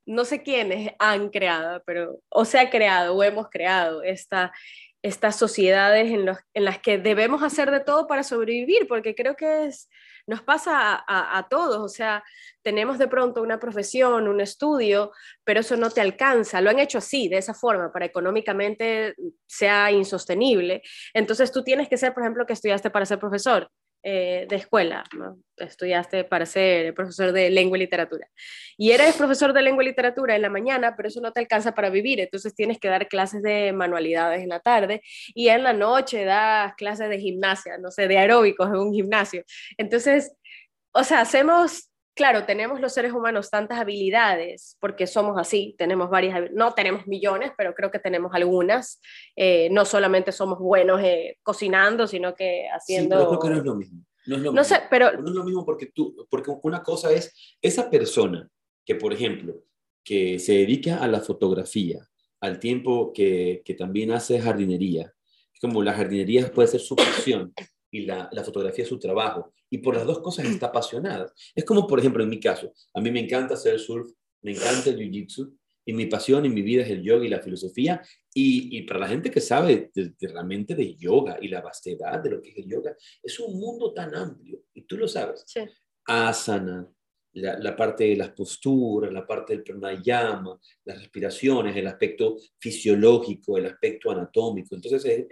no 0.07 0.25
sé 0.25 0.43
quiénes 0.43 0.93
han 0.99 1.31
creado, 1.31 1.83
pero 1.85 2.21
o 2.29 2.45
se 2.45 2.59
ha 2.59 2.71
creado 2.71 3.15
o 3.15 3.23
hemos 3.23 3.49
creado 3.51 4.03
esta, 4.03 4.53
estas 5.03 5.37
sociedades 5.37 6.13
en, 6.13 6.27
los, 6.27 6.39
en 6.55 6.65
las 6.65 6.79
que 6.79 6.99
debemos 6.99 7.43
hacer 7.43 7.71
de 7.71 7.81
todo 7.81 8.07
para 8.07 8.23
sobrevivir, 8.23 8.87
porque 8.87 9.15
creo 9.15 9.35
que 9.37 9.67
es, 9.67 9.89
nos 10.27 10.43
pasa 10.43 11.05
a, 11.07 11.47
todos, 11.49 11.79
o 11.79 11.89
sea, 11.89 12.25
tenemos 12.62 12.99
de 12.99 13.09
pronto 13.09 13.43
una 13.43 13.61
profesión, 13.61 14.27
un 14.27 14.41
estudio, 14.41 15.12
pero 15.45 15.61
eso 15.61 15.77
no 15.77 15.91
te 15.91 16.01
alcanza, 16.01 16.61
lo 16.61 16.71
han 16.71 16.81
hecho 16.81 16.99
así, 16.99 17.29
de 17.29 17.39
esa 17.39 17.55
forma, 17.55 17.93
para 17.93 18.07
económicamente 18.07 19.15
sea 19.47 19.93
insostenible. 19.93 20.83
Entonces 21.15 21.53
tú 21.53 21.62
tienes 21.62 21.89
que 21.89 21.97
ser, 21.97 22.12
por 22.12 22.25
ejemplo, 22.25 22.45
que 22.45 22.55
estudiaste 22.55 22.91
para 22.91 23.07
ser 23.07 23.19
profesor, 23.19 23.71
eh, 24.09 24.47
de 24.49 24.55
escuela, 24.55 25.03
estudiaste 25.57 26.23
para 26.23 26.47
ser 26.47 26.95
profesor 26.95 27.33
de 27.33 27.51
lengua 27.51 27.77
y 27.77 27.81
literatura. 27.81 28.29
Y 28.77 28.92
eres 28.92 29.16
profesor 29.16 29.53
de 29.53 29.62
lengua 29.62 29.83
y 29.83 29.88
literatura 29.88 30.37
en 30.37 30.42
la 30.42 30.49
mañana, 30.49 30.95
pero 30.95 31.09
eso 31.09 31.21
no 31.21 31.33
te 31.33 31.40
alcanza 31.40 31.75
para 31.75 31.90
vivir, 31.90 32.21
entonces 32.21 32.55
tienes 32.55 32.79
que 32.79 32.87
dar 32.87 33.09
clases 33.09 33.42
de 33.42 33.73
manualidades 33.73 34.45
en 34.45 34.51
la 34.51 34.61
tarde 34.61 35.03
y 35.35 35.49
en 35.49 35.64
la 35.64 35.73
noche 35.73 36.25
das 36.25 36.73
clases 36.77 37.09
de 37.09 37.19
gimnasia, 37.19 37.79
no 37.79 37.90
sé, 37.90 38.07
de 38.07 38.16
aeróbicos 38.16 38.69
en 38.69 38.77
un 38.77 38.95
gimnasio. 38.95 39.42
Entonces, 39.77 40.37
o 40.92 41.03
sea, 41.03 41.23
hacemos 41.23 41.90
claro, 42.17 42.45
tenemos 42.47 42.81
los 42.81 42.93
seres 42.93 43.13
humanos 43.13 43.51
tantas 43.51 43.79
habilidades, 43.79 44.77
porque 44.81 45.07
somos 45.07 45.39
así, 45.39 45.77
tenemos 45.79 46.11
varias, 46.11 46.51
no 46.53 46.73
tenemos 46.73 47.07
millones, 47.07 47.53
pero 47.57 47.75
creo 47.75 47.91
que 47.91 47.99
tenemos 47.99 48.33
algunas. 48.35 49.01
Eh, 49.37 49.69
no 49.71 49.85
solamente 49.85 50.33
somos 50.33 50.59
buenos 50.59 51.01
eh, 51.03 51.39
cocinando, 51.43 52.07
sino 52.07 52.35
que 52.35 52.67
haciendo... 52.75 53.19
Sí, 53.19 53.27
pero 53.29 53.39
creo 53.39 53.41
que 53.41 53.49
no 53.51 53.57
es 53.59 53.65
lo 53.65 53.75
mismo. 53.77 54.05
No, 54.27 54.37
es 54.37 54.43
lo 54.43 54.53
no 54.53 54.65
sé, 54.65 54.81
pero... 54.91 55.13
No 55.13 55.29
es 55.29 55.35
lo 55.35 55.45
mismo 55.45 55.65
porque, 55.65 55.87
tú, 55.87 56.27
porque 56.31 56.51
una 56.63 56.83
cosa 56.83 57.13
es 57.13 57.33
esa 57.61 57.89
persona 57.91 58.49
que, 58.85 58.95
por 58.95 59.13
ejemplo, 59.13 59.63
que 60.03 60.39
se 60.39 60.55
dedica 60.55 60.99
a 60.99 61.09
la 61.09 61.21
fotografía, 61.21 62.09
al 62.41 62.59
tiempo 62.59 63.13
que, 63.13 63.63
que 63.65 63.75
también 63.75 64.11
hace 64.13 64.41
jardinería, 64.41 65.13
como 65.61 65.83
la 65.83 65.93
jardinería 65.93 66.51
puede 66.51 66.69
ser 66.69 66.81
su 66.81 66.97
pasión, 66.97 67.53
y 67.91 68.07
la, 68.07 68.29
la, 68.33 68.43
fotografía 68.43 68.83
es 68.83 68.89
su 68.89 68.99
trabajo. 68.99 69.53
Y 69.71 69.79
por 69.79 69.97
las 69.97 70.07
dos 70.07 70.21
cosas 70.21 70.47
está 70.47 70.67
apasionada. 70.67 71.33
Es 71.55 71.65
como, 71.65 71.87
por 71.87 71.99
ejemplo, 71.99 72.23
en 72.23 72.31
mi 72.31 72.41
caso, 72.41 72.73
a 72.95 73.01
mí 73.01 73.11
me 73.11 73.21
encanta 73.21 73.55
hacer 73.55 73.79
surf, 73.79 74.11
me 74.43 74.53
encanta 74.53 74.91
el 74.91 74.99
jiu-jitsu, 74.99 75.57
y 75.89 75.93
mi 75.93 76.07
pasión 76.07 76.45
en 76.45 76.53
mi 76.53 76.63
vida 76.63 76.83
es 76.83 76.91
el 76.91 77.03
yoga 77.03 77.25
y 77.25 77.29
la 77.29 77.41
filosofía. 77.41 78.03
Y, 78.35 78.77
y 78.77 78.83
para 78.83 79.01
la 79.01 79.09
gente 79.09 79.31
que 79.31 79.41
sabe 79.41 79.91
de, 79.95 80.15
realmente 80.21 80.75
de 80.75 80.95
yoga 80.97 81.39
y 81.41 81.49
la 81.49 81.61
vastedad 81.61 82.21
de 82.21 82.31
lo 82.31 82.43
que 82.43 82.51
es 82.51 82.59
el 82.59 82.69
yoga, 82.69 82.97
es 83.23 83.39
un 83.39 83.59
mundo 83.59 83.93
tan 83.93 84.15
amplio, 84.15 84.63
y 84.75 84.83
tú 84.83 84.97
lo 84.97 85.07
sabes. 85.07 85.45
Sí. 85.47 85.61
Asana, 86.07 86.89
la, 87.37 87.77
parte 87.77 88.05
de 88.05 88.17
las 88.17 88.31
posturas, 88.31 89.13
la 89.13 89.27
parte 89.27 89.53
del 89.53 89.63
pranayama, 89.63 90.59
las 90.85 90.99
respiraciones, 90.99 91.77
el 91.77 91.87
aspecto 91.87 92.37
fisiológico, 92.59 93.59
el 93.59 93.67
aspecto 93.67 94.11
anatómico. 94.11 94.75
Entonces 94.75 95.05
es, 95.05 95.27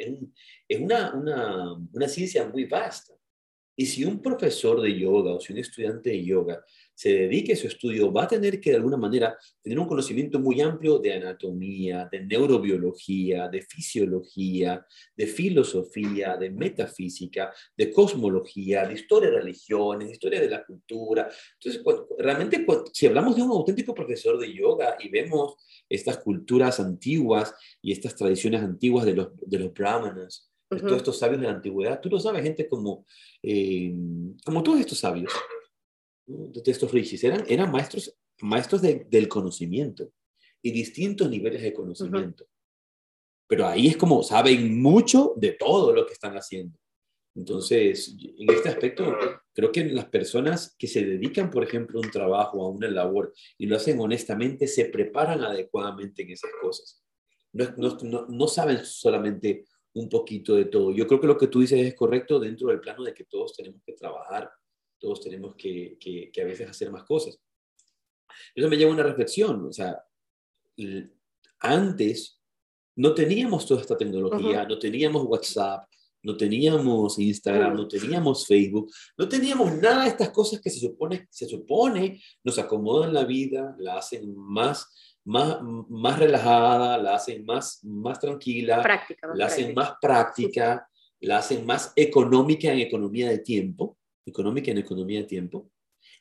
es 0.68 0.80
una, 0.80 1.14
una, 1.14 1.72
una 1.72 2.08
ciencia 2.08 2.46
muy 2.46 2.66
vasta. 2.66 3.14
Y 3.76 3.86
si 3.86 4.04
un 4.04 4.22
profesor 4.22 4.80
de 4.80 4.98
yoga 4.98 5.32
o 5.32 5.40
si 5.40 5.52
un 5.52 5.58
estudiante 5.58 6.10
de 6.10 6.24
yoga 6.24 6.64
se 6.94 7.08
dedique 7.08 7.54
a 7.54 7.56
su 7.56 7.66
estudio, 7.66 8.12
va 8.12 8.24
a 8.24 8.28
tener 8.28 8.60
que 8.60 8.70
de 8.70 8.76
alguna 8.76 8.96
manera 8.96 9.36
tener 9.60 9.78
un 9.80 9.88
conocimiento 9.88 10.38
muy 10.38 10.60
amplio 10.60 10.98
de 10.98 11.14
anatomía, 11.14 12.08
de 12.10 12.24
neurobiología, 12.24 13.48
de 13.48 13.62
fisiología, 13.62 14.86
de 15.16 15.26
filosofía, 15.26 16.36
de 16.36 16.50
metafísica, 16.50 17.52
de 17.76 17.90
cosmología, 17.90 18.86
de 18.86 18.94
historia 18.94 19.30
de 19.30 19.40
religiones, 19.40 20.06
de 20.08 20.12
historia 20.14 20.40
de 20.40 20.50
la 20.50 20.64
cultura. 20.64 21.28
Entonces, 21.54 21.82
realmente, 22.16 22.64
si 22.92 23.06
hablamos 23.06 23.34
de 23.34 23.42
un 23.42 23.50
auténtico 23.50 23.92
profesor 23.92 24.38
de 24.38 24.54
yoga 24.54 24.96
y 25.00 25.08
vemos 25.08 25.56
estas 25.88 26.18
culturas 26.18 26.78
antiguas 26.78 27.54
y 27.82 27.90
estas 27.90 28.14
tradiciones 28.14 28.62
antiguas 28.62 29.04
de 29.04 29.14
los, 29.14 29.28
de 29.36 29.58
los 29.58 29.72
brahmanas, 29.72 30.53
de 30.70 30.80
todos 30.80 30.96
estos 30.96 31.18
sabios 31.18 31.40
de 31.40 31.46
la 31.46 31.54
antigüedad, 31.54 32.00
tú 32.00 32.08
lo 32.08 32.18
sabes, 32.18 32.42
gente 32.42 32.68
como, 32.68 33.06
eh, 33.42 33.94
como 34.44 34.62
todos 34.62 34.80
estos 34.80 34.98
sabios, 34.98 35.32
de 36.26 36.70
estos 36.70 36.90
rishis, 36.90 37.22
eran, 37.24 37.44
eran 37.48 37.70
maestros, 37.70 38.16
maestros 38.40 38.82
del 38.82 39.28
conocimiento 39.28 40.10
y 40.62 40.70
distintos 40.70 41.28
niveles 41.28 41.62
de 41.62 41.72
conocimiento. 41.72 42.46
Pero 43.46 43.66
ahí 43.66 43.88
es 43.88 43.96
como 43.96 44.22
saben 44.22 44.80
mucho 44.80 45.34
de 45.36 45.52
todo 45.52 45.92
lo 45.92 46.06
que 46.06 46.14
están 46.14 46.34
haciendo. 46.34 46.78
Entonces, 47.36 48.16
en 48.38 48.50
este 48.50 48.68
aspecto, 48.68 49.16
creo 49.52 49.72
que 49.72 49.84
las 49.84 50.06
personas 50.06 50.74
que 50.78 50.86
se 50.86 51.04
dedican, 51.04 51.50
por 51.50 51.64
ejemplo, 51.64 51.98
a 51.98 52.02
un 52.02 52.10
trabajo, 52.10 52.64
a 52.64 52.70
una 52.70 52.88
labor, 52.88 53.34
y 53.58 53.66
lo 53.66 53.76
hacen 53.76 53.98
honestamente, 54.00 54.68
se 54.68 54.86
preparan 54.86 55.42
adecuadamente 55.42 56.22
en 56.22 56.30
esas 56.30 56.50
cosas. 56.60 57.02
No, 57.52 57.74
no, 57.76 58.26
no, 58.28 58.48
saben 58.48 58.84
solamente 58.84 59.64
un 59.94 60.08
poquito 60.08 60.54
de 60.54 60.66
todo. 60.66 60.92
Yo 60.92 61.06
creo 61.06 61.20
que 61.20 61.26
lo 61.26 61.38
que 61.38 61.46
tú 61.46 61.60
dices 61.60 61.80
es 61.80 61.94
correcto 61.94 62.38
dentro 62.38 62.68
del 62.68 62.80
plano 62.80 63.04
de 63.04 63.14
que 63.14 63.24
todos 63.24 63.54
tenemos 63.54 63.82
que 63.84 63.92
trabajar 63.92 64.50
todos 65.04 65.20
tenemos 65.20 65.54
que, 65.54 65.98
que, 66.00 66.40
a 66.40 66.46
veces 66.46 66.66
hacer 66.66 66.90
más 66.90 67.04
cosas. 67.04 67.38
Eso 68.54 68.68
me 68.70 68.76
lleva 68.76 68.90
a 68.90 68.94
una 68.94 69.02
reflexión, 69.02 69.66
o 69.66 69.72
sea, 69.72 70.02
antes 71.60 72.40
no 72.96 73.14
teníamos 73.14 73.66
toda 73.66 73.82
esta 73.82 73.98
tecnología, 73.98 74.64
no 74.64 74.78
teníamos 74.78 75.24
WhatsApp, 75.24 75.84
no 76.22 76.38
teníamos 76.38 77.18
Instagram, 77.18 77.76
no 77.76 77.86
teníamos 77.86 78.46
Facebook, 78.46 78.90
no 79.18 79.28
teníamos 79.28 79.74
nada 79.76 80.04
de 80.04 80.08
estas 80.08 80.30
cosas 80.30 80.58
que 80.60 80.70
se 80.70 80.80
supone, 80.80 81.28
se 81.30 81.46
supone 81.46 82.22
nos 82.42 82.58
acomodan 82.58 83.12
la 83.12 83.24
vida, 83.24 83.76
la 83.78 83.98
hacen 83.98 84.34
más, 84.34 85.13
más, 85.24 85.58
más 85.62 86.18
relajada, 86.18 86.98
la 86.98 87.14
hacen 87.14 87.44
más, 87.44 87.82
más 87.82 88.20
tranquila, 88.20 88.82
la 89.34 89.46
hacen 89.46 89.74
más 89.74 89.94
práctica, 90.00 90.88
la 91.20 91.38
hacen 91.38 91.64
más 91.64 91.92
económica 91.96 92.72
en 92.72 92.80
economía 92.80 93.28
de 93.30 93.38
tiempo, 93.38 93.96
económica 94.24 94.70
en 94.70 94.78
economía 94.78 95.20
de 95.20 95.26
tiempo. 95.26 95.70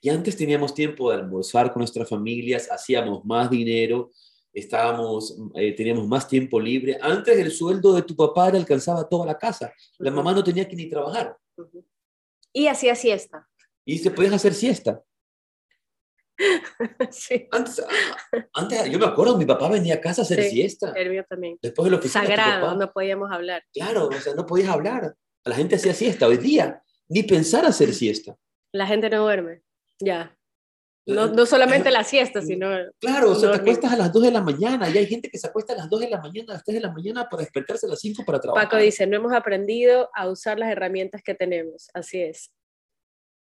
Y 0.01 0.10
antes 0.10 0.36
teníamos 0.36 0.74
tiempo 0.74 1.10
de 1.10 1.18
almorzar 1.18 1.72
con 1.72 1.82
nuestras 1.82 2.10
familias, 2.10 2.70
hacíamos 2.72 3.24
más 3.26 3.49
dinero, 3.49 4.12
estábamos, 4.54 5.38
eh, 5.56 5.74
teníamos 5.74 6.08
más 6.08 6.28
tiempo 6.28 6.60
libre. 6.60 6.97
Antes 7.01 7.38
el 7.38 7.51
sueldo 7.51 7.93
de 7.93 8.04
tu 8.04 8.16
papá 8.16 8.51
le 8.51 8.58
alcanzaba 8.58 9.08
toda 9.08 9.26
la 9.26 9.38
casa. 9.38 9.74
La 9.97 10.12
mamá 10.12 10.34
no 10.34 10.43
tenía 10.43 10.68
que 10.68 10.76
ni 10.76 10.89
trabajar. 10.89 11.38
Y 12.54 12.68
hacía 12.68 12.95
siesta. 12.95 13.47
Y 13.86 13.97
se 13.97 14.12
podía 14.12 14.36
hacer 14.36 14.54
siesta. 14.54 15.01
sí. 17.11 17.47
Antes, 17.51 17.84
antes, 18.53 18.89
yo 18.89 18.99
me 18.99 19.05
acuerdo, 19.05 19.38
mi 19.38 19.45
papá 19.45 19.69
venía 19.69 19.95
a 19.95 20.01
casa 20.01 20.21
a 20.21 20.25
hacer 20.25 20.43
siesta. 20.43 20.91
El 20.95 21.09
mío 21.09 21.23
también. 21.27 21.57
Después 21.61 21.86
de 21.86 21.91
lo 21.91 21.99
que 21.99 22.09
Sagrado, 22.09 22.75
no 22.75 22.91
podíamos 22.91 23.31
hablar. 23.31 23.63
Claro, 23.73 24.07
o 24.07 24.13
sea, 24.13 24.34
no 24.36 24.45
podías 24.45 24.69
hablar. 24.69 25.15
La 25.45 25.55
gente 25.55 25.75
hacía 25.75 25.93
siesta. 25.93 26.27
Hoy 26.27 26.38
día, 26.38 26.81
ni 27.09 27.23
pensar 27.23 27.65
hacer 27.65 27.93
siesta. 27.93 28.36
La 28.71 28.88
gente 28.88 29.09
no 29.09 29.23
duerme. 29.23 29.61
Ya. 29.99 30.36
No, 31.05 31.27
no 31.27 31.45
solamente 31.45 31.91
la 31.91 32.05
siesta, 32.05 32.41
sino... 32.41 32.69
Claro, 32.99 33.31
o 33.31 33.36
sea, 33.36 33.51
te 33.51 33.57
acuestas 33.57 33.91
a 33.91 33.97
las 33.97 34.13
2 34.13 34.23
de 34.23 34.31
la 34.31 34.41
mañana 34.41 34.89
y 34.89 34.97
hay 34.97 35.05
gente 35.05 35.29
que 35.29 35.38
se 35.38 35.47
acuesta 35.47 35.73
a 35.73 35.75
las 35.75 35.89
2 35.89 35.99
de 35.99 36.09
la 36.09 36.21
mañana, 36.21 36.53
a 36.53 36.53
las 36.53 36.63
3 36.63 36.75
de 36.75 36.81
la 36.81 36.93
mañana 36.93 37.27
para 37.29 37.41
despertarse 37.43 37.88
a 37.88 37.89
las 37.89 37.99
5 37.99 38.23
para 38.25 38.39
trabajar. 38.39 38.69
Paco 38.69 38.77
dice, 38.77 39.05
no 39.05 39.17
hemos 39.17 39.34
aprendido 39.34 40.09
a 40.15 40.29
usar 40.29 40.57
las 40.57 40.69
herramientas 40.69 41.21
que 41.21 41.36
tenemos. 41.36 41.89
Así 41.93 42.21
es. 42.21 42.53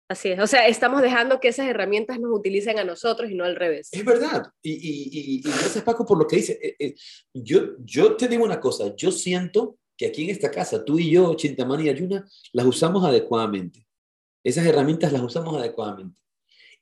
Así 0.09 0.31
es. 0.31 0.39
O 0.39 0.47
sea, 0.47 0.69
estamos 0.69 1.03
dejando 1.03 1.41
que 1.41 1.49
esas 1.49 1.67
herramientas 1.67 2.21
nos 2.21 2.31
utilicen 2.33 2.79
a 2.79 2.85
nosotros 2.85 3.31
y 3.31 3.35
no 3.35 3.45
al 3.45 3.57
revés. 3.57 3.89
Es 3.91 4.05
verdad. 4.05 4.45
Y, 4.63 4.73
y, 4.73 5.39
y, 5.39 5.43
gracias, 5.43 5.83
Paco, 5.83 6.07
por 6.07 6.19
lo 6.19 6.27
que 6.27 6.37
dice. 6.37 6.59
Eh, 6.63 6.77
eh, 6.79 6.95
yo, 7.35 7.77
yo 7.81 8.17
te 8.17 8.29
digo 8.29 8.45
una 8.45 8.61
cosa. 8.61 8.95
Yo 8.95 9.11
siento 9.11 9.79
que 9.97 10.07
aquí 10.07 10.25
en 10.25 10.31
esta 10.31 10.51
casa, 10.51 10.85
tú 10.85 10.99
y 10.99 11.11
yo, 11.11 11.35
Chintamani 11.35 11.87
y 11.87 11.89
Ayuna, 11.89 12.29
las 12.53 12.67
usamos 12.67 13.05
adecuadamente. 13.05 13.87
Esas 14.45 14.65
herramientas 14.67 15.13
las 15.13 15.23
usamos 15.23 15.57
adecuadamente 15.57 16.17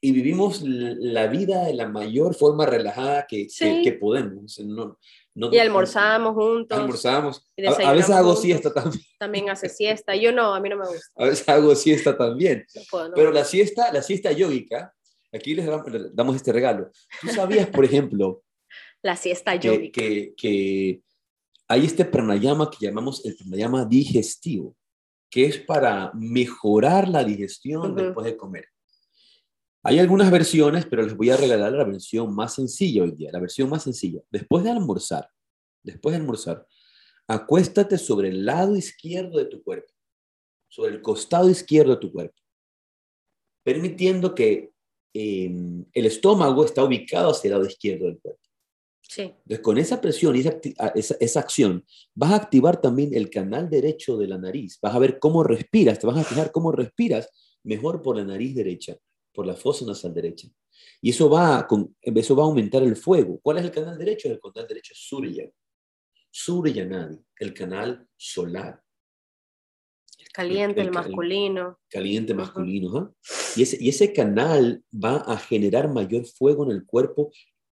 y 0.05 0.13
vivimos 0.13 0.61
la 0.63 1.29
vida 1.29 1.65
de 1.65 1.73
la 1.73 1.89
mayor 1.89 2.35
forma 2.35 2.67
relajada 2.67 3.25
que, 3.27 3.47
que, 3.59 3.93
podemos. 3.93 4.59
No, 4.59 4.99
y 5.35 5.59
almorzamos 5.59 6.35
juntos. 6.35 6.79
Almorzamos. 6.79 7.51
A, 7.85 7.93
veces 7.93 8.11
hago 8.11 8.37
siesta 8.37 8.73
también. 8.73 9.05
También 9.19 9.51
hace 9.51 9.69
siesta. 9.69 10.15
Yo 10.15 10.33
no, 10.33 10.55
a 10.55 10.61
mí 10.61 10.69
no 10.69 10.77
me 10.77 10.87
gusta. 10.87 11.11
A 11.17 11.27
veces 11.27 11.49
hago 11.49 11.75
siesta 11.75 12.17
también. 12.17 12.65
Pero 13.15 13.33
la 13.33 13.45
siesta, 13.45 13.93
la 13.93 14.03
siesta 14.03 14.33
yógica, 14.33 14.95
aquí 15.33 15.55
les 15.55 15.67
damos 16.15 16.37
este 16.37 16.53
regalo. 16.53 16.91
¿Tú 17.21 17.29
sabías, 17.29 17.67
por 17.69 17.85
ejemplo, 17.85 18.43
la 19.03 19.17
siesta 19.17 19.57
yógica? 19.57 20.01
Que, 20.01 20.35
que, 20.37 21.01
hay 21.67 21.87
este 21.87 22.05
pranayama 22.05 22.71
que 22.71 22.87
llamamos 22.87 23.25
el 23.25 23.37
pranayama 23.37 23.85
digestivo, 23.85 24.77
que 25.31 25.47
es 25.47 25.59
para 25.59 26.13
mejorar 26.15 27.09
la 27.09 27.25
digestión 27.25 27.97
después 27.97 28.27
de 28.27 28.37
comer. 28.37 28.69
Hay 29.87 29.99
algunas 29.99 30.31
versiones, 30.31 30.87
pero 30.87 31.03
les 31.03 31.15
voy 31.15 31.29
a 31.29 31.37
regalar 31.37 31.71
la 31.73 31.85
versión 31.85 32.35
más 32.35 32.55
sencilla 32.55 33.03
hoy 33.03 33.11
día, 33.11 33.31
la 33.31 33.39
versión 33.39 33.69
más 33.69 33.83
sencilla. 33.83 34.23
Después 34.31 34.65
de 34.65 34.71
almorzar, 34.71 35.29
después 35.83 36.15
de 36.15 36.21
almorzar, 36.21 36.67
acuéstate 37.29 37.99
sobre 37.99 38.31
el 38.31 38.47
lado 38.47 38.77
izquierdo 38.77 39.39
de 39.39 39.45
tu 39.45 39.63
cuerpo, 39.63 39.93
sobre 40.69 40.93
el 40.93 41.03
costado 41.03 41.51
izquierdo 41.51 41.91
de 41.91 42.01
tu 42.01 42.11
cuerpo, 42.11 42.41
permitiendo 43.63 44.35
que 44.35 44.73
em, 45.13 45.85
el 45.93 46.07
estómago 46.07 46.65
está 46.65 46.83
ubicado 46.83 47.33
hacia 47.33 47.49
el 47.49 47.53
lado 47.53 47.67
izquierdo 47.67 48.07
del 48.07 48.19
cuerpo. 48.19 48.41
Sí. 49.03 49.23
Entonces, 49.23 49.61
con 49.61 49.77
esa 49.77 50.01
presión 50.01 50.35
y 50.35 50.41
esa, 50.41 50.59
esa, 50.95 51.41
acción, 51.41 51.85
vas 52.15 52.33
a 52.33 52.37
activar 52.37 52.81
también 52.81 53.13
el 53.13 53.29
canal 53.29 53.69
derecho 53.69 54.17
de 54.17 54.29
la 54.29 54.39
nariz. 54.39 54.79
Vas 54.81 54.95
a 54.95 54.99
ver 54.99 55.19
cómo 55.19 55.45
respiras, 55.45 55.99
te 55.99 56.07
vas 56.07 56.17
a 56.17 56.25
fijar 56.25 56.51
cómo 56.53 56.73
respiras 56.73 57.29
mejor 57.63 58.01
por 58.01 58.17
la 58.17 58.25
nariz 58.25 58.55
derecha 58.55 58.97
por 59.35 59.47
la 59.47 59.55
fosa 59.55 59.85
nasal 59.85 60.15
derecha. 60.15 60.49
Y 61.01 61.11
eso 61.11 61.29
va, 61.29 61.67
con, 61.67 61.95
eso 62.01 62.37
va 62.37 62.45
a 62.45 62.47
aumentar 62.47 62.83
el 62.83 62.97
fuego. 62.97 63.41
¿Cuál 63.43 63.59
es 63.59 63.65
el 63.65 63.71
canal 63.73 63.99
derecho? 63.99 64.29
El 64.29 64.41
canal 64.41 64.67
derecho 64.67 64.93
es 64.93 65.01
Surya. 65.01 65.51
Surya 66.31 66.85
Nadi, 66.85 67.19
el 67.39 67.53
canal 67.53 68.09
solar. 68.17 68.83
El 70.19 70.29
caliente, 70.29 70.81
el, 70.81 70.91
masculino. 70.91 71.79
caliente 71.89 72.35
masculino. 72.35 72.97
¿ah? 72.97 73.15
y, 73.57 73.63
ese, 73.63 73.77
y 73.81 73.89
ese 73.89 74.13
canal 74.13 74.83
va 74.93 75.17
a 75.17 75.37
generar 75.37 75.93
mayor 75.93 76.25
fuego 76.25 76.65
en 76.65 76.71
el 76.71 76.87
cuerpo, 76.87 77.31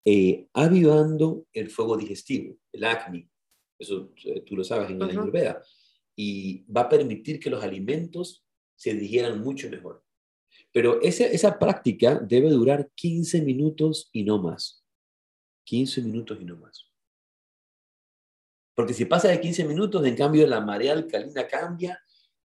eh, 0.06 0.48
avivando 0.54 1.46
el 1.54 1.70
fuego 1.70 1.98
digestivo, 1.98 2.58
el 2.72 2.84
acné. 2.86 3.30
Eso 3.78 4.12
eh, 4.24 4.42
tú 4.42 4.56
lo 4.56 4.64
sabes 4.64 4.90
en 4.90 5.00
la 5.00 5.06
Ayurveda. 5.08 5.62
Y 6.16 6.64
va 6.72 6.82
a 6.82 6.90
permitir 6.90 7.40
que 7.40 7.50
los 7.50 7.64
alimentos 7.64 8.44
se 8.76 8.94
digieran 8.94 9.42
mucho 9.42 9.70
mejor. 9.70 10.04
Pero 10.78 11.02
esa, 11.02 11.58
práctica 11.58 12.20
debe 12.20 12.52
durar 12.52 12.88
15 12.94 13.42
minutos 13.42 14.12
y 14.12 14.24
no 14.24 14.38
más. 14.38 14.86
15 15.64 16.04
minutos 16.04 16.38
y 16.40 16.46
no 16.46 16.56
más. 16.56 16.86
Porque 18.76 18.94
si 18.94 19.06
pasa 19.06 19.28
de 19.28 19.42
15 19.42 19.66
minutos, 19.66 20.06
en 20.06 20.16
cambio 20.16 20.46
la 20.46 20.62
marea 20.62 20.94
alcalina 20.94 21.48
cambia 21.48 22.00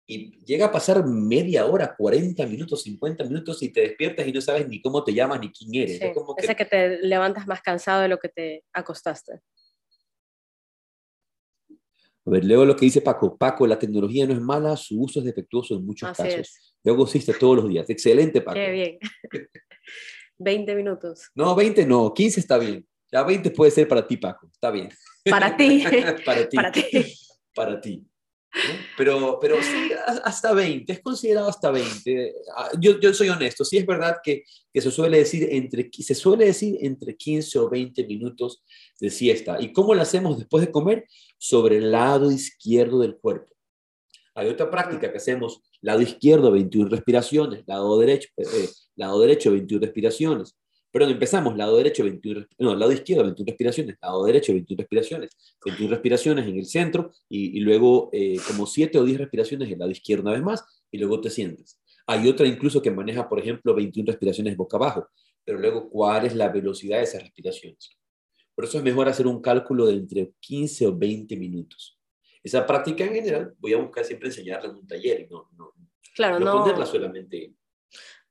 y 0.07 0.43
llega 0.43 0.65
a 0.65 0.71
pasar 0.71 1.05
media 1.05 1.67
hora, 1.67 1.95
40 1.95 2.47
minutos, 2.47 2.81
50 2.81 3.25
minutos 3.25 3.61
y 3.61 3.69
te 3.69 3.81
despiertas 3.81 4.25
y 4.25 4.31
no 4.31 4.41
sabes 4.41 4.67
ni 4.67 4.81
cómo 4.81 5.03
te 5.03 5.13
llamas 5.13 5.39
ni 5.39 5.51
quién 5.51 5.83
eres. 5.83 6.01
es 6.01 6.11
como 6.15 6.35
que... 6.35 6.55
que 6.55 6.65
te 6.65 6.97
levantas 7.03 7.45
más 7.45 7.61
cansado 7.61 8.01
de 8.01 8.07
lo 8.07 8.17
que 8.17 8.29
te 8.29 8.63
acostaste. 8.73 9.41
A 12.25 12.31
ver, 12.31 12.43
leo 12.43 12.65
lo 12.65 12.75
que 12.75 12.85
dice 12.85 13.01
Paco. 13.01 13.37
Paco, 13.37 13.67
la 13.67 13.77
tecnología 13.77 14.25
no 14.25 14.33
es 14.33 14.41
mala, 14.41 14.75
su 14.75 14.99
uso 14.99 15.19
es 15.19 15.25
defectuoso 15.25 15.75
en 15.75 15.85
muchos 15.85 16.09
casos. 16.17 16.73
Yo 16.83 16.93
hago 16.93 17.07
todos 17.39 17.57
los 17.57 17.69
días. 17.69 17.89
Excelente, 17.89 18.41
Paco. 18.41 18.55
Qué 18.55 18.71
bien. 18.71 18.97
20 20.37 20.75
minutos. 20.75 21.29
No, 21.35 21.55
20 21.55 21.85
no, 21.85 22.13
15 22.13 22.39
está 22.39 22.57
bien. 22.57 22.85
Ya 23.11 23.23
20 23.23 23.51
puede 23.51 23.71
ser 23.71 23.87
para 23.87 24.05
ti, 24.05 24.17
Paco. 24.17 24.49
Está 24.51 24.71
bien. 24.71 24.89
Para 25.29 25.55
ti. 25.55 25.83
para 26.25 26.49
ti. 26.49 26.55
Para 26.55 26.71
ti. 26.71 26.83
para 27.53 27.81
ti. 27.81 28.05
Pero, 28.97 29.37
pero 29.41 29.57
sí, 29.61 29.91
hasta 30.23 30.53
20, 30.53 30.91
es 30.91 31.01
considerado 31.01 31.49
hasta 31.49 31.71
20. 31.71 32.33
Ah, 32.55 32.71
yo, 32.79 32.99
yo 32.99 33.13
soy 33.13 33.29
honesto, 33.29 33.65
sí 33.65 33.77
es 33.77 33.85
verdad 33.85 34.17
que, 34.23 34.43
se, 34.73 34.91
suele 34.91 35.19
decir 35.19 35.47
entre, 35.51 35.89
se 35.91 36.15
suele 36.15 36.45
decir 36.45 36.77
entre 36.81 37.15
15 37.15 37.59
o 37.59 37.69
20 37.69 38.05
minutos 38.05 38.63
de 38.99 39.09
siesta. 39.09 39.61
¿Y 39.61 39.73
cómo 39.73 39.93
lo 39.93 40.01
hacemos 40.01 40.37
después 40.37 40.65
de 40.65 40.71
comer? 40.71 41.05
Sobre 41.37 41.77
el 41.77 41.91
lado 41.91 42.31
izquierdo 42.31 42.99
del 42.99 43.17
cuerpo. 43.17 43.53
Hay 44.35 44.47
otra 44.47 44.69
práctica 44.69 45.11
que 45.11 45.17
hacemos, 45.17 45.61
lado 45.81 46.01
izquierdo 46.01 46.51
21 46.51 46.89
respiraciones, 46.89 47.63
lado 47.65 47.97
derecho, 47.99 48.29
eh, 48.37 48.43
eh, 48.53 48.69
lado 48.95 49.21
derecho 49.21 49.51
21 49.51 49.85
respiraciones. 49.85 50.57
Perdón, 50.95 51.11
empezamos, 51.11 51.57
lado 51.57 51.75
derecho, 51.75 52.05
21, 52.05 52.47
no, 52.57 52.73
lado 52.73 52.93
izquierdo, 52.93 53.25
21 53.25 53.45
respiraciones, 53.49 53.97
lado 54.01 54.23
derecho, 54.23 54.53
21 54.53 54.79
respiraciones, 54.79 55.31
21 55.65 55.91
respiraciones 55.91 56.47
en 56.47 56.57
el 56.57 56.65
centro 56.65 57.11
y, 57.27 57.59
luego 57.59 58.09
eh, 58.13 58.37
como 58.47 58.65
7 58.65 58.97
o 58.99 59.03
10 59.03 59.17
respiraciones 59.17 59.67
en 59.67 59.73
el 59.73 59.79
lado 59.79 59.91
izquierdo 59.91 60.23
una 60.23 60.31
vez 60.31 60.41
más 60.41 60.85
y 60.89 60.97
luego 60.97 61.19
te 61.19 61.29
sientes. 61.29 61.81
Hay 62.07 62.29
otra 62.29 62.47
incluso 62.47 62.81
que 62.81 62.91
maneja, 62.91 63.27
por 63.27 63.39
ejemplo, 63.39 63.75
21 63.75 64.09
respiraciones 64.09 64.55
boca 64.55 64.77
abajo, 64.77 65.09
pero 65.43 65.59
luego, 65.59 65.89
¿cuál 65.89 66.27
es 66.27 66.33
la 66.33 66.47
velocidad 66.47 66.99
de 66.99 67.03
esas 67.03 67.23
respiraciones? 67.23 67.97
Por 68.55 68.63
eso 68.63 68.77
es 68.77 68.83
mejor 68.85 69.09
hacer 69.09 69.27
un 69.27 69.41
cálculo 69.41 69.87
de 69.87 69.95
entre 69.95 70.31
15 70.39 70.87
o 70.87 70.97
20 70.97 71.35
minutos. 71.35 71.99
Esa 72.41 72.65
práctica 72.65 73.03
en 73.03 73.15
general 73.15 73.53
voy 73.59 73.73
a 73.73 73.81
buscar 73.81 74.05
siempre 74.05 74.29
enseñarla 74.29 74.69
en 74.69 74.77
un 74.77 74.87
taller 74.87 75.19
y 75.19 75.27
no, 75.27 75.49
no, 75.57 75.73
claro, 76.15 76.39
no, 76.39 76.45
no 76.45 76.61
ponerla 76.61 76.85
solamente 76.85 77.53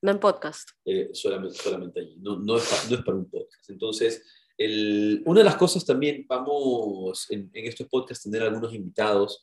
no 0.05 0.11
en 0.11 0.21
podcast. 0.21 0.69
Eh, 0.85 1.09
solamente, 1.15 2.01
allí, 2.01 2.19
no, 2.21 2.37
no, 2.39 2.59
es 2.59 2.69
para, 3.05 3.17
un 3.17 3.25
podcast. 3.25 3.71
Entonces, 3.71 4.23
el, 4.59 5.23
una 5.25 5.41
de 5.41 5.45
las 5.45 5.57
cosas 5.57 5.83
también, 5.83 6.27
vamos 6.29 7.27
en, 7.31 7.51
en 7.55 7.65
estos 7.65 7.89
podcasts 7.89 8.25
tener 8.25 8.43
algunos 8.43 8.75
invitados, 8.75 9.43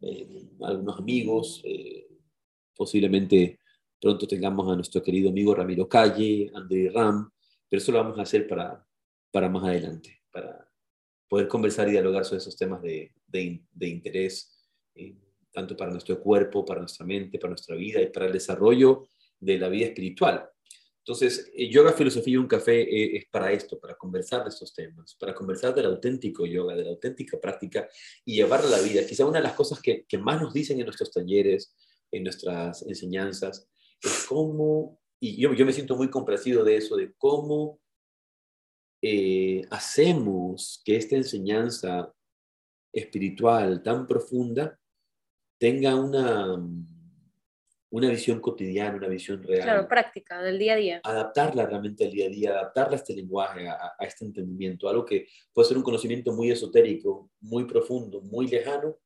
eh, 0.00 0.50
algunos 0.62 0.98
amigos, 0.98 1.62
eh, 1.64 2.08
posiblemente 2.74 3.60
pronto 4.00 4.26
tengamos 4.26 4.72
a 4.72 4.74
nuestro 4.74 5.00
querido 5.04 5.30
amigo 5.30 5.54
Ramiro 5.54 5.88
Calle, 5.88 6.50
André 6.52 6.90
Ram, 6.90 7.30
pero 7.68 7.80
eso 7.80 7.92
lo 7.92 7.98
vamos 7.98 8.18
a 8.18 8.22
hacer 8.22 8.48
para, 8.48 8.84
para 9.30 9.48
más 9.48 9.62
adelante, 9.62 10.20
para 10.32 10.68
poder 11.28 11.46
conversar 11.46 11.86
y 11.86 11.92
dialogar 11.92 12.24
sobre 12.24 12.38
esos 12.38 12.56
temas 12.56 12.82
de, 12.82 13.14
de 13.28 13.86
interés, 13.86 14.66
tanto 15.52 15.76
para 15.76 15.92
nuestro 15.92 16.20
cuerpo, 16.20 16.64
para 16.64 16.80
nuestra 16.80 17.06
mente, 17.06 17.38
para 17.38 17.50
nuestra 17.50 17.76
vida 17.76 18.02
y 18.02 18.08
para 18.08 18.26
el 18.26 18.32
desarrollo 18.32 19.06
de 19.42 19.58
la 19.58 19.68
vida 19.68 19.86
espiritual. 19.86 20.48
Entonces, 20.98 21.50
eh, 21.54 21.68
yoga, 21.68 21.92
filosofía 21.92 22.34
y 22.34 22.36
un 22.36 22.46
café 22.46 22.80
eh, 22.82 23.16
es 23.16 23.26
para 23.26 23.50
esto, 23.50 23.78
para 23.80 23.96
conversar 23.96 24.44
de 24.44 24.50
estos 24.50 24.72
temas, 24.72 25.16
para 25.16 25.34
conversar 25.34 25.74
del 25.74 25.86
auténtico 25.86 26.46
yoga, 26.46 26.76
de 26.76 26.84
la 26.84 26.90
auténtica 26.90 27.40
práctica 27.40 27.88
y 28.24 28.36
llevarla 28.36 28.68
a 28.68 28.80
la 28.80 28.86
vida. 28.86 29.04
Quizá 29.04 29.26
una 29.26 29.38
de 29.38 29.44
las 29.44 29.54
cosas 29.54 29.80
que, 29.82 30.04
que 30.06 30.16
más 30.16 30.40
nos 30.40 30.54
dicen 30.54 30.78
en 30.78 30.86
nuestros 30.86 31.10
talleres, 31.10 31.74
en 32.12 32.22
nuestras 32.22 32.82
enseñanzas, 32.82 33.68
es 34.00 34.26
cómo, 34.28 35.00
y 35.20 35.40
yo, 35.40 35.52
yo 35.54 35.66
me 35.66 35.72
siento 35.72 35.96
muy 35.96 36.08
complacido 36.08 36.62
de 36.62 36.76
eso, 36.76 36.96
de 36.96 37.12
cómo 37.18 37.80
eh, 39.02 39.62
hacemos 39.70 40.80
que 40.84 40.94
esta 40.94 41.16
enseñanza 41.16 42.14
espiritual 42.92 43.82
tan 43.82 44.06
profunda 44.06 44.78
tenga 45.58 45.96
una 45.96 46.56
una 47.92 48.08
visión 48.08 48.40
cotidiana, 48.40 48.96
una 48.96 49.08
visión 49.08 49.42
real. 49.42 49.64
Claro, 49.64 49.88
práctica, 49.88 50.40
del 50.40 50.58
día 50.58 50.72
a 50.72 50.76
día. 50.76 51.00
Adaptarla 51.04 51.66
realmente 51.66 52.04
al 52.04 52.10
día 52.10 52.26
a 52.26 52.30
día, 52.30 52.50
adaptarla 52.50 52.94
a 52.94 52.96
este 52.96 53.14
lenguaje, 53.14 53.68
a, 53.68 53.94
este 54.00 54.24
entendimiento, 54.24 54.88
algo 54.88 55.04
que 55.04 55.26
puede 55.52 55.68
ser 55.68 55.76
un 55.76 55.82
conocimiento 55.82 56.32
muy 56.32 56.50
esotérico, 56.50 57.30
muy 57.40 57.64
profundo, 57.64 58.22
muy 58.22 58.48
lejano, 58.48 58.96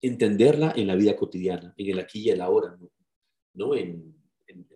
entenderla 0.00 0.72
en 0.74 0.86
la 0.86 0.94
vida 0.94 1.14
cotidiana, 1.16 1.74
en 1.76 1.90
el 1.90 1.98
aquí 1.98 2.22
y 2.22 2.30
el 2.30 2.40
ahora, 2.40 2.78
¿no? 3.52 3.74
En, 3.74 4.16
en, 4.46 4.66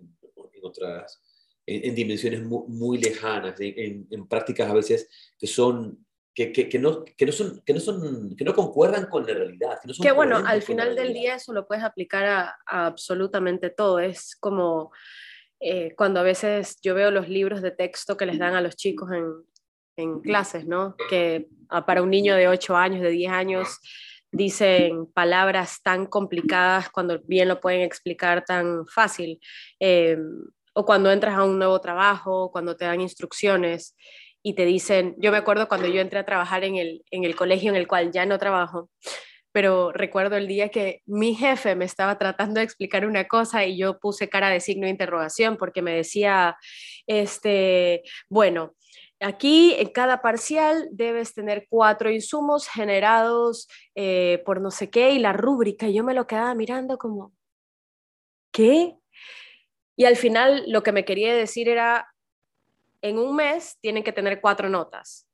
otras, 0.63 1.23
en, 1.65 1.95
dimensiones 1.95 2.43
muy, 2.43 2.69
muy 2.69 2.99
lejanas, 2.99 3.55
en, 3.61 4.29
prácticas 4.29 4.71
a 4.71 4.75
veces 4.75 5.09
que 5.39 5.47
son 5.47 6.04
que, 6.35 6.53
que, 6.53 6.79
no, 6.79 7.05
que, 7.05 7.27
no 7.27 7.33
son, 7.33 7.63
que, 7.65 7.73
no 7.73 7.81
son, 7.81 8.35
que 8.37 8.45
no 8.45 8.55
concuerdan 8.55 9.07
con 9.07 9.25
la 9.27 9.35
realidad. 9.35 9.79
Que, 9.83 10.09
no 10.09 10.15
bueno, 10.15 10.43
al 10.45 10.63
final 10.63 10.97
del 10.97 11.13
día 11.13 11.37
eso 11.37 11.53
lo 11.53 11.67
puedes 11.67 11.85
aplicar 11.85 12.25
a, 12.25 12.57
absolutamente 12.67 13.71
todo. 13.71 14.01
Es 14.01 14.37
como 14.41 14.91
eh, 15.61 15.95
cuando 15.97 16.21
a 16.21 16.25
veces 16.25 16.79
yo 16.83 16.95
veo 16.95 17.11
los 17.11 17.29
libros 17.29 17.63
de 17.63 17.71
texto 17.71 18.17
que 18.17 18.27
les 18.27 18.39
dan 18.39 18.55
a 18.55 18.61
los 18.61 18.75
chicos 18.75 19.11
en, 19.13 19.25
en 19.97 20.21
clases, 20.21 20.67
¿no? 20.67 20.97
Que 21.09 21.47
para 21.87 22.03
un 22.03 22.11
niño 22.11 22.35
de 22.35 22.49
8 22.49 22.77
años, 22.77 23.01
de 23.01 23.11
10 23.11 23.33
años, 23.33 23.79
dicen 24.33 25.07
palabras 25.07 25.81
tan 25.83 26.07
complicadas 26.07 26.91
cuando 26.91 27.21
bien 27.21 27.47
lo 27.47 27.61
pueden 27.61 27.83
explicar 27.83 28.45
tan 28.45 28.87
fácil. 28.89 29.39
Eh, 29.79 30.19
o 30.75 30.85
cuando 30.85 31.13
entras 31.13 31.37
a 31.37 31.45
un 31.45 31.57
nuevo 31.57 31.81
trabajo, 31.81 32.51
cuando 32.51 32.77
te 32.77 32.85
dan 32.85 33.01
instrucciones 33.01 33.95
y 34.47 34.55
te 34.55 34.67
dicen, 34.67 35.17
yo 35.19 35.33
me 35.33 35.39
acuerdo 35.39 35.69
cuando 35.69 35.89
yo 35.89 36.03
entré 36.03 36.19
a 36.19 36.27
trabajar 36.27 36.65
en 36.65 36.77
el, 36.77 37.03
en 37.11 37.25
el 37.25 37.35
colegio 37.35 37.71
en 37.71 37.77
el 37.77 37.89
cual 37.89 38.13
ya 38.13 38.27
no 38.27 38.39
trabajo, 38.39 38.91
pero 39.53 39.91
recuerdo 39.91 40.37
el 40.37 40.47
día 40.47 40.69
que 40.69 41.01
mi 41.07 41.35
jefe 41.35 41.75
me 41.75 41.87
estaba 41.87 42.19
tratando 42.19 42.61
de 42.61 42.65
explicar 42.65 43.07
una 43.07 43.27
cosa 43.27 43.65
y 43.65 43.79
yo 43.79 43.99
puse 43.99 44.29
cara 44.29 44.51
de 44.51 44.61
signo 44.61 44.85
de 44.85 44.91
interrogación 44.91 45.57
porque 45.57 45.81
me 45.81 45.95
decía, 45.95 46.59
este, 47.07 48.03
bueno, 48.29 48.75
aquí 49.19 49.75
en 49.79 49.89
cada 49.89 50.21
parcial 50.21 50.89
debes 50.93 51.33
tener 51.33 51.67
cuatro 51.71 52.11
insumos 52.11 52.69
generados 52.69 53.67
eh, 53.95 54.43
por 54.45 54.61
no 54.61 54.71
sé 54.71 54.91
qué 54.91 55.13
y 55.13 55.21
la 55.21 55.33
rúbrica. 55.33 55.89
Y 55.89 55.95
yo 55.95 56.05
me 56.05 56.15
lo 56.15 56.27
quedaba 56.27 56.55
mirando 56.55 56.99
como, 56.99 57.33
¿qué? 58.53 58.95
Y 59.97 60.05
al 60.05 60.17
final 60.17 60.65
lo 60.67 60.83
que 60.83 60.93
me 60.93 61.07
quería 61.07 61.35
decir 61.35 61.69
era, 61.69 62.14
en 63.05 63.19
un 63.19 63.37
mes 63.37 63.77
tienen 63.83 64.03
que 64.03 64.13
tener 64.13 64.41
cuatro 64.41 64.71
notas. 64.71 65.27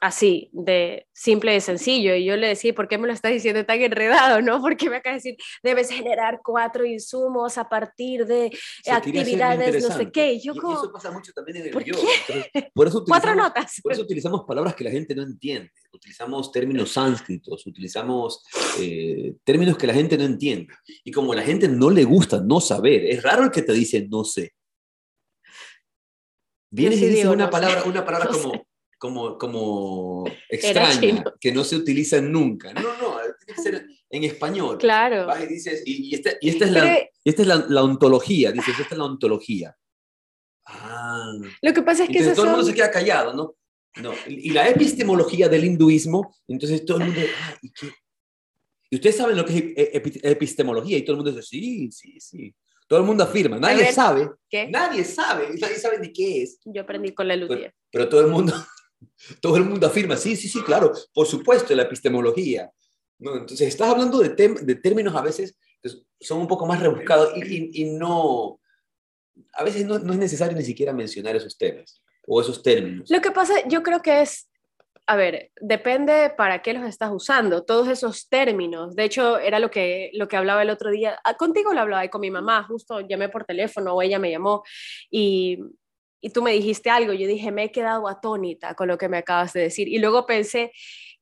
Así, 0.00 0.50
de 0.52 1.06
simple 1.12 1.54
y 1.54 1.60
sencillo. 1.60 2.16
Y 2.16 2.24
yo 2.24 2.36
le 2.36 2.48
decía, 2.48 2.74
¿por 2.74 2.88
qué 2.88 2.98
me 2.98 3.06
lo 3.06 3.12
estás 3.12 3.30
diciendo 3.30 3.64
tan 3.64 3.80
enredado? 3.80 4.42
¿No? 4.42 4.60
Porque 4.60 4.90
me 4.90 4.96
acaba 4.96 5.12
de 5.12 5.18
decir, 5.18 5.36
debes 5.62 5.88
generar 5.90 6.40
cuatro 6.42 6.84
insumos 6.84 7.56
a 7.58 7.68
partir 7.68 8.26
de 8.26 8.50
actividades, 8.90 9.88
no 9.88 9.96
sé 9.96 10.10
qué. 10.10 10.40
yo 10.40 10.54
y, 10.54 10.58
eso 10.58 10.90
pasa 10.92 11.12
mucho 11.12 11.30
también 11.32 11.58
en 11.58 11.66
el 11.66 11.70
¿por 11.70 11.84
Por 12.74 12.88
eso 12.88 13.04
cuatro 13.06 13.36
notas. 13.36 13.80
Por 13.80 13.92
eso 13.92 14.02
utilizamos 14.02 14.42
palabras 14.44 14.74
que 14.74 14.82
la 14.82 14.90
gente 14.90 15.14
no 15.14 15.22
entiende. 15.22 15.70
Utilizamos 15.92 16.50
términos 16.50 16.90
sánscritos, 16.90 17.64
utilizamos 17.68 18.42
eh, 18.80 19.36
términos 19.44 19.78
que 19.78 19.86
la 19.86 19.94
gente 19.94 20.18
no 20.18 20.24
entiende. 20.24 20.74
Y 21.04 21.12
como 21.12 21.34
a 21.34 21.36
la 21.36 21.42
gente 21.42 21.68
no 21.68 21.90
le 21.90 22.02
gusta 22.02 22.40
no 22.40 22.60
saber, 22.60 23.04
es 23.04 23.22
raro 23.22 23.44
el 23.44 23.52
que 23.52 23.62
te 23.62 23.72
dice 23.72 24.08
no 24.10 24.24
sé. 24.24 24.54
Vienes 26.72 27.02
y 27.02 27.06
dices 27.06 27.26
una 27.26 27.50
palabra, 27.50 27.84
una 27.84 28.02
palabra 28.02 28.28
como, 28.32 28.66
como, 28.98 29.38
como 29.38 30.24
extraña, 30.48 31.22
que 31.38 31.52
no 31.52 31.64
se 31.64 31.76
utiliza 31.76 32.20
nunca. 32.20 32.72
No, 32.72 32.80
no, 32.80 33.18
tiene 33.44 33.54
que 33.54 33.62
ser 33.62 33.86
en 34.10 34.24
español. 34.24 34.78
Claro. 34.78 35.28
y 35.42 35.46
dices, 35.46 35.82
y, 35.84 36.14
esta, 36.14 36.30
y 36.40 36.48
esta, 36.48 36.64
es, 36.64 36.72
la, 36.72 36.98
esta 37.24 37.42
es 37.42 37.48
la, 37.48 37.82
ontología, 37.82 38.52
dices, 38.52 38.78
esta 38.80 38.94
es 38.94 38.98
la 38.98 39.04
ontología. 39.04 39.76
Ah. 40.66 41.34
Lo 41.60 41.74
que 41.74 41.82
pasa 41.82 42.04
es 42.04 42.08
que... 42.08 42.22
todo 42.32 42.44
el 42.44 42.50
mundo 42.52 42.66
se 42.66 42.74
queda 42.74 42.90
callado, 42.90 43.34
¿no? 43.34 43.54
No, 44.00 44.14
y 44.26 44.48
la 44.50 44.66
epistemología 44.70 45.50
del 45.50 45.66
hinduismo, 45.66 46.34
entonces 46.48 46.82
todo 46.86 46.96
el 46.96 47.04
mundo, 47.04 47.20
ah, 47.42 47.58
¿y 47.60 47.70
qué? 47.70 47.92
Y 48.88 48.96
ustedes 48.96 49.16
saben 49.16 49.36
lo 49.36 49.44
que 49.44 49.74
es 49.76 49.90
epistemología 50.22 50.96
y 50.96 51.02
todo 51.02 51.12
el 51.12 51.22
mundo 51.22 51.32
dice, 51.32 51.46
sí, 51.46 51.92
sí, 51.92 52.18
sí. 52.18 52.54
Todo 52.92 53.00
el 53.00 53.06
mundo 53.06 53.24
afirma, 53.24 53.58
nadie 53.58 53.90
sabe. 53.90 54.32
¿Qué? 54.50 54.68
Nadie 54.68 55.02
sabe, 55.02 55.48
nadie 55.58 55.76
sabe 55.76 55.98
ni 55.98 56.12
qué 56.12 56.42
es. 56.42 56.58
Yo 56.62 56.82
aprendí 56.82 57.14
con 57.14 57.26
la 57.26 57.36
luz. 57.36 57.48
Pero, 57.90 58.06
todo 58.06 58.20
el 58.20 58.26
mundo, 58.26 58.52
todo 59.40 59.56
el 59.56 59.64
mundo 59.64 59.86
afirma, 59.86 60.14
sí, 60.14 60.36
sí, 60.36 60.46
sí, 60.46 60.60
claro, 60.60 60.92
por 61.14 61.26
supuesto, 61.26 61.74
la 61.74 61.84
epistemología. 61.84 62.70
¿no? 63.18 63.32
Entonces, 63.36 63.66
estás 63.66 63.88
hablando 63.88 64.18
de, 64.18 64.28
de, 64.28 64.74
términos 64.74 65.16
a 65.16 65.22
veces 65.22 65.56
que 65.80 65.88
son 66.20 66.40
un 66.40 66.46
poco 66.46 66.66
más 66.66 66.80
rebuscados 66.80 67.32
y, 67.34 67.80
y, 67.80 67.84
no, 67.92 68.60
a 69.54 69.64
veces 69.64 69.86
no, 69.86 69.98
no, 69.98 70.12
es 70.12 70.18
necesario 70.18 70.54
ni 70.54 70.62
siquiera 70.62 70.92
mencionar 70.92 71.34
esos 71.34 71.56
temas 71.56 72.02
o 72.26 72.42
esos 72.42 72.62
términos. 72.62 73.08
Lo 73.08 73.22
que 73.22 73.30
pasa, 73.30 73.66
yo 73.68 73.82
creo 73.82 74.02
que 74.02 74.20
es 74.20 74.50
a 75.06 75.16
ver, 75.16 75.50
depende 75.60 76.30
para 76.30 76.62
qué 76.62 76.72
los 76.72 76.84
estás 76.84 77.10
usando, 77.12 77.64
todos 77.64 77.88
esos 77.88 78.28
términos. 78.28 78.94
De 78.94 79.04
hecho, 79.04 79.38
era 79.38 79.58
lo 79.58 79.70
que, 79.70 80.10
lo 80.14 80.28
que 80.28 80.36
hablaba 80.36 80.62
el 80.62 80.70
otro 80.70 80.90
día. 80.90 81.18
Ah, 81.24 81.34
contigo 81.34 81.72
lo 81.72 81.80
hablaba 81.80 82.04
y 82.04 82.08
con 82.08 82.20
mi 82.20 82.30
mamá, 82.30 82.64
justo 82.64 83.00
llamé 83.00 83.28
por 83.28 83.44
teléfono 83.44 83.94
o 83.94 84.02
ella 84.02 84.18
me 84.18 84.30
llamó 84.30 84.62
y, 85.10 85.58
y 86.20 86.30
tú 86.30 86.42
me 86.42 86.52
dijiste 86.52 86.88
algo. 86.88 87.12
Yo 87.12 87.26
dije, 87.26 87.50
me 87.50 87.64
he 87.64 87.72
quedado 87.72 88.08
atónita 88.08 88.74
con 88.74 88.88
lo 88.88 88.96
que 88.96 89.08
me 89.08 89.18
acabas 89.18 89.52
de 89.52 89.62
decir. 89.62 89.88
Y 89.88 89.98
luego 89.98 90.24
pensé, 90.24 90.72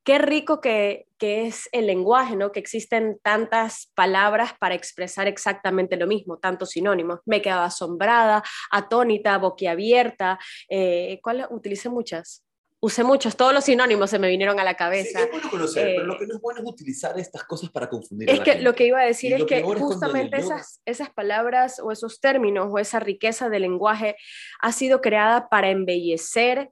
qué 0.05 0.19
rico 0.19 0.61
que, 0.61 1.07
que, 1.19 1.47
es 1.47 1.69
el 1.73 1.87
lenguaje, 1.87 2.37
¿no? 2.37 2.53
Que 2.53 2.61
existen 2.61 3.19
tantas 3.23 3.91
palabras 3.95 4.53
para 4.59 4.75
expresar 4.75 5.27
exactamente 5.27 5.97
lo 5.97 6.07
mismo, 6.07 6.39
tantos 6.39 6.71
sinónimos. 6.71 7.21
Me 7.25 7.37
he 7.37 7.43
quedado 7.43 7.63
asombrada, 7.63 8.43
atónita, 8.71 9.39
boquiabierta. 9.39 10.39
Eh, 10.69 11.19
¿Cuál? 11.23 11.47
Utilicé 11.51 11.89
muchas 11.89 12.45
usé 12.81 13.05
muchos, 13.05 13.37
todos 13.37 13.53
los 13.53 13.65
sinónimos 13.65 14.11
se 14.11 14.19
me 14.19 14.29
vinieron 14.29 14.59
a 14.59 14.65
la 14.65 14.75
cabeza. 14.75 15.21
es 15.21 15.31
bueno 15.31 15.51
conocer, 15.51 15.97
pero 15.97 16.07
lo 16.07 16.15
eh, 16.15 16.19
que 16.19 16.27
no 16.27 16.35
es 16.35 16.41
bueno 16.41 16.61
es 16.61 16.67
utilizar 16.67 17.19
estas 17.19 17.45
cosas 17.45 17.71
para 17.71 17.89
confundir. 17.89 18.31
Es 18.31 18.41
a 18.41 18.45
que 18.45 18.61
lo 18.61 18.75
que 18.75 18.87
iba 18.87 19.01
a 19.01 19.05
decir 19.05 19.35
es 19.35 19.45
que 19.45 19.63
justamente 19.63 20.39
esas, 20.39 20.81
esas 20.87 21.11
palabras 21.11 21.79
o 21.79 21.93
esos 21.93 22.21
términos 22.21 22.69
o 22.71 22.79
esa 22.79 22.99
riqueza 22.99 23.51
del 23.51 23.63
lenguaje 23.63 24.17
ha 24.61 24.73
sido 24.73 25.01
creada 25.03 25.49
para 25.49 25.71
embellecer, 25.71 26.71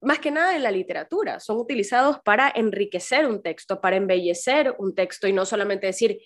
más 0.00 0.18
que 0.18 0.30
nada 0.30 0.56
en 0.56 0.62
la 0.62 0.70
literatura, 0.70 1.38
son 1.38 1.58
utilizados 1.58 2.18
para 2.24 2.50
enriquecer 2.54 3.26
un 3.26 3.42
texto, 3.42 3.80
para 3.80 3.96
embellecer 3.96 4.74
un 4.78 4.94
texto 4.94 5.28
y 5.28 5.32
no 5.34 5.44
solamente 5.44 5.86
decir, 5.86 6.18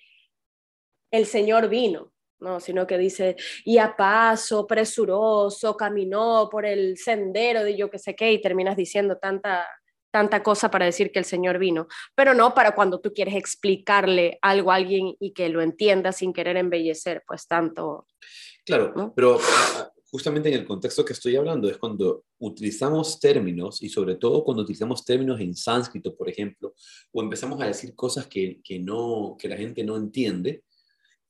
el 1.11 1.27
Señor 1.27 1.69
vino, 1.69 2.13
¿no? 2.41 2.61
sino 2.61 2.87
que 2.87 2.99
dice, 2.99 3.37
y 3.65 3.79
a 3.79 3.97
paso 3.97 4.67
presuroso 4.67 5.77
caminó 5.77 6.49
por 6.51 6.67
el 6.67 6.97
sendero 6.97 7.63
de 7.65 7.77
yo 7.77 7.91
que 7.91 7.99
sé 7.99 8.15
qué, 8.15 8.33
y 8.33 8.41
terminas 8.41 8.77
diciendo 8.77 9.19
tanta, 9.19 9.67
tanta 10.11 10.43
cosa 10.43 10.71
para 10.71 10.87
decir 10.87 11.13
que 11.13 11.19
el 11.19 11.25
Señor 11.25 11.59
vino, 11.59 11.87
pero 12.15 12.35
no 12.35 12.55
para 12.55 12.75
cuando 12.75 13.01
tú 13.01 13.13
quieres 13.13 13.35
explicarle 13.35 14.39
algo 14.43 14.73
a 14.73 14.77
alguien 14.77 15.15
y 15.21 15.33
que 15.33 15.49
lo 15.49 15.63
entienda 15.63 16.13
sin 16.13 16.33
querer 16.33 16.57
embellecer, 16.57 17.23
pues 17.27 17.47
tanto. 17.47 18.07
Claro, 18.65 19.13
pero 19.15 19.39
ah, 19.41 19.91
justamente 20.11 20.49
en 20.49 20.57
el 20.57 20.67
contexto 20.67 21.05
que 21.05 21.13
estoy 21.13 21.37
hablando 21.37 21.69
es 21.69 21.79
cuando 21.79 22.25
utilizamos 22.39 23.21
términos 23.21 23.83
y 23.83 23.89
sobre 23.89 24.17
todo 24.17 24.45
cuando 24.45 24.63
utilizamos 24.63 25.05
términos 25.05 25.41
en 25.41 25.55
sánscrito, 25.55 26.17
por 26.17 26.29
ejemplo, 26.29 26.75
o 27.13 27.23
empezamos 27.23 27.61
a 27.61 27.67
decir 27.67 27.95
cosas 27.95 28.27
que, 28.27 28.61
que 28.63 28.79
no, 28.79 29.37
que 29.39 29.49
la 29.49 29.57
gente 29.57 29.85
no 29.85 29.97
entiende, 29.97 30.65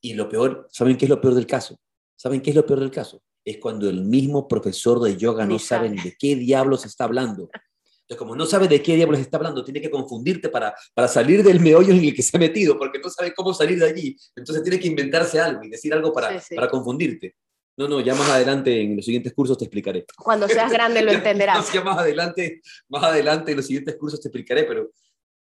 y 0.01 0.13
lo 0.13 0.27
peor, 0.27 0.67
¿saben 0.71 0.97
qué 0.97 1.05
es 1.05 1.09
lo 1.09 1.21
peor 1.21 1.35
del 1.35 1.45
caso? 1.45 1.77
¿Saben 2.15 2.41
qué 2.41 2.49
es 2.49 2.55
lo 2.55 2.65
peor 2.65 2.79
del 2.79 2.91
caso? 2.91 3.21
Es 3.45 3.57
cuando 3.57 3.89
el 3.89 4.01
mismo 4.01 4.47
profesor 4.47 4.99
de 4.99 5.15
yoga 5.15 5.45
no 5.45 5.59
sabe 5.59 5.89
de 5.89 6.15
qué 6.19 6.35
diablos 6.35 6.85
está 6.85 7.05
hablando. 7.05 7.49
Entonces, 8.11 8.17
como 8.17 8.35
no 8.35 8.45
sabe 8.45 8.67
de 8.67 8.81
qué 8.81 8.95
diablos 8.95 9.19
está 9.19 9.37
hablando, 9.37 9.63
tiene 9.63 9.81
que 9.81 9.89
confundirte 9.89 10.49
para, 10.49 10.75
para 10.93 11.07
salir 11.07 11.43
del 11.43 11.59
meollo 11.59 11.93
en 11.93 12.03
el 12.03 12.13
que 12.13 12.21
se 12.21 12.35
ha 12.35 12.39
metido, 12.39 12.77
porque 12.77 12.99
no 12.99 13.09
sabe 13.09 13.33
cómo 13.33 13.53
salir 13.53 13.79
de 13.79 13.87
allí. 13.87 14.17
Entonces 14.35 14.63
tiene 14.63 14.79
que 14.79 14.87
inventarse 14.87 15.39
algo 15.39 15.63
y 15.63 15.69
decir 15.69 15.93
algo 15.93 16.11
para, 16.11 16.39
para 16.55 16.67
confundirte. 16.67 17.35
No, 17.77 17.87
no, 17.87 18.01
ya 18.01 18.13
más 18.13 18.29
adelante 18.29 18.81
en 18.81 18.97
los 18.97 19.05
siguientes 19.05 19.33
cursos 19.33 19.57
te 19.57 19.65
explicaré. 19.65 20.05
Cuando 20.17 20.47
seas 20.47 20.71
grande 20.73 21.01
lo 21.01 21.11
entenderás. 21.11 21.71
ya 21.71 21.83
más 21.83 21.97
adelante, 21.97 22.61
más 22.89 23.03
adelante 23.03 23.51
en 23.51 23.57
los 23.57 23.65
siguientes 23.65 23.95
cursos 23.95 24.19
te 24.19 24.27
explicaré, 24.27 24.65
pero, 24.65 24.91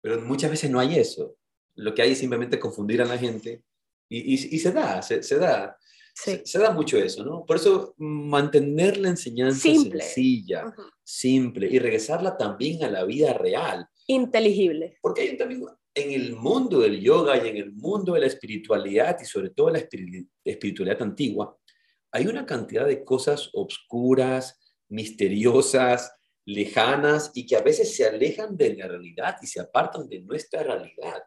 pero 0.02 0.22
muchas 0.22 0.52
veces 0.52 0.70
no 0.70 0.80
hay 0.80 1.00
eso. 1.00 1.36
Lo 1.76 1.96
que 1.96 2.02
hay 2.02 2.12
es 2.12 2.20
simplemente 2.20 2.60
confundir 2.60 3.02
a 3.02 3.06
la 3.06 3.18
gente 3.18 3.64
y, 4.10 4.56
y, 4.56 4.60
se 4.60 4.72
da, 4.72 5.02
se, 5.02 5.22
se, 5.24 5.38
da. 5.38 5.78
Se, 6.14 6.60
da 6.60 6.72
mucho 6.72 6.98
eso, 6.98 7.24
¿no? 7.24 7.46
Por 7.46 7.58
eso 7.58 7.94
mantener 7.98 8.98
la 8.98 9.10
enseñanza 9.10 9.60
sencilla, 9.60 10.74
simple, 11.04 11.68
y 11.70 11.78
regresarla 11.78 12.38
también 12.38 12.84
a 12.84 12.90
la 12.90 13.04
vida 13.04 13.34
real. 13.34 13.88
Inteligible. 14.08 14.98
Porque 15.02 15.22
hay 15.22 15.38
también 15.38 15.66
en 15.94 16.12
el 16.12 16.36
mundo 16.36 16.80
del 16.80 17.00
yoga 17.02 17.44
y 17.44 17.50
en 17.50 17.58
el 17.58 17.74
mundo 17.74 18.14
de 18.14 18.22
la 18.22 18.28
espiritualidad 18.28 19.18
y 19.22 19.26
sobre 19.26 19.50
todo 19.50 19.72
la 19.72 19.80
espiritualidad 20.44 21.02
antigua, 21.02 21.58
hay 22.12 22.28
una 22.28 22.46
cantidad 22.46 22.86
de 22.86 23.04
cosas 23.04 23.50
obscuras, 23.54 24.60
misteriosas, 24.90 26.12
lejanas 26.46 27.32
y 27.34 27.46
que 27.46 27.56
a 27.56 27.62
veces 27.62 27.96
se 27.96 28.06
alejan 28.06 28.56
de 28.56 28.76
la 28.76 28.88
realidad 28.88 29.36
y 29.42 29.48
se 29.48 29.60
apartan 29.60 30.08
de 30.08 30.22
nuestra 30.22 30.64
realidad, 30.64 31.24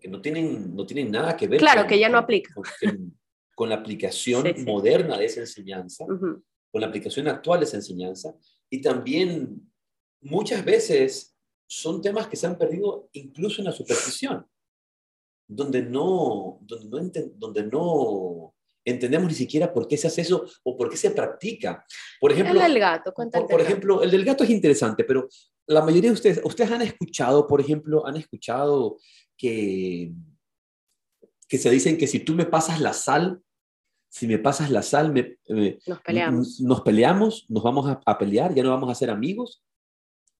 que 0.00 0.08
no 0.08 0.20
tienen, 0.20 0.74
no 0.74 0.86
tienen 0.86 1.10
nada 1.10 1.36
que 1.36 1.46
ver. 1.46 1.60
Claro, 1.60 1.86
que 1.86 1.98
ya 1.98 2.08
no 2.08 2.18
aplica 2.18 2.54
con 3.54 3.68
la 3.68 3.76
aplicación 3.76 4.44
moderna 4.64 5.16
de 5.16 5.26
esa 5.26 5.40
enseñanza, 5.40 6.04
con 6.06 6.80
la 6.80 6.88
aplicación 6.88 7.28
actual 7.28 7.60
de 7.60 7.66
esa 7.66 7.76
enseñanza, 7.76 8.34
y 8.68 8.80
también 8.80 9.70
muchas 10.20 10.64
veces 10.64 11.36
son 11.66 12.02
temas 12.02 12.26
que 12.26 12.36
se 12.36 12.46
han 12.46 12.58
perdido 12.58 13.08
incluso 13.12 13.60
en 13.60 13.66
la 13.66 13.72
superstición, 13.72 14.44
donde 15.46 15.82
no, 15.82 16.58
donde 16.62 17.64
no, 17.64 18.54
entendemos 18.84 19.28
ni 19.28 19.34
siquiera 19.34 19.72
por 19.72 19.88
qué 19.88 19.96
se 19.96 20.08
hace 20.08 20.20
eso 20.20 20.46
o 20.62 20.76
por 20.76 20.90
qué 20.90 20.96
se 20.96 21.10
practica. 21.10 21.84
Por 22.20 22.32
ejemplo, 22.32 22.60
el 22.60 22.72
del 22.72 22.78
gato, 22.78 23.12
por 23.12 23.60
ejemplo, 23.60 24.02
el 24.02 24.10
del 24.10 24.24
gato 24.24 24.44
es 24.44 24.50
interesante, 24.50 25.04
pero 25.04 25.28
la 25.66 25.80
mayoría 25.80 26.10
de 26.10 26.14
ustedes, 26.14 26.40
ustedes 26.44 26.70
han 26.70 26.82
escuchado, 26.82 27.46
por 27.46 27.60
ejemplo, 27.60 28.06
han 28.06 28.16
escuchado 28.16 28.98
que 29.36 30.12
que 31.48 31.58
se 31.58 31.70
dicen 31.70 31.96
que 31.96 32.06
si 32.06 32.20
tú 32.20 32.34
me 32.34 32.46
pasas 32.46 32.80
la 32.80 32.92
sal, 32.92 33.40
si 34.08 34.26
me 34.26 34.38
pasas 34.38 34.70
la 34.70 34.82
sal, 34.82 35.12
me, 35.12 35.38
nos 35.86 36.00
peleamos. 36.00 36.60
Nos 36.60 36.80
peleamos, 36.80 37.46
nos 37.48 37.62
vamos 37.62 37.96
a, 38.04 38.18
pelear, 38.18 38.54
ya 38.54 38.62
no 38.62 38.70
vamos 38.70 38.90
a 38.90 38.94
ser 38.94 39.10
amigos. 39.10 39.62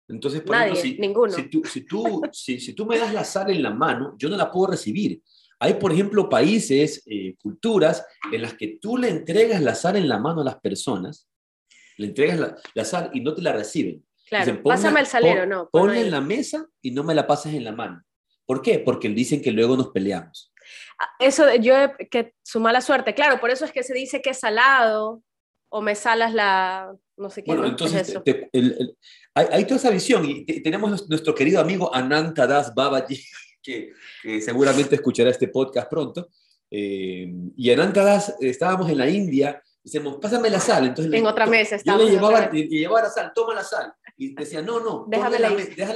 Entonces, 0.09 0.42
por 0.42 0.57
Nadie, 0.57 0.72
ejemplo, 0.72 0.90
si, 0.90 1.01
ninguno. 1.01 1.32
Si 1.32 1.42
tú, 1.49 1.62
si, 1.64 1.80
tú, 1.86 2.22
si, 2.32 2.72
tú 2.74 2.86
me 2.86 2.99
das 2.99 3.12
la 3.12 3.24
sal 3.24 3.51
en 3.51 3.62
la 3.62 3.70
mano, 3.70 4.14
yo 4.18 4.28
no 4.28 4.36
la 4.36 4.51
puedo 4.51 4.72
recibir. 4.72 5.22
Hay, 5.59 5.74
por 5.74 5.92
ejemplo, 5.92 6.28
países, 6.28 7.03
eh, 7.07 7.36
culturas 7.38 8.05
en 8.30 8.42
las 8.42 8.55
que 8.55 8.78
tú 8.80 8.97
le 8.97 9.09
entregas 9.09 9.62
la 9.62 9.74
sal 9.74 9.97
en 9.97 10.09
la 10.09 10.18
mano 10.18 10.42
a 10.42 10.45
las 10.45 10.61
personas, 10.61 11.28
le 11.97 12.09
entregas 12.09 12.38
la, 12.38 12.57
la 12.74 12.84
sal 12.84 13.11
y 13.14 13.20
no 13.20 13.34
te 13.34 13.42
la 13.42 13.53
reciben. 13.53 14.05
Claro, 14.28 14.62
pásame 14.62 15.01
el 15.01 15.07
salero, 15.07 15.47
no. 15.47 15.68
Ponla 15.70 16.01
en 16.01 16.11
la 16.11 16.20
mesa 16.20 16.66
y 16.82 16.90
no 16.90 17.05
me 17.05 17.14
la 17.14 17.26
pases 17.26 17.55
en 17.55 17.64
la 17.64 17.72
mano. 17.72 18.03
¿Por 18.47 18.62
qué? 18.62 18.78
Porque 18.78 19.09
dicen 19.09 19.40
que 19.40 19.51
luego 19.51 19.76
nos 19.76 19.88
peleamos. 19.88 20.53
Eso, 21.18 21.55
yo, 21.57 21.74
que 22.11 22.34
su 22.42 22.61
mala 22.61 22.80
suerte, 22.80 23.14
claro, 23.14 23.40
por 23.40 23.51
eso 23.51 23.64
es 23.64 23.72
que 23.72 23.82
se 23.82 23.95
dice 23.95 24.22
que 24.22 24.30
es 24.30 24.40
salado 24.40 25.22
o 25.68 25.82
me 25.82 25.95
salas 25.95 26.32
la, 26.32 26.95
no 27.16 27.30
sé 27.30 27.42
qué. 27.42 27.53
Bueno, 27.53 27.66
entonces 27.66 28.16
hay, 29.34 29.64
toda 29.64 29.76
esa 29.76 29.90
visión 29.90 30.24
y 30.24 30.45
tenemos 30.62 31.09
nuestro 31.09 31.34
querido 31.34 31.61
amigo 31.61 31.92
Anant 31.95 32.36
Das 32.36 32.72
Babaji, 32.74 33.20
que, 33.62 33.92
seguramente 34.40 34.95
escuchará 34.95 35.30
este 35.30 35.49
podcast 35.49 35.90
pronto. 35.90 36.28
Eh, 36.70 37.32
y 37.57 37.70
Anant 37.70 37.95
Das, 37.95 38.36
estábamos 38.40 38.88
en 38.90 38.99
la 38.99 39.09
India, 39.09 39.61
decimos, 39.82 40.18
pásame 40.20 40.51
la 40.51 40.61
sal. 40.61 40.86
Entonces 40.86 41.12
en 41.12 41.26
otra 41.26 41.47
mesa 41.47 41.76
Yo 41.84 41.97
le 41.97 42.11
llevaba, 42.11 42.51
llevaba 42.51 43.03
la 43.03 43.11
sal, 43.11 43.32
toma 43.34 43.55
la 43.55 43.64
sal. 43.64 43.92
Y 44.17 44.35
decía, 44.35 44.62
no, 44.62 44.81
no, 44.81 45.07
déjala 45.09 45.49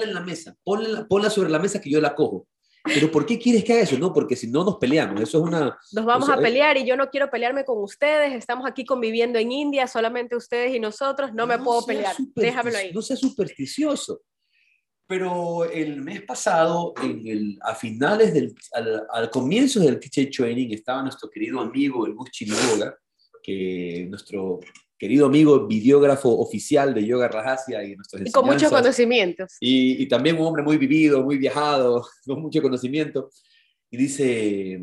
en 0.03 0.15
la 0.15 0.21
mesa, 0.21 0.55
ponla, 0.65 1.07
ponla 1.07 1.31
sobre 1.31 1.51
la 1.51 1.59
mesa 1.59 1.81
que 1.81 1.91
yo 1.91 2.01
la 2.01 2.15
cojo. 2.15 2.47
Pero 2.85 3.11
¿por 3.11 3.27
qué 3.27 3.39
quieres 3.39 3.65
que 3.65 3.73
haga 3.73 3.83
eso? 3.83 3.99
No, 3.99 4.13
porque 4.13 4.37
si 4.37 4.49
no 4.49 4.65
nos 4.65 4.77
peleamos. 4.77 5.21
Eso 5.21 5.39
es 5.39 5.45
una... 5.45 5.79
Nos 5.93 6.05
vamos 6.05 6.29
a 6.29 6.37
pelear 6.39 6.77
y 6.77 6.87
yo 6.87 6.97
no 6.97 7.11
quiero 7.11 7.31
pelearme 7.31 7.65
con 7.65 7.83
ustedes. 7.83 8.33
Estamos 8.35 8.67
aquí 8.67 8.85
conviviendo 8.85 9.39
en 9.39 9.53
India, 9.53 9.87
solamente 9.87 10.37
ustedes 10.37 10.75
y 10.75 10.81
nosotros. 10.81 11.33
No, 11.35 11.47
me 11.47 11.59
puedo 11.59 11.85
pelear. 11.85 12.15
Déjamelo 12.35 12.79
ahí. 12.79 12.93
No 12.93 13.03
sea 13.03 13.17
supersticioso. 13.17 14.23
Pero 15.07 15.65
el 15.65 16.03
mes 16.03 16.23
pasado, 16.23 16.93
en 17.03 17.27
el, 17.27 17.59
a 17.63 17.75
finales 17.75 18.33
del, 18.35 18.55
al, 19.11 19.31
comienzo 19.31 19.81
del 19.81 19.99
teacher 19.99 20.31
training, 20.31 20.69
estaba 20.73 21.03
nuestro 21.03 21.31
querido 21.31 21.61
amigo, 21.61 22.07
el 22.07 22.15
Gus 22.15 22.31
Chinoga, 22.31 22.95
que 23.43 24.07
nuestro 24.09 24.61
querido 24.99 25.27
amigo 25.27 25.67
videógrafo 25.67 26.29
oficial 26.39 26.93
de 26.93 27.07
Yoga 27.07 27.29
Rajasya 27.29 27.85
y 27.85 27.95
nuestros 27.95 28.23
Y 28.27 28.33
con 28.33 28.45
muchos 28.45 28.71
conocimientos. 28.71 29.57
Y, 29.61 30.03
y, 30.03 30.09
también 30.09 30.39
un 30.39 30.47
hombre 30.47 30.63
muy 30.63 30.77
vivido, 30.77 31.23
muy 31.23 31.39
viajado, 31.39 32.07
con 32.27 32.43
mucho 32.43 32.61
conocimiento. 32.61 33.31
Y 33.91 33.97
dice, 33.97 34.83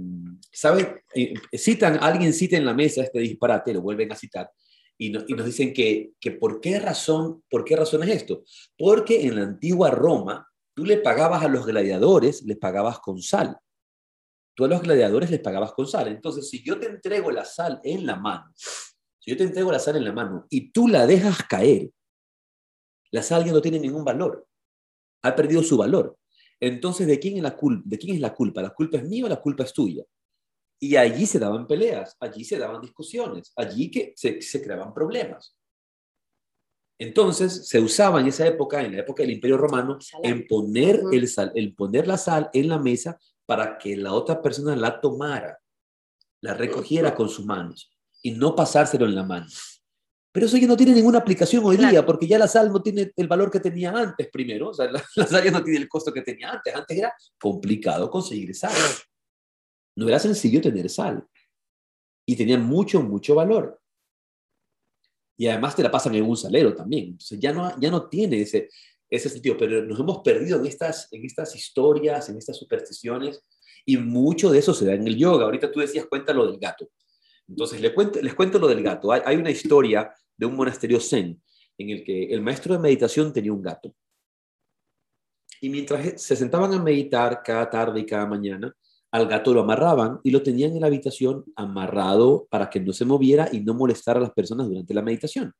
¿saben? 0.51 0.99
Eh, 1.13 1.33
citan, 1.53 1.99
alguien 2.01 2.33
cita 2.33 2.57
en 2.57 2.65
la 2.65 2.73
mesa 2.73 3.03
este 3.03 3.19
disparate, 3.19 3.73
lo 3.73 3.81
vuelven 3.81 4.11
a 4.11 4.15
citar, 4.15 4.49
y, 4.97 5.07
y 5.07 5.35
nos 5.35 5.45
dicen 5.45 5.73
que, 5.73 6.13
que, 6.19 6.31
por, 6.31 6.59
qué 6.61 6.79
razón, 6.79 7.43
por 7.49 7.65
qué 7.65 7.75
razón 7.75 8.03
es 8.03 8.09
esto. 8.09 8.43
Porque 8.77 9.27
en 9.27 9.35
la 9.35 9.43
antigua 9.43 9.91
Roma, 9.91 10.47
tú 10.73 10.85
le 10.85 10.97
pagabas 10.97 11.43
a 11.43 11.49
los 11.49 11.65
gladiadores, 11.65 12.43
les 12.43 12.57
pagabas 12.57 12.99
con 12.99 13.21
sal. 13.21 13.57
Tú 14.55 14.63
a 14.63 14.69
los 14.69 14.81
gladiadores 14.81 15.29
les 15.29 15.41
pagabas 15.41 15.73
con 15.73 15.85
sal. 15.85 16.07
Entonces, 16.07 16.49
si 16.49 16.63
yo 16.63 16.79
te 16.79 16.87
entrego 16.87 17.29
la 17.29 17.43
sal 17.43 17.81
en 17.83 18.05
la 18.05 18.15
mano, 18.15 18.53
si 19.25 19.31
yo 19.31 19.37
te 19.37 19.43
entrego 19.43 19.71
la 19.71 19.79
sal 19.79 19.95
en 19.95 20.05
la 20.05 20.11
mano 20.11 20.45
y 20.51 20.69
tú 20.69 20.87
la 20.87 21.07
dejas 21.07 21.41
caer, 21.49 21.89
la 23.09 23.23
sal 23.23 23.43
ya 23.43 23.51
no 23.51 23.59
tiene 23.59 23.79
ningún 23.79 24.05
valor. 24.05 24.47
Ha 25.23 25.35
perdido 25.35 25.63
su 25.63 25.77
valor. 25.77 26.15
Entonces, 26.59 27.07
¿de 27.07 27.17
quién 27.19 27.37
es 27.37 27.41
la, 27.41 27.55
culpa? 27.55 27.81
¿De 27.85 27.97
quién 27.97 28.13
es 28.13 28.21
la 28.21 28.35
culpa? 28.35 28.61
¿La 28.61 28.69
culpa 28.69 28.97
es 28.97 29.03
mía 29.03 29.25
o 29.25 29.27
la 29.27 29.41
culpa 29.41 29.63
es 29.63 29.73
tuya? 29.73 30.03
Y 30.79 30.95
allí 30.95 31.25
se 31.25 31.39
daban 31.39 31.65
peleas, 31.65 32.15
allí 32.19 32.43
se 32.43 32.59
daban 32.59 32.81
discusiones, 32.81 33.51
allí 33.55 33.89
que 33.89 34.13
se, 34.15 34.61
creaban 34.61 34.93
problemas. 34.93 35.57
Entonces, 36.99 37.67
se 37.67 37.79
usaba 37.79 38.19
en 38.21 38.27
esa 38.27 38.45
época, 38.45 38.83
en 38.83 38.91
la 38.91 38.99
época 38.99 39.23
del 39.23 39.31
Imperio 39.31 39.57
Romano, 39.57 39.97
en 40.21 40.45
poner, 40.45 41.01
el 41.11 41.27
sal, 41.27 41.51
en 41.55 41.73
poner 41.73 42.05
la 42.07 42.19
sal 42.19 42.51
en 42.53 42.69
la 42.69 42.77
mesa 42.77 43.19
para 43.47 43.79
que 43.79 43.97
la 43.97 44.13
otra 44.13 44.39
persona 44.39 44.75
la 44.75 45.01
tomara, 45.01 45.59
la 46.41 46.53
recogiera 46.53 47.15
con 47.15 47.27
sus 47.27 47.43
manos 47.43 47.94
y 48.25 48.31
no 48.31 48.55
pasárselo 48.55 49.05
en 49.05 49.13
la 49.13 49.21
mano. 49.21 49.45
Pero 50.31 50.47
eso 50.47 50.57
ya 50.57 50.65
no 50.65 50.75
tiene 50.75 50.93
ninguna 50.93 51.19
aplicación 51.19 51.63
hoy 51.63 51.77
día, 51.77 52.03
porque 52.03 52.25
ya 52.25 52.39
la 52.39 52.47
sal 52.47 52.71
no 52.71 52.81
tiene 52.81 53.11
el 53.15 53.27
valor 53.27 53.51
que 53.51 53.59
tenía 53.59 53.91
antes 53.91 54.29
primero, 54.31 54.69
o 54.69 54.73
sea, 54.73 54.89
la, 55.15 55.27
sal 55.27 55.43
ya 55.43 55.51
no 55.51 55.63
tiene 55.63 55.77
el 55.77 55.87
costo 55.87 56.11
que 56.11 56.23
tenía 56.23 56.49
antes. 56.49 56.73
Antes 56.73 56.97
era 56.97 57.13
complicado 57.39 58.09
conseguir 58.09 58.55
sal. 58.55 58.73
No 59.95 60.07
era 60.07 60.17
sencillo 60.17 60.59
tener 60.59 60.89
sal. 60.89 61.23
Y 62.25 62.35
tenía 62.35 62.57
mucho, 62.57 62.99
mucho 63.03 63.35
valor. 63.35 63.79
Y 65.37 65.45
además 65.45 65.75
te 65.75 65.83
la 65.83 65.91
pasan 65.91 66.15
en 66.15 66.25
un 66.25 66.35
salero 66.35 66.73
también. 66.73 67.09
Entonces 67.09 67.39
ya 67.39 67.53
no, 67.53 67.79
ya 67.79 67.91
no 67.91 68.09
tiene 68.09 68.41
ese, 68.41 68.69
ese 69.07 69.29
sentido, 69.29 69.55
pero 69.55 69.85
nos 69.85 69.99
hemos 69.99 70.23
perdido 70.23 70.57
en 70.57 70.65
estas, 70.65 71.13
en 71.13 71.23
estas 71.25 71.55
historias, 71.55 72.27
en 72.27 72.39
estas 72.39 72.57
supersticiones, 72.57 73.45
y 73.85 73.97
mucho 73.97 74.49
de 74.49 74.57
eso 74.57 74.73
se 74.73 74.87
da 74.87 74.93
en 74.93 75.05
el 75.05 75.15
yoga. 75.15 75.45
Ahorita 75.45 75.71
tú 75.71 75.79
decías, 75.79 76.07
cuéntalo 76.07 76.47
del 76.47 76.57
gato. 76.57 76.89
Entonces, 77.47 77.81
les 77.81 77.91
cuento, 77.91 78.21
les 78.21 78.33
cuento 78.33 78.59
lo 78.59 78.67
del 78.67 78.81
gato. 78.83 79.11
Hay, 79.11 79.35
una 79.35 79.51
historia 79.51 80.13
de 80.35 80.45
un 80.45 80.55
monasterio 80.55 80.99
zen 80.99 81.41
en 81.77 81.89
el 81.89 82.03
que 82.03 82.25
el 82.33 82.41
maestro 82.41 82.73
de 82.73 82.79
meditación 82.79 83.31
tenía 83.31 83.53
un 83.53 83.61
gato. 83.61 83.93
Y 85.61 85.69
mientras 85.69 86.21
se 86.21 86.35
sentaban 86.35 86.73
a 86.73 86.81
meditar 86.81 87.41
cada 87.43 87.69
tarde 87.69 87.99
y 87.99 88.05
cada 88.05 88.25
mañana, 88.25 88.73
al 89.11 89.27
gato 89.27 89.53
lo 89.53 89.61
amarraban 89.61 90.19
y 90.23 90.31
lo 90.31 90.43
tenían 90.43 90.73
en 90.73 90.81
la 90.81 90.87
habitación 90.87 91.45
amarrado 91.55 92.47
para 92.49 92.69
que 92.69 92.79
no 92.79 92.91
se 92.91 93.05
moviera 93.05 93.47
y 93.51 93.61
no 93.61 93.73
molestara 93.73 94.19
a 94.19 94.23
las 94.23 94.31
personas 94.31 94.67
durante 94.67 94.93
la 94.93 95.01
meditación. 95.01 95.53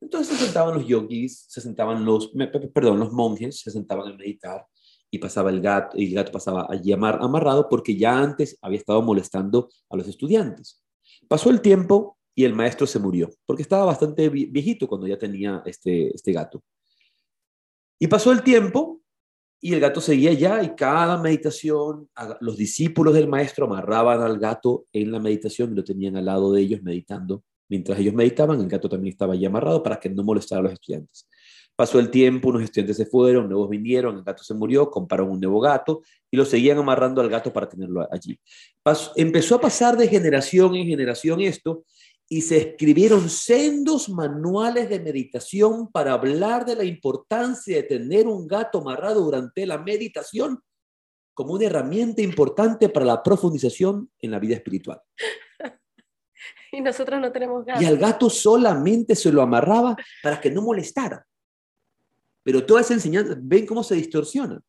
Entonces 0.00 0.36
se 0.36 0.44
sentaban 0.44 0.74
los 0.74 0.86
yogis, 0.86 1.46
se 1.48 1.60
sentaban 1.60 2.04
los, 2.04 2.32
perdón, 2.74 3.00
los 3.00 3.12
monjes, 3.12 3.60
se 3.60 3.70
sentaban 3.70 4.12
a 4.12 4.16
meditar 4.16 4.66
y 5.10 5.18
pasaba 5.18 5.50
el 5.50 5.60
gato, 5.60 5.96
y 5.98 6.08
el 6.08 6.14
gato 6.14 6.32
pasaba 6.32 6.66
allí 6.68 6.92
amarrado 6.92 7.68
porque 7.68 7.96
ya 7.96 8.18
antes 8.18 8.58
había 8.62 8.78
estado 8.78 9.02
molestando 9.02 9.68
a 9.90 9.96
los 9.96 10.08
estudiantes. 10.08 10.82
Pasó 11.28 11.50
el 11.50 11.60
tiempo 11.60 12.18
y 12.34 12.44
el 12.44 12.54
maestro 12.54 12.86
se 12.86 12.98
murió, 12.98 13.30
porque 13.46 13.62
estaba 13.62 13.84
bastante 13.84 14.28
viejito 14.28 14.88
cuando 14.88 15.06
ya 15.06 15.18
tenía 15.18 15.62
este, 15.66 16.14
este 16.14 16.32
gato. 16.32 16.62
Y 17.98 18.06
pasó 18.06 18.32
el 18.32 18.42
tiempo 18.42 19.00
y 19.60 19.74
el 19.74 19.80
gato 19.80 20.00
seguía 20.00 20.32
ya 20.32 20.62
y 20.62 20.74
cada 20.74 21.16
meditación, 21.22 22.08
los 22.40 22.56
discípulos 22.56 23.14
del 23.14 23.28
maestro 23.28 23.66
amarraban 23.66 24.20
al 24.20 24.38
gato 24.38 24.86
en 24.92 25.12
la 25.12 25.20
meditación 25.20 25.72
y 25.72 25.76
lo 25.76 25.84
tenían 25.84 26.16
al 26.16 26.24
lado 26.24 26.52
de 26.52 26.62
ellos 26.62 26.82
meditando. 26.82 27.44
Mientras 27.68 27.98
ellos 28.00 28.12
meditaban, 28.12 28.60
el 28.60 28.68
gato 28.68 28.88
también 28.88 29.12
estaba 29.12 29.34
allí 29.34 29.46
amarrado 29.46 29.82
para 29.82 30.00
que 30.00 30.10
no 30.10 30.24
molestara 30.24 30.60
a 30.60 30.62
los 30.64 30.72
estudiantes. 30.72 31.28
Pasó 31.82 31.98
el 31.98 32.10
tiempo, 32.10 32.50
unos 32.50 32.62
estudiantes 32.62 32.96
se 32.96 33.06
fueron, 33.06 33.48
nuevos 33.48 33.68
vinieron, 33.68 34.16
el 34.16 34.22
gato 34.22 34.44
se 34.44 34.54
murió, 34.54 34.88
compraron 34.88 35.32
un 35.32 35.40
nuevo 35.40 35.58
gato 35.58 36.02
y 36.30 36.36
lo 36.36 36.44
seguían 36.44 36.78
amarrando 36.78 37.20
al 37.20 37.28
gato 37.28 37.52
para 37.52 37.68
tenerlo 37.68 38.06
allí. 38.08 38.38
empezó 39.16 39.56
a 39.56 39.60
pasar 39.60 39.96
de 39.96 40.06
generación 40.06 40.76
en 40.76 40.86
generación 40.86 41.40
esto 41.40 41.84
y 42.28 42.42
se 42.42 42.58
escribieron 42.58 43.28
sendos 43.28 44.08
manuales 44.08 44.88
de 44.90 45.00
meditación 45.00 45.90
para 45.90 46.12
hablar 46.12 46.64
de 46.64 46.76
la 46.76 46.84
importancia 46.84 47.78
de 47.78 47.82
tener 47.82 48.28
un 48.28 48.46
gato 48.46 48.78
amarrado 48.78 49.20
durante 49.24 49.66
la 49.66 49.78
meditación 49.78 50.60
como 51.34 51.54
una 51.54 51.64
herramienta 51.64 52.22
importante 52.22 52.90
para 52.90 53.06
la 53.06 53.24
profundización 53.24 54.08
en 54.20 54.30
la 54.30 54.38
vida 54.38 54.54
espiritual. 54.54 55.00
Y 56.74 56.80
nosotros 56.80 57.20
no 57.20 57.30
tenemos 57.30 57.66
gato. 57.66 57.82
Y 57.82 57.84
al 57.84 57.98
gato 57.98 58.30
solamente 58.30 59.14
se 59.14 59.30
lo 59.30 59.42
amarraba 59.42 59.94
para 60.22 60.40
que 60.40 60.50
no 60.50 60.62
molestara. 60.62 61.26
Pero 62.42 62.64
toda 62.64 62.80
esa 62.80 62.94
enseñanza, 62.94 63.36
ven 63.40 63.66
cómo 63.66 63.82
se 63.82 63.94
distorsiona. 63.94 64.60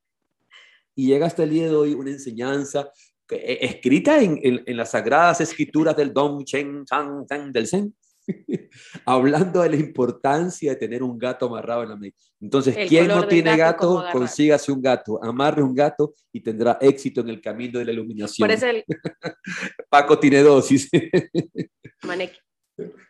Y 0.96 1.08
llega 1.08 1.26
hasta 1.26 1.44
el 1.44 1.50
día 1.50 1.68
de 1.68 1.76
hoy 1.76 1.94
una 1.94 2.12
enseñanza 2.12 2.92
eh, 3.32 3.60
escrita 3.62 4.22
en, 4.22 4.40
en, 4.44 4.78
las 4.78 4.92
sagradas 4.92 5.42
escrituras 5.42 5.96
del 5.96 6.14
Dong 6.14 6.44
Chen 6.44 6.86
Sang 6.86 7.26
del 7.52 7.68
Zen, 7.68 7.96
hablando 9.06 9.62
de 9.62 9.70
la 9.70 9.76
importancia 9.76 10.72
de 10.72 10.78
tener 10.78 11.02
un 11.02 11.18
gato 11.18 11.48
amarrado 11.48 11.84
en 11.84 11.90
la 11.90 11.96
mente. 11.96 12.18
Entonces, 12.40 12.76
quien 12.88 13.08
no 13.08 13.28
tiene 13.28 13.56
gato, 13.56 14.04
consígase 14.12 14.72
un 14.72 14.82
gato, 14.82 15.24
amarre 15.24 15.64
un 15.64 15.74
gato 15.74 16.14
y 16.32 16.42
tendrá 16.42 16.78
éxito 16.82 17.22
en 17.22 17.30
el 17.30 17.42
camino 17.42 17.80
de 17.80 17.86
la 17.86 17.92
iluminación. 17.92 18.48
Por 18.48 18.54
eso 18.54 18.68
el... 18.68 18.84
Paco 19.90 20.20
tiene 20.20 20.42
dosis. 20.42 20.90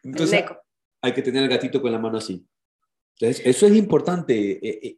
Entonces, 0.04 0.46
hay 1.02 1.14
que 1.14 1.22
tener 1.22 1.44
el 1.44 1.50
gatito 1.50 1.82
con 1.82 1.92
la 1.92 2.00
mano 2.00 2.18
así. 2.18 2.46
Entonces, 3.20 3.46
eso 3.46 3.68
es 3.68 3.76
importante, 3.76 4.52
eh, 4.52 4.80
eh, 4.84 4.98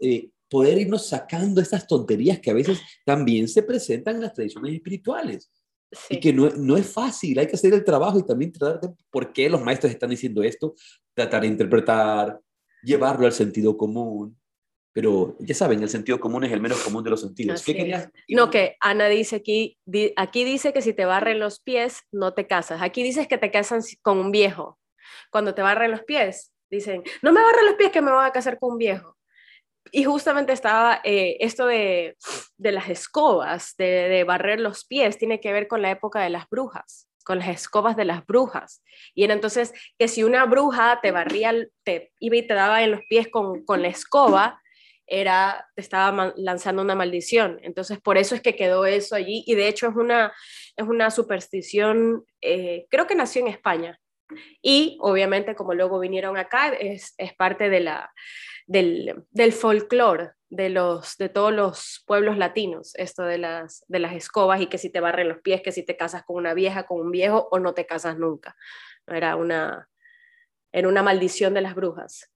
eh, 0.00 0.30
poder 0.48 0.78
irnos 0.78 1.06
sacando 1.06 1.60
estas 1.60 1.86
tonterías 1.86 2.40
que 2.40 2.50
a 2.50 2.54
veces 2.54 2.80
también 3.04 3.48
se 3.48 3.62
presentan 3.62 4.16
en 4.16 4.22
las 4.22 4.34
tradiciones 4.34 4.74
espirituales. 4.74 5.50
Y 6.08 6.20
que 6.20 6.32
no, 6.32 6.48
no, 6.50 6.76
es 6.76 6.86
fácil, 6.86 7.38
hay 7.38 7.46
que 7.46 7.56
hacer 7.56 7.74
el 7.74 7.84
trabajo 7.84 8.18
y 8.18 8.26
también 8.26 8.50
tratar 8.50 8.80
de 8.80 8.94
por 9.10 9.32
qué 9.32 9.50
los 9.50 9.62
maestros 9.62 9.92
están 9.92 10.08
diciendo 10.08 10.42
esto, 10.42 10.74
tratar 11.14 11.42
de 11.42 11.48
interpretar, 11.48 12.40
llevarlo 12.82 13.26
al 13.26 13.32
sentido 13.32 13.76
común. 13.76 14.38
Pero 14.94 15.36
ya 15.40 15.54
saben, 15.54 15.82
el 15.82 15.88
sentido 15.88 16.20
común 16.20 16.44
es 16.44 16.52
el 16.52 16.60
menos 16.60 16.82
común 16.82 17.02
de 17.02 17.10
los 17.10 17.20
sentidos. 17.20 17.62
¿Qué 17.62 17.74
querías? 17.74 18.10
No, 18.28 18.50
que 18.50 18.76
Ana 18.80 19.08
dice 19.08 19.36
aquí, 19.36 19.78
aquí 20.16 20.44
dice 20.44 20.72
que 20.74 20.82
si 20.82 20.92
te 20.92 21.06
barren 21.06 21.38
los 21.38 21.60
pies, 21.60 22.00
no 22.10 22.34
te 22.34 22.46
casas. 22.46 22.82
Aquí 22.82 23.02
dices 23.02 23.26
que 23.26 23.38
te 23.38 23.50
casan 23.50 23.80
con 24.02 24.18
un 24.18 24.30
viejo. 24.30 24.78
Cuando 25.30 25.54
te 25.54 25.62
barren 25.62 25.90
los 25.90 26.02
pies, 26.02 26.51
dicen, 26.76 27.02
no 27.22 27.32
me 27.32 27.42
barren 27.42 27.66
los 27.66 27.74
pies 27.74 27.92
que 27.92 28.02
me 28.02 28.12
voy 28.12 28.24
a 28.24 28.32
casar 28.32 28.58
con 28.58 28.72
un 28.72 28.78
viejo. 28.78 29.16
Y 29.90 30.04
justamente 30.04 30.52
estaba 30.52 31.00
eh, 31.04 31.36
esto 31.40 31.66
de, 31.66 32.16
de, 32.56 32.72
las 32.72 32.88
escobas, 32.88 33.74
de, 33.76 34.08
de 34.08 34.24
barrer 34.24 34.60
los 34.60 34.84
pies, 34.84 35.18
tiene 35.18 35.40
que 35.40 35.52
ver 35.52 35.68
con 35.68 35.82
la 35.82 35.90
época 35.90 36.20
de 36.20 36.30
las 36.30 36.48
brujas 36.48 37.08
con 37.24 37.38
las 37.38 37.48
escobas 37.48 37.96
de 37.96 38.04
las 38.04 38.26
brujas. 38.26 38.82
Y 39.14 39.22
era 39.22 39.34
entonces 39.34 39.72
que 39.96 40.08
si 40.08 40.24
una 40.24 40.44
bruja 40.44 40.98
te 41.00 41.12
barría, 41.12 41.54
te 41.84 42.12
iba 42.18 42.36
y 42.36 42.46
te 42.46 42.54
daba 42.54 42.82
en 42.82 42.90
los 42.90 43.02
pies 43.08 43.28
con, 43.28 43.64
con 43.64 43.80
la 43.80 43.88
escoba, 43.88 44.60
era, 45.06 45.68
te 45.74 45.82
estaba 45.82 46.32
lanzando 46.36 46.82
una 46.82 46.94
maldición. 46.94 47.58
Entonces, 47.62 48.00
por 48.00 48.18
eso 48.18 48.34
es 48.34 48.40
que 48.40 48.56
quedó 48.56 48.86
eso 48.86 49.14
allí. 49.14 49.44
Y 49.46 49.54
de 49.54 49.68
hecho 49.68 49.88
es 49.88 49.96
una, 49.96 50.32
es 50.76 50.86
una 50.86 51.10
superstición, 51.10 52.24
eh, 52.40 52.86
creo 52.90 53.06
que 53.06 53.14
nació 53.14 53.42
en 53.42 53.48
España. 53.48 53.98
Y 54.60 54.98
obviamente, 55.00 55.54
como 55.54 55.74
luego 55.74 55.98
vinieron 55.98 56.36
acá, 56.36 56.68
es, 56.68 57.14
es 57.18 57.34
parte 57.34 57.68
de 57.68 57.80
la, 57.80 58.12
del, 58.66 59.24
del 59.30 59.52
folclore 59.52 60.32
de, 60.50 60.68
los, 60.68 61.16
de 61.16 61.28
todos 61.28 61.52
los 61.52 62.02
pueblos 62.06 62.36
latinos, 62.36 62.94
esto 62.96 63.22
de 63.22 63.38
las, 63.38 63.84
de 63.88 63.98
las 63.98 64.14
escobas 64.14 64.60
y 64.60 64.66
que 64.66 64.78
si 64.78 64.90
te 64.90 65.00
barren 65.00 65.28
los 65.28 65.40
pies, 65.40 65.62
que 65.62 65.72
si 65.72 65.82
te 65.82 65.96
casas 65.96 66.24
con 66.24 66.36
una 66.36 66.54
vieja, 66.54 66.86
con 66.86 67.00
un 67.00 67.10
viejo 67.10 67.48
o 67.50 67.58
no 67.58 67.74
te 67.74 67.86
casas 67.86 68.18
nunca. 68.18 68.56
Era 69.06 69.36
una, 69.36 69.88
era 70.70 70.88
una 70.88 71.02
maldición 71.02 71.54
de 71.54 71.62
las 71.62 71.74
brujas. 71.74 72.30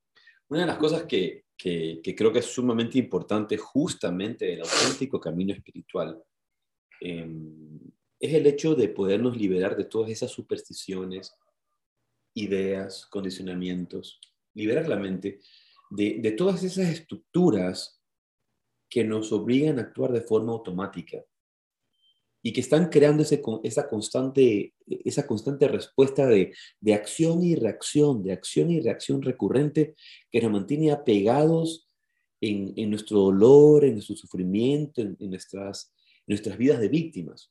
Una 0.48 0.60
de 0.60 0.66
las 0.66 0.78
cosas 0.78 1.04
que, 1.04 1.44
que, 1.56 2.14
creo 2.16 2.32
que 2.32 2.38
es 2.38 2.46
sumamente 2.46 2.98
importante 2.98 3.56
justamente 3.56 4.46
del 4.46 4.60
auténtico 4.60 5.20
camino 5.20 5.52
espiritual 5.52 6.22
em, 7.00 7.80
es 8.20 8.34
el 8.34 8.46
hecho 8.46 8.74
de 8.74 8.88
podernos 8.88 9.36
liberar 9.36 9.76
de 9.76 9.84
todas 9.84 10.10
esas 10.10 10.30
supersticiones, 10.30 11.34
ideas, 12.36 13.06
condicionamientos, 13.06 14.20
liberar 14.54 14.88
la 14.88 14.96
mente 14.96 15.40
de, 15.90 16.18
de 16.20 16.32
todas 16.32 16.62
esas 16.62 16.88
estructuras 16.88 18.00
que 18.88 19.04
nos 19.04 19.32
obligan 19.32 19.78
a 19.78 19.82
actuar 19.82 20.12
de 20.12 20.20
forma 20.20 20.52
automática 20.52 21.24
y 22.42 22.52
que 22.52 22.60
están 22.60 22.90
creando 22.90 23.24
ese, 23.24 23.42
esa, 23.64 23.88
constante, 23.88 24.74
esa 24.86 25.26
constante 25.26 25.66
respuesta 25.66 26.26
de, 26.26 26.54
de, 26.80 26.94
acción 26.94 27.42
y 27.42 27.56
reacción, 27.56 28.22
de 28.22 28.32
acción 28.32 28.70
y 28.70 28.80
reacción 28.80 29.20
recurrente 29.22 29.96
que 30.30 30.40
nos 30.40 30.52
mantiene 30.52 30.92
apegados 30.92 31.88
en, 32.40 32.72
en 32.76 32.90
nuestro 32.90 33.18
dolor, 33.18 33.84
en 33.84 33.94
nuestro 33.94 34.14
sufrimiento, 34.14 35.02
en, 35.02 35.16
nuestras, 35.18 35.92
nuestras 36.26 36.56
vidas 36.56 36.78
de 36.80 36.88
víctimas. 36.88 37.50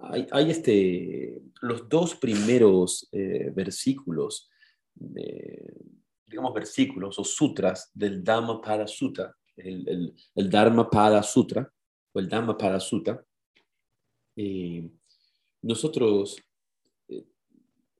Hay, 0.00 0.50
este, 0.50 1.42
los 1.60 1.88
dos 1.88 2.14
primeros 2.14 3.08
eh, 3.12 3.50
versículos, 3.54 4.48
digamos 4.94 6.54
versículos 6.54 7.18
o 7.18 7.24
sutras 7.24 7.90
del 7.92 8.22
Dhammapada 8.22 8.86
Sutta, 8.86 9.34
el, 9.56 10.14
el, 10.34 10.50
Dharma 10.50 10.88
Pada 10.88 11.22
Sutra, 11.22 11.70
o 12.12 12.18
el 12.18 12.28
Dhamma 12.28 12.56
Pada 12.56 12.80
Sutta, 12.80 13.24
eh, 14.36 14.90
nosotros, 15.62 16.36
eh, 17.08 17.24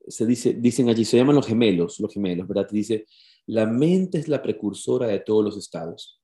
se 0.07 0.25
dice, 0.25 0.53
dicen 0.53 0.89
allí, 0.89 1.05
se 1.05 1.17
llaman 1.17 1.35
los 1.35 1.47
gemelos, 1.47 1.99
los 1.99 2.13
gemelos, 2.13 2.47
¿verdad? 2.47 2.67
Dice, 2.69 3.05
la 3.47 3.65
mente 3.65 4.19
es 4.19 4.27
la 4.27 4.41
precursora 4.41 5.07
de 5.07 5.19
todos 5.19 5.43
los 5.43 5.57
estados. 5.57 6.21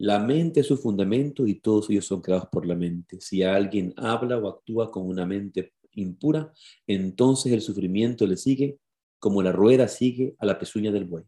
La 0.00 0.18
mente 0.18 0.60
es 0.60 0.66
su 0.66 0.78
fundamento 0.78 1.46
y 1.46 1.60
todos 1.60 1.90
ellos 1.90 2.06
son 2.06 2.22
creados 2.22 2.48
por 2.50 2.64
la 2.64 2.74
mente. 2.74 3.20
Si 3.20 3.42
alguien 3.42 3.92
habla 3.98 4.38
o 4.38 4.48
actúa 4.48 4.90
con 4.90 5.06
una 5.06 5.26
mente 5.26 5.74
impura, 5.92 6.54
entonces 6.86 7.52
el 7.52 7.60
sufrimiento 7.60 8.26
le 8.26 8.38
sigue 8.38 8.78
como 9.18 9.42
la 9.42 9.52
rueda 9.52 9.88
sigue 9.88 10.34
a 10.38 10.46
la 10.46 10.58
pezuña 10.58 10.90
del 10.90 11.04
buey. 11.04 11.24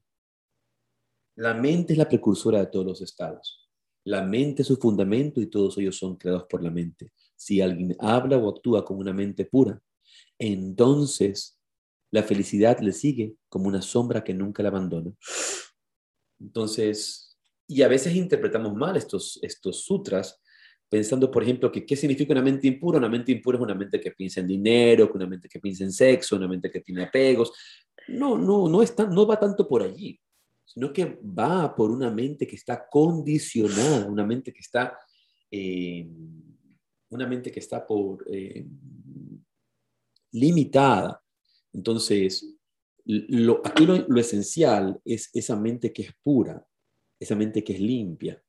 La 1.37 1.53
mente 1.53 1.93
es 1.93 1.99
la 1.99 2.09
precursora 2.09 2.61
de 2.61 2.66
todos 2.68 2.87
los 2.87 3.03
estados. 3.03 3.68
La 4.05 4.23
mente 4.23 4.62
es 4.62 4.68
su 4.68 4.79
fundamento 4.79 5.43
y 5.43 5.49
todos 5.49 5.77
ellos 5.77 5.99
son 5.99 6.16
creados 6.16 6.45
por 6.49 6.62
la 6.62 6.70
mente. 6.70 7.12
Si 7.37 7.61
alguien 7.61 7.95
habla 7.99 8.39
o 8.39 8.49
actúa 8.49 8.87
con 8.87 8.97
una 8.97 9.12
mente 9.12 9.45
pura, 9.45 9.83
entonces 10.39 11.61
la 12.11 12.23
felicidad 12.23 12.79
le 12.81 12.93
sigue 12.93 13.35
como 13.51 13.68
una 13.68 13.83
sombra 13.83 14.25
que 14.25 14.33
nunca 14.33 14.62
la 14.62 14.70
abandona. 14.70 15.12
Entonces, 16.41 17.32
y 17.75 17.83
a 17.83 17.89
veces 17.89 18.14
interpretamos 18.14 18.75
mal 18.75 18.97
estos, 18.97 19.39
estos 19.43 19.85
sutras, 19.85 20.41
pensando, 20.89 21.31
por 21.31 21.43
ejemplo, 21.43 21.73
que 21.73 21.87
qué 21.87 21.97
significa 21.97 22.33
una 22.33 22.43
mente 22.43 22.66
impura. 22.66 22.99
Una 22.99 23.09
mente 23.09 23.33
impura 23.33 23.57
es 23.59 23.62
una 23.62 23.75
mente 23.75 24.01
que 24.01 24.11
piensa 24.11 24.41
en 24.41 24.47
dinero, 24.47 25.11
una 25.14 25.27
mente 25.27 25.49
que 25.49 25.59
piensa 25.59 25.85
en 25.85 25.93
sexo, 25.93 26.37
una 26.37 26.49
mente 26.49 26.70
que 26.70 26.81
tiene 26.81 27.05
apegos. 27.05 27.53
No, 28.09 28.37
no, 28.37 28.68
no, 28.68 28.83
es 28.83 28.95
no 29.11 29.27
va 29.27 29.39
tanto 29.39 29.66
por 29.66 29.83
allí 29.83 30.20
sino 30.73 30.91
que 30.91 31.18
va 31.23 31.75
por 31.75 31.91
una 31.91 32.11
mente 32.11 32.47
que 32.47 32.57
está 32.57 32.89
condicionada, 32.89 34.07
una 34.07 34.25
mente 34.25 34.53
que 34.53 34.61
está, 34.61 34.99
eh, 35.51 36.09
una 37.11 37.27
mente 37.27 37.53
que 37.53 37.61
está 37.61 37.87
por 37.87 38.25
eh, 38.33 38.66
limitada. 40.31 41.23
Entonces, 41.75 42.57
lo, 43.05 43.61
aquí 43.62 43.85
lo, 43.85 44.18
esencial 44.18 44.99
es 45.05 45.29
esa 45.35 45.57
mente 45.57 45.93
que 45.93 46.03
es 46.03 46.12
pura, 46.23 46.66
esa 47.23 47.37
mente 47.37 47.62
que 47.62 47.75
es 47.75 47.81
limpia, 47.81 48.43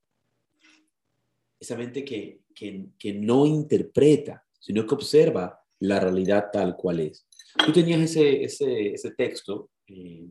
esa 1.60 1.78
mente 1.78 2.04
que, 2.04 2.42
que, 2.54 3.14
no 3.14 3.46
interpreta, 3.46 4.46
sino 4.60 4.86
que 4.86 4.96
observa 4.96 5.62
la 5.80 6.00
realidad 6.00 6.50
tal 6.52 6.76
cual 6.76 7.02
es. 7.02 7.28
Tú 7.66 7.72
tenías 7.72 8.02
ese, 8.02 8.44
ese, 8.44 8.94
ese 8.94 9.12
texto. 9.12 9.70
Eh, 9.88 10.28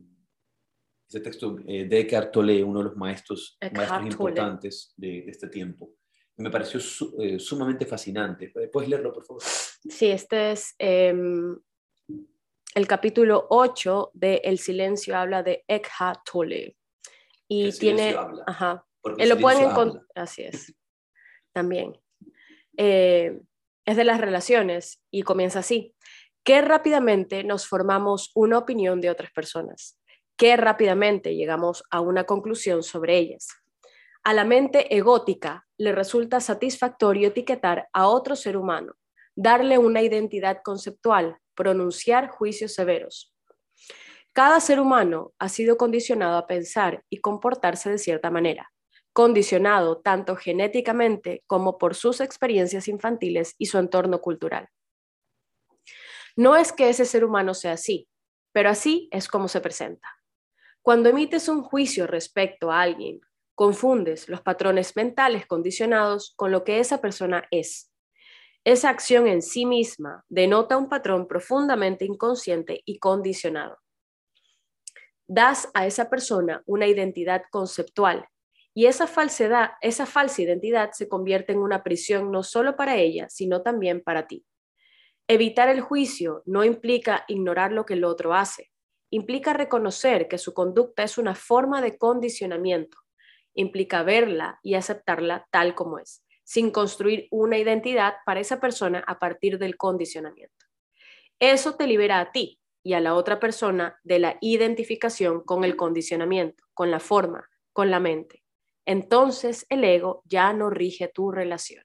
ese 1.07 1.19
texto 1.21 1.57
eh, 1.67 1.85
de 1.85 1.99
Eckhart 1.99 2.31
Tolle, 2.31 2.63
uno 2.63 2.79
de 2.79 2.85
los 2.85 2.97
maestros, 2.97 3.57
maestros 3.73 4.05
importantes 4.07 4.93
de, 4.97 5.25
este 5.27 5.47
tiempo. 5.47 5.93
Me 6.37 6.49
pareció 6.49 6.79
eh, 7.19 7.39
sumamente 7.39 7.85
fascinante. 7.85 8.51
¿Puedes 8.71 8.89
leerlo, 8.89 9.13
por 9.13 9.23
favor? 9.23 9.43
Sí, 9.43 10.07
este 10.07 10.51
es 10.51 10.73
em, 10.79 11.55
el 12.73 12.87
capítulo 12.87 13.45
8 13.49 14.11
de 14.15 14.41
El 14.43 14.57
silencio 14.57 15.15
habla 15.15 15.43
de 15.43 15.63
Eckhart 15.67 16.21
Tolle. 16.31 16.75
Y 17.53 17.71
tiene... 17.77 18.15
Ajá. 18.47 18.85
Él 19.17 19.29
lo 19.29 19.37
pueden 19.37 19.69
encontrar... 19.69 20.03
Así 20.15 20.43
es. 20.43 20.73
También. 21.53 21.97
Eh, 22.77 23.39
es 23.85 23.97
de 23.97 24.03
las 24.03 24.19
relaciones 24.19 25.01
y 25.11 25.23
comienza 25.23 25.59
así. 25.59 25.95
Que 26.43 26.61
rápidamente 26.61 27.43
nos 27.43 27.67
formamos 27.67 28.31
una 28.33 28.57
opinión 28.57 29.01
de 29.01 29.09
otras 29.09 29.31
personas 29.31 29.97
que 30.37 30.57
rápidamente 30.57 31.35
llegamos 31.35 31.83
a 31.89 32.01
una 32.01 32.25
conclusión 32.25 32.83
sobre 32.83 33.17
ellas. 33.17 33.47
A 34.23 34.33
la 34.33 34.45
mente 34.45 34.95
egótica 34.95 35.67
le 35.77 35.91
resulta 35.91 36.39
satisfactorio 36.39 37.27
etiquetar 37.27 37.89
a 37.93 38.07
otro 38.07 38.35
ser 38.35 38.57
humano, 38.57 38.93
darle 39.35 39.77
una 39.77 40.01
identidad 40.01 40.61
conceptual, 40.63 41.37
pronunciar 41.55 42.29
juicios 42.29 42.73
severos. 42.73 43.32
Cada 44.33 44.59
ser 44.59 44.79
humano 44.79 45.31
ha 45.37 45.47
sido 45.47 45.77
condicionado 45.77 46.37
a 46.37 46.47
pensar 46.47 47.03
y 47.07 47.21
comportarse 47.21 47.91
de 47.91 47.99
cierta 47.99 48.31
manera, 48.31 48.71
condicionado 49.13 50.01
tanto 50.01 50.35
genéticamente 50.35 51.43
como 51.45 51.77
por 51.77 51.93
sus 51.93 52.19
experiencias 52.19 52.87
infantiles 52.87 53.53
y 53.59 53.67
su 53.67 53.77
entorno 53.77 54.21
cultural. 54.21 54.69
No 56.35 56.55
es 56.55 56.73
que 56.73 56.89
ese 56.89 57.05
ser 57.05 57.23
humano 57.23 57.53
sea 57.53 57.73
así, 57.73 58.07
pero 58.51 58.71
así 58.71 59.07
es 59.11 59.27
como 59.27 59.47
se 59.47 59.61
presenta. 59.61 60.09
Cuando 60.81 61.09
emites 61.09 61.47
un 61.47 61.61
juicio 61.61 62.07
respecto 62.07 62.71
a 62.71 62.81
alguien, 62.81 63.21
confundes 63.53 64.27
los 64.29 64.41
patrones 64.41 64.95
mentales 64.95 65.45
condicionados 65.45 66.33
con 66.35 66.51
lo 66.51 66.63
que 66.63 66.79
esa 66.79 67.01
persona 67.01 67.47
es. 67.51 67.91
Esa 68.63 68.89
acción 68.89 69.27
en 69.27 69.43
sí 69.43 69.67
misma 69.67 70.25
denota 70.27 70.75
un 70.75 70.89
patrón 70.89 71.27
profundamente 71.27 72.05
inconsciente 72.05 72.81
y 72.83 72.97
condicionado. 72.97 73.82
Das 75.27 75.69
a 75.73 75.85
esa 75.85 76.09
persona 76.09 76.63
una 76.65 76.87
identidad 76.87 77.43
conceptual 77.49 78.27
y 78.73 78.87
esa 78.87 79.07
falsedad, 79.07 79.71
esa 79.81 80.05
falsa 80.05 80.41
identidad 80.41 80.91
se 80.91 81.07
convierte 81.07 81.53
en 81.53 81.59
una 81.59 81.83
prisión 81.83 82.31
no 82.31 82.43
solo 82.43 82.75
para 82.75 82.97
ella, 82.97 83.29
sino 83.29 83.61
también 83.61 84.01
para 84.01 84.27
ti. 84.27 84.45
Evitar 85.27 85.69
el 85.69 85.81
juicio 85.81 86.43
no 86.45 86.63
implica 86.63 87.23
ignorar 87.27 87.71
lo 87.71 87.85
que 87.85 87.93
el 87.93 88.03
otro 88.03 88.33
hace, 88.33 88.71
implica 89.09 89.53
reconocer 89.53 90.27
que 90.27 90.37
su 90.37 90.53
conducta 90.53 91.03
es 91.03 91.17
una 91.17 91.35
forma 91.35 91.81
de 91.81 91.97
condicionamiento, 91.97 92.97
implica 93.53 94.03
verla 94.03 94.59
y 94.63 94.73
aceptarla 94.73 95.47
tal 95.51 95.75
como 95.75 95.99
es, 95.99 96.25
sin 96.43 96.71
construir 96.71 97.27
una 97.29 97.57
identidad 97.57 98.15
para 98.25 98.39
esa 98.39 98.59
persona 98.59 99.03
a 99.07 99.19
partir 99.19 99.59
del 99.59 99.77
condicionamiento. 99.77 100.65
Eso 101.39 101.75
te 101.75 101.87
libera 101.87 102.19
a 102.19 102.31
ti 102.31 102.59
y 102.83 102.93
a 102.93 102.99
la 102.99 103.15
otra 103.15 103.39
persona 103.39 103.99
de 104.03 104.19
la 104.19 104.37
identificación 104.41 105.41
con 105.41 105.63
el 105.63 105.75
condicionamiento, 105.75 106.63
con 106.73 106.91
la 106.91 106.99
forma, 106.99 107.49
con 107.71 107.89
la 107.89 107.99
mente 107.99 108.43
entonces 108.85 109.65
el 109.69 109.83
ego 109.83 110.23
ya 110.25 110.53
no 110.53 110.69
rige 110.69 111.07
tu 111.07 111.31
relación. 111.31 111.83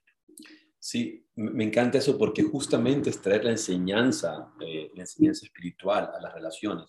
Sí, 0.79 1.25
me 1.35 1.65
encanta 1.65 1.97
eso 1.97 2.17
porque 2.17 2.43
justamente 2.43 3.09
es 3.09 3.21
traer 3.21 3.45
la 3.45 3.51
enseñanza, 3.51 4.53
eh, 4.61 4.91
la 4.95 5.01
enseñanza 5.01 5.45
espiritual 5.45 6.09
a 6.13 6.21
las 6.21 6.33
relaciones, 6.33 6.87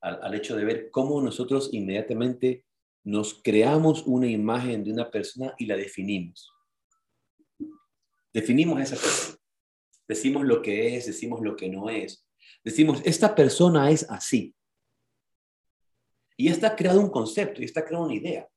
al, 0.00 0.34
hecho 0.34 0.56
de 0.56 0.64
ver 0.64 0.90
cómo 0.90 1.20
nosotros 1.20 1.70
inmediatamente 1.72 2.64
nos 3.04 3.40
creamos 3.42 4.02
una 4.06 4.26
imagen 4.26 4.84
de 4.84 4.92
una 4.92 5.10
persona 5.10 5.54
y 5.58 5.66
la 5.66 5.76
definimos. 5.76 6.50
Definimos 8.32 8.80
esa 8.80 8.96
persona. 8.96 9.38
Decimos 10.06 10.44
lo 10.44 10.60
que 10.60 10.96
es, 10.96 11.06
decimos 11.06 11.40
lo 11.42 11.56
que 11.56 11.68
no 11.68 11.88
es. 11.88 12.26
Decimos, 12.64 13.00
esta 13.04 13.34
persona 13.34 13.90
es 13.90 14.08
así. 14.10 14.54
Y 16.36 16.48
está 16.48 16.74
creado 16.74 17.00
un 17.00 17.10
concepto 17.10 17.60
y 17.60 17.64
está 17.64 17.84
creado 17.84 18.04
una 18.04 18.14
idea. 18.14 18.48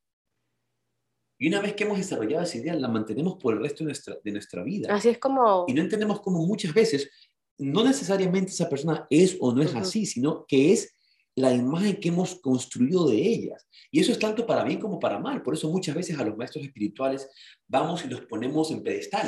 Y 1.38 1.48
una 1.48 1.62
vez 1.62 1.74
que 1.74 1.84
hemos 1.84 1.98
desarrollado 1.98 2.44
esa 2.44 2.58
idea, 2.58 2.76
la 2.76 2.88
mantenemos 2.88 3.38
por 3.38 3.54
el 3.54 3.62
resto 3.62 3.84
de 3.84 3.90
nuestra, 3.90 4.18
de 4.24 4.32
nuestra 4.32 4.64
vida. 4.64 4.94
Así 4.94 5.10
es 5.10 5.18
como... 5.18 5.66
Y 5.68 5.74
no 5.74 5.82
entendemos 5.82 6.22
cómo 6.22 6.46
muchas 6.46 6.74
veces, 6.74 7.10
no 7.58 7.84
necesariamente 7.84 8.52
esa 8.52 8.70
persona 8.70 9.06
es 9.10 9.38
o 9.40 9.54
no 9.54 9.62
es 9.62 9.76
así, 9.76 10.06
sino 10.06 10.46
que 10.46 10.72
es 10.72 10.96
la 11.36 11.54
imagen 11.54 12.00
que 12.00 12.10
hemos 12.10 12.36
construido 12.36 13.10
de 13.10 13.18
ellas. 13.18 13.68
Y 13.92 14.00
eso 14.00 14.12
es 14.12 14.20
tanto 14.20 14.46
para 14.46 14.64
bien 14.64 14.80
como 14.80 15.00
para 15.00 15.20
mal. 15.20 15.42
Por 15.42 15.56
eso 15.56 15.70
muchas 15.70 15.96
veces 15.96 16.18
a 16.18 16.24
los 16.24 16.38
maestros 16.38 16.64
espirituales 16.64 17.30
vamos 17.68 18.06
y 18.06 18.08
los 18.08 18.22
ponemos 18.22 18.72
en 18.72 18.84
pedestal. 18.84 19.28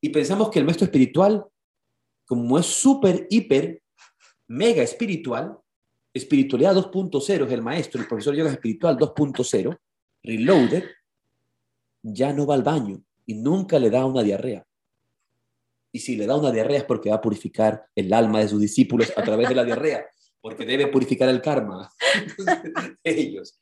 Y 0.00 0.08
pensamos 0.08 0.50
que 0.50 0.60
el 0.60 0.64
maestro 0.64 0.86
espiritual, 0.86 1.44
como 2.30 2.60
es 2.60 2.66
súper, 2.66 3.26
hiper, 3.28 3.82
mega 4.46 4.84
espiritual, 4.84 5.58
espiritualidad 6.14 6.76
2.0 6.76 7.44
es 7.44 7.52
el 7.52 7.60
maestro, 7.60 8.00
el 8.00 8.06
profesor 8.06 8.36
yoga 8.36 8.52
espiritual 8.52 8.96
2.0, 8.96 9.76
Reloaded, 10.22 10.84
ya 12.02 12.32
no 12.32 12.46
va 12.46 12.54
al 12.54 12.62
baño 12.62 13.02
y 13.26 13.34
nunca 13.34 13.80
le 13.80 13.90
da 13.90 14.06
una 14.06 14.22
diarrea. 14.22 14.64
Y 15.90 15.98
si 15.98 16.14
le 16.14 16.24
da 16.24 16.36
una 16.36 16.52
diarrea 16.52 16.78
es 16.78 16.84
porque 16.84 17.10
va 17.10 17.16
a 17.16 17.20
purificar 17.20 17.86
el 17.96 18.12
alma 18.12 18.38
de 18.38 18.48
sus 18.48 18.60
discípulos 18.60 19.12
a 19.16 19.24
través 19.24 19.48
de 19.48 19.56
la 19.56 19.64
diarrea, 19.64 20.06
porque 20.40 20.64
debe 20.64 20.86
purificar 20.86 21.28
el 21.28 21.42
karma 21.42 21.90
de 23.02 23.10
ellos. 23.10 23.58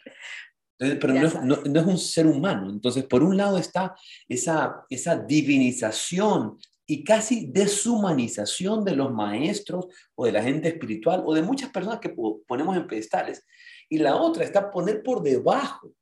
pero 0.77 1.15
no 1.15 1.27
es, 1.27 1.87
un 1.87 1.97
ser 1.97 2.27
humano. 2.27 2.69
Entonces, 2.69 3.05
por 3.05 3.23
un 3.23 3.35
lado 3.35 3.57
está 3.57 3.97
esa 4.29 5.17
divinización 5.27 6.59
y 6.91 7.05
casi 7.05 7.51
deshumanización 7.53 8.83
de 8.83 8.97
los 8.97 9.13
maestros 9.13 9.89
o 10.15 10.25
de 10.25 10.33
la 10.33 10.43
gente 10.43 10.69
espiritual 10.69 11.23
o 11.27 11.35
de 11.35 11.43
muchas 11.43 11.71
personas 11.71 12.01
que 12.01 12.17
ponemos 12.47 12.75
en 12.79 12.87
pedestales. 12.87 13.45
Y 13.91 13.99
la 13.99 14.17
otra 14.17 14.43
está 14.43 14.71
poner 14.71 15.03
por 15.03 15.23
debajo 15.23 15.93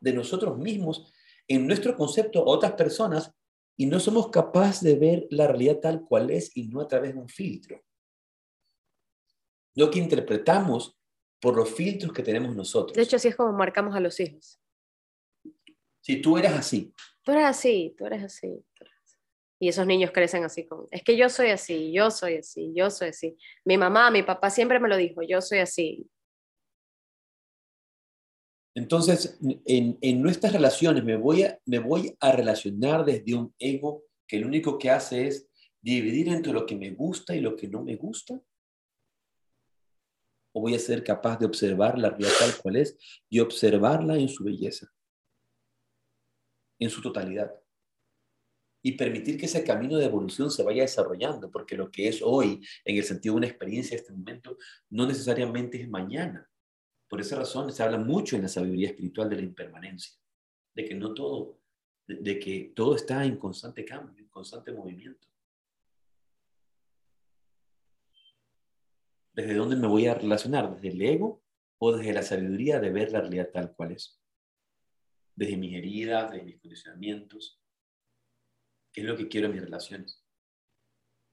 de 0.00 0.14
nosotros 0.14 0.56
mismos 0.56 1.12
en 1.46 1.66
nuestro 1.66 1.94
concepto 1.94 2.40
a 2.40 2.46
otras 2.46 2.72
personas 2.72 3.34
y 3.76 3.84
no 3.84 4.00
somos 4.00 4.30
capaces 4.30 4.80
de 4.80 4.96
ver 4.96 5.26
la 5.30 5.46
realidad 5.46 5.78
tal 5.80 6.02
cual 6.02 6.30
es 6.30 6.56
y 6.56 6.68
no 6.68 6.80
a 6.80 6.88
través 6.88 7.12
de 7.12 7.20
un 7.20 7.28
filtro. 7.28 7.84
Lo 9.74 9.90
que 9.90 9.98
interpretamos 9.98 10.98
por 11.38 11.54
los 11.54 11.70
filtros 11.70 12.14
que 12.14 12.22
tenemos 12.22 12.56
nosotros. 12.56 12.96
De 12.96 13.02
hecho, 13.02 13.16
así 13.16 13.28
es 13.28 13.36
como 13.36 13.52
marcamos 13.52 13.94
a 13.94 14.00
los 14.00 14.18
hijos. 14.20 14.58
Si 16.00 16.22
tú 16.22 16.38
eres 16.38 16.52
así. 16.52 16.94
Tú 17.22 17.32
eres 17.32 17.44
así, 17.44 17.94
tú 17.98 18.06
eres 18.06 18.24
así. 18.24 18.64
Y 19.60 19.68
esos 19.68 19.86
niños 19.86 20.12
crecen 20.12 20.44
así 20.44 20.66
con, 20.66 20.86
es 20.90 21.02
que 21.02 21.16
yo 21.16 21.28
soy 21.28 21.48
así, 21.48 21.92
yo 21.92 22.10
soy 22.10 22.36
así, 22.36 22.72
yo 22.74 22.90
soy 22.90 23.08
así. 23.08 23.36
Mi 23.64 23.76
mamá, 23.76 24.10
mi 24.10 24.22
papá 24.22 24.50
siempre 24.50 24.78
me 24.78 24.88
lo 24.88 24.96
dijo, 24.96 25.22
yo 25.22 25.40
soy 25.40 25.58
así. 25.58 26.08
Entonces, 28.78 29.36
en, 29.64 30.22
nuestras 30.22 30.52
relaciones 30.52 31.02
me 31.02 31.16
voy, 31.16 31.42
a, 31.42 31.58
me 31.66 31.80
voy 31.80 32.16
a 32.20 32.30
relacionar 32.30 33.04
desde 33.04 33.34
un 33.34 33.52
ego 33.58 34.04
que 34.28 34.38
lo 34.38 34.46
único 34.46 34.78
que 34.78 34.90
hace 34.90 35.26
es 35.26 35.48
dividir 35.80 36.28
entre 36.28 36.52
lo 36.52 36.64
que 36.64 36.76
me 36.76 36.90
gusta 36.90 37.34
y 37.34 37.40
lo 37.40 37.56
que 37.56 37.66
no 37.66 37.82
me 37.82 37.96
gusta. 37.96 38.40
¿O 40.52 40.60
voy 40.60 40.76
a 40.76 40.78
ser 40.78 41.02
capaz 41.02 41.40
de 41.40 41.46
observar 41.46 41.98
la 41.98 42.10
realidad 42.10 42.30
tal 42.38 42.56
cual 42.62 42.76
es 42.76 42.96
y 43.28 43.40
observarla 43.40 44.16
en 44.16 44.28
su 44.28 44.44
belleza, 44.44 44.86
en 46.78 46.90
su 46.90 47.02
totalidad? 47.02 47.52
Y 48.82 48.92
permitir 48.92 49.38
que 49.38 49.46
ese 49.46 49.64
camino 49.64 49.98
de 49.98 50.06
evolución 50.06 50.50
se 50.50 50.62
vaya 50.62 50.82
desarrollando, 50.82 51.50
porque 51.50 51.76
lo 51.76 51.90
que 51.90 52.08
es 52.08 52.20
hoy, 52.22 52.60
en 52.84 52.96
el 52.96 53.04
sentido 53.04 53.34
de 53.34 53.38
una 53.38 53.46
experiencia 53.48 53.96
de 53.96 54.02
este 54.02 54.12
momento, 54.12 54.56
no 54.90 55.06
necesariamente 55.06 55.80
es 55.80 55.88
mañana 55.88 56.48
por 57.08 57.20
esa 57.20 57.36
razón 57.36 57.72
se 57.72 57.82
habla 57.82 57.98
mucho 57.98 58.36
en 58.36 58.42
la 58.42 58.48
sabiduría 58.48 58.90
espiritual 58.90 59.30
de 59.30 59.36
la 59.36 59.42
impermanencia, 59.42 60.14
de 60.74 60.84
que 60.84 60.94
no 60.94 61.14
todo, 61.14 61.58
de, 62.06 62.38
que 62.38 62.72
todo 62.74 62.94
está 62.94 63.24
en 63.24 63.38
constante 63.38 63.84
cambio, 63.84 64.22
en 64.22 64.28
constante 64.28 64.72
movimiento. 64.72 65.26
¿Desde 69.32 69.54
dónde 69.54 69.76
me 69.76 69.86
voy 69.86 70.06
a 70.06 70.14
relacionar? 70.14 70.74
¿Desde 70.74 70.88
el 70.88 71.00
ego 71.00 71.42
o 71.78 71.96
desde 71.96 72.12
la 72.12 72.22
sabiduría 72.22 72.80
de 72.80 72.90
ver 72.90 73.12
la 73.12 73.20
realidad 73.20 73.50
tal 73.52 73.72
cual 73.74 73.92
es? 73.92 74.20
Desde 75.34 75.56
mis 75.56 75.74
heridas, 75.74 76.30
desde 76.30 76.44
mis 76.44 76.60
condicionamientos. 76.60 77.60
¿Qué 78.98 79.02
es 79.02 79.08
lo 79.08 79.16
que 79.16 79.28
quiero 79.28 79.46
en 79.46 79.52
mis 79.52 79.62
relaciones? 79.62 80.20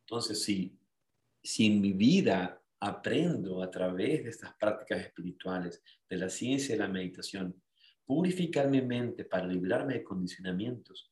Entonces, 0.01 0.43
si, 0.43 0.77
si 1.41 1.65
en 1.65 1.81
mi 1.81 1.93
vida 1.93 2.61
aprendo 2.79 3.63
a 3.63 3.71
través 3.71 4.23
de 4.23 4.29
estas 4.29 4.53
prácticas 4.53 5.01
espirituales, 5.01 5.81
de 6.07 6.17
la 6.17 6.29
ciencia 6.29 6.75
y 6.75 6.77
la 6.77 6.87
meditación, 6.87 7.59
purificar 8.05 8.69
mi 8.69 8.83
mente 8.83 9.25
para 9.25 9.47
librarme 9.47 9.95
de 9.95 10.03
condicionamientos, 10.03 11.11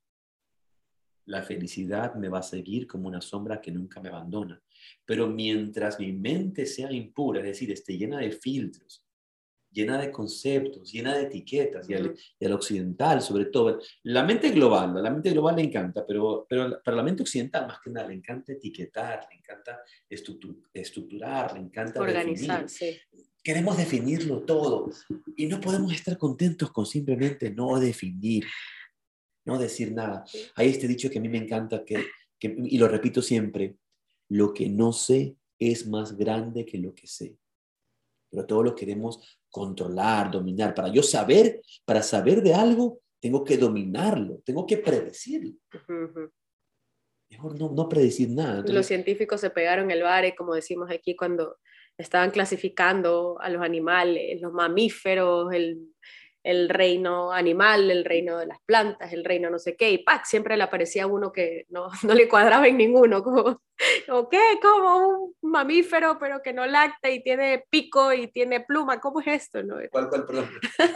la 1.25 1.41
felicidad 1.41 2.13
me 2.13 2.29
va 2.29 2.37
a 2.37 2.43
seguir 2.43 2.85
como 2.85 3.07
una 3.07 3.21
sombra 3.21 3.59
que 3.59 3.71
nunca 3.71 3.99
me 3.99 4.09
abandona. 4.09 4.61
Pero 5.05 5.25
mientras 5.25 5.99
mi 5.99 6.13
mente 6.13 6.67
sea 6.67 6.91
impura, 6.91 7.39
es 7.39 7.47
decir, 7.47 7.71
esté 7.71 7.97
llena 7.97 8.19
de 8.19 8.31
filtros, 8.31 9.02
llena 9.73 9.97
de 9.97 10.11
conceptos, 10.11 10.91
llena 10.91 11.15
de 11.15 11.23
etiquetas, 11.23 11.89
y 11.89 11.93
al, 11.93 12.53
occidental 12.53 13.21
sobre 13.21 13.45
todo. 13.45 13.79
La 14.03 14.23
mente 14.23 14.51
global, 14.51 15.01
la 15.01 15.09
mente 15.09 15.31
global 15.31 15.55
le 15.55 15.63
encanta, 15.63 16.05
pero, 16.05 16.45
pero 16.47 16.81
para 16.83 16.97
la 16.97 17.03
mente 17.03 17.23
occidental 17.23 17.67
más 17.67 17.79
que 17.83 17.89
nada 17.89 18.07
le 18.07 18.13
encanta 18.13 18.53
etiquetar, 18.53 19.27
le 19.31 19.37
encanta 19.37 19.81
estructurar, 20.09 21.53
le 21.53 21.59
encanta 21.59 21.99
organizar. 21.99 22.65
Queremos 23.43 23.75
definirlo 23.75 24.43
todo 24.43 24.89
y 25.35 25.47
no 25.47 25.59
podemos 25.59 25.93
estar 25.93 26.17
contentos 26.17 26.71
con 26.71 26.85
simplemente 26.85 27.51
no 27.51 27.77
definir, 27.77 28.45
no 29.45 29.57
decir 29.57 29.91
nada. 29.91 30.23
Hay 30.55 30.69
este 30.69 30.87
dicho 30.87 31.09
que 31.09 31.17
a 31.17 31.21
mí 31.21 31.27
me 31.27 31.39
encanta, 31.39 31.83
que, 31.83 32.05
que, 32.39 32.55
y 32.57 32.77
lo 32.77 32.87
repito 32.87 33.21
siempre, 33.21 33.75
lo 34.29 34.53
que 34.53 34.69
no 34.69 34.93
sé 34.93 35.35
es 35.59 35.87
más 35.87 36.15
grande 36.15 36.65
que 36.65 36.77
lo 36.77 36.95
que 36.95 37.07
sé 37.07 37.37
pero 38.33 38.47
todo 38.47 38.63
lo 38.63 38.75
queremos 38.75 39.39
controlar, 39.53 40.31
dominar. 40.31 40.73
Para 40.73 40.87
yo 40.87 41.03
saber, 41.03 41.61
para 41.85 42.01
saber 42.01 42.41
de 42.41 42.55
algo, 42.55 43.01
tengo 43.21 43.43
que 43.43 43.55
dominarlo, 43.55 44.41
tengo 44.43 44.65
que 44.65 44.77
predecirlo. 44.77 45.53
Mejor 47.29 47.59
no, 47.59 47.69
no, 47.69 47.87
predecir 47.87 48.29
nada. 48.29 48.63
Los 48.67 48.87
científicos 48.87 49.39
se 49.41 49.51
pegaron 49.51 49.91
el 49.91 50.01
bare, 50.01 50.35
como 50.35 50.55
decimos 50.55 50.89
aquí, 50.89 51.15
cuando 51.15 51.57
estaban 51.97 52.31
clasificando 52.31 53.37
a 53.39 53.49
los 53.51 53.61
animales, 53.61 54.41
los 54.41 54.51
mamíferos, 54.51 55.53
el, 55.53 55.93
el 56.43 56.67
reino 56.69 57.31
animal, 57.31 57.89
el 57.89 58.03
reino 58.03 58.37
de 58.37 58.45
las 58.45 58.59
plantas, 58.65 59.13
el 59.13 59.23
reino 59.23 59.49
no 59.49 59.59
sé 59.59 59.75
qué, 59.75 59.91
y 59.91 59.99
¡pac! 59.99 60.25
siempre 60.25 60.57
le 60.57 60.63
aparecía 60.63 61.07
uno 61.07 61.31
que 61.31 61.65
no, 61.69 61.87
no 62.03 62.13
le 62.13 62.27
cuadraba 62.27 62.67
en 62.67 62.77
ninguno, 62.77 63.23
como, 63.23 63.61
¿qué? 64.29 64.59
Como 64.61 65.07
un 65.07 65.33
mamífero, 65.41 66.17
pero 66.19 66.41
que 66.41 66.53
no 66.53 66.65
lacta 66.65 67.09
y 67.09 67.23
tiene 67.23 67.63
pico 67.69 68.11
y 68.13 68.27
tiene 68.27 68.61
pluma, 68.61 68.99
¿cómo 68.99 69.21
es 69.21 69.27
esto? 69.27 69.63
No? 69.63 69.77
¿Cuál, 69.91 70.09
cuál, 70.09 70.25
perdón? 70.25 70.49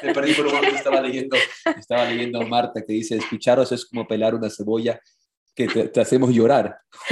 Me 0.03 0.13
perdí 0.13 0.33
por 0.33 0.47
un 0.47 0.55
momento, 0.55 0.75
estaba 0.75 1.01
leyendo, 1.01 1.37
estaba 1.77 2.05
leyendo 2.05 2.41
Marta 2.41 2.83
que 2.85 2.93
dice, 2.93 3.15
escucharos 3.15 3.71
es 3.71 3.85
como 3.85 4.07
pelar 4.07 4.35
una 4.35 4.49
cebolla 4.49 4.99
que 5.57 5.87
te, 5.87 5.99
hacemos 5.99 6.31
llorar. 6.31 6.77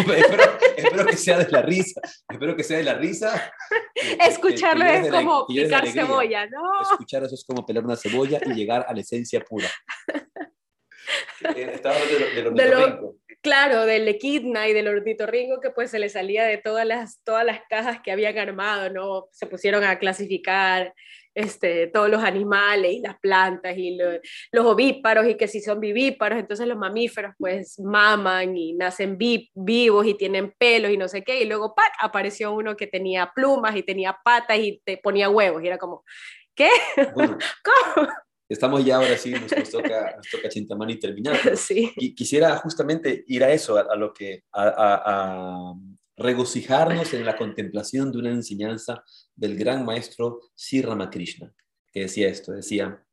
espero, 0.78 1.06
que 1.06 1.18
sea 1.18 1.40
de 1.40 1.50
la 1.50 1.64
risa, 1.64 2.00
espero 2.30 2.56
que 2.56 2.64
sea 2.64 2.78
de 2.78 2.84
la 2.84 2.94
risa. 2.94 3.52
Escucharlo 4.28 4.86
es 4.86 5.10
como 5.10 5.48
picar 5.48 5.88
cebolla, 5.88 6.46
¿no? 6.46 6.62
Escuchar 6.82 7.24
eso 7.24 7.34
es 7.34 7.44
como 7.44 7.66
pelar 7.66 7.84
una 7.84 7.96
cebolla 7.96 8.40
y 8.46 8.54
llegar 8.54 8.86
a 8.88 8.94
la 8.94 9.02
esencia 9.02 9.40
pura. 9.42 9.68
Estaba 11.56 11.96
hablando 11.96 12.64
de, 12.64 12.70
lo, 12.70 13.16
Claro, 13.42 13.86
del 13.86 14.08
equidna 14.08 14.68
y 14.68 14.74
del 14.74 14.88
ornitorrinco 14.88 15.60
que 15.62 15.70
pues 15.70 15.92
se 15.92 16.00
le 16.00 16.10
salía 16.10 16.46
de 16.46 16.58
todas 16.58 16.86
las, 16.86 17.22
todas 17.24 17.46
las 17.46 17.62
cajas 17.70 18.00
que 18.02 18.12
habían 18.12 18.38
armado, 18.38 18.90
¿no? 18.90 19.28
Se 19.32 19.46
pusieron 19.46 19.84
a 19.84 20.00
clasificar 20.00 20.94
este, 21.36 21.88
todos 21.88 22.10
los 22.10 22.24
animales 22.24 22.94
y 22.94 23.00
las 23.02 23.20
plantas 23.20 23.78
y 23.78 23.98
los 23.98 24.66
ovíparos 24.66 25.28
y 25.28 25.36
que 25.36 25.50
si 25.50 25.60
son 25.60 25.82
vivíparos, 25.82 26.40
entonces 26.40 26.66
los 26.66 26.78
mamíferos 26.78 27.34
pues 27.38 27.78
maman 27.80 28.56
y 28.56 28.74
nacen 28.74 29.18
vivos 29.18 30.08
y 30.08 30.14
tienen 30.14 30.54
pelos 30.58 30.92
y 30.92 30.98
no 30.98 31.10
sé 31.10 31.24
qué, 31.24 31.42
y 31.42 31.46
luego 31.46 31.76
¡pac! 31.76 31.92
apareció 32.00 32.54
uno 32.54 32.76
que 32.76 32.88
tenía 32.88 33.32
plumas 33.36 33.76
y 33.76 33.84
tenía 33.84 34.18
patas 34.24 34.58
y 34.60 34.82
te 34.86 34.98
ponía 34.98 35.30
huevos 35.30 35.62
y 35.62 35.68
era 35.68 35.78
como, 35.78 36.06
¿qué? 36.56 36.70
¿Cómo? 37.14 38.08
Estamos 38.48 38.86
ya 38.86 38.98
ahora 38.98 39.18
sí, 39.18 39.32
nos, 39.32 39.70
toca, 39.72 40.16
nos 40.16 40.30
toca 40.30 40.50
Chintamani 40.50 40.98
terminar. 41.00 41.36
Sí. 41.58 41.94
Quisiera 42.16 42.56
justamente 42.58 43.24
ir 43.28 43.44
a 43.44 43.52
eso, 43.52 43.78
a, 43.78 43.96
lo 43.96 44.14
que, 44.14 44.44
a 44.54 45.74
regocijarnos 46.16 47.14
en 47.14 47.26
la 47.26 47.36
contemplación 47.36 48.12
de 48.12 48.20
una 48.20 48.32
enseñanza 48.32 49.04
del 49.36 49.58
gran 49.58 49.86
maestro 49.86 50.42
Sri 50.56 50.82
Ramakrishna, 50.82 51.54
que 51.92 52.02
decía 52.02 52.28
esto, 52.28 52.52
decía, 52.52 53.06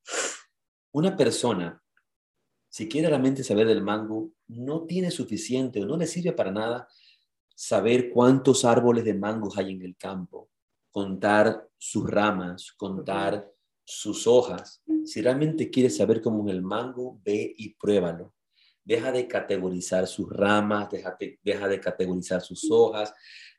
una 0.93 1.17
persona, 1.17 1.83
si 2.69 2.89
quiere 2.89 3.09
realmente 3.09 3.45
saber 3.45 3.67
del 3.67 3.83
mango, 3.83 4.33
no 4.49 4.85
tiene 4.85 5.11
suficiente 5.11 5.83
o 5.83 5.87
no 5.87 5.97
le 5.97 6.07
sirve 6.07 6.33
para 6.33 6.51
nada 6.51 6.89
saber 7.55 8.11
cuántos 8.11 8.65
árboles 8.65 9.05
de 9.05 9.15
mangos 9.15 9.57
hay 9.57 9.73
en 9.73 9.83
el 9.83 9.97
campo, 9.97 10.51
contar 10.91 11.69
sus 11.79 12.09
ramas, 12.09 12.73
contar 12.73 13.51
sus 13.85 14.27
hojas. 14.27 14.83
Si 15.05 15.21
realmente 15.21 15.71
quiere 15.71 15.91
saber 15.91 16.21
cómo 16.21 16.47
es 16.49 16.55
el 16.55 16.63
mango, 16.63 17.21
ve 17.25 17.55
y 17.57 17.75
pruébalo. 17.75 18.35
Deja 18.85 19.13
de 19.13 19.29
categorizar 19.29 20.07
sus 20.07 20.29
ramas, 20.29 20.91
deja 20.91 21.17
de, 21.19 21.39
deja 21.43 21.69
de 21.69 21.81
categorizar 21.81 22.41
sus 22.43 22.69
hojas, 22.71 23.13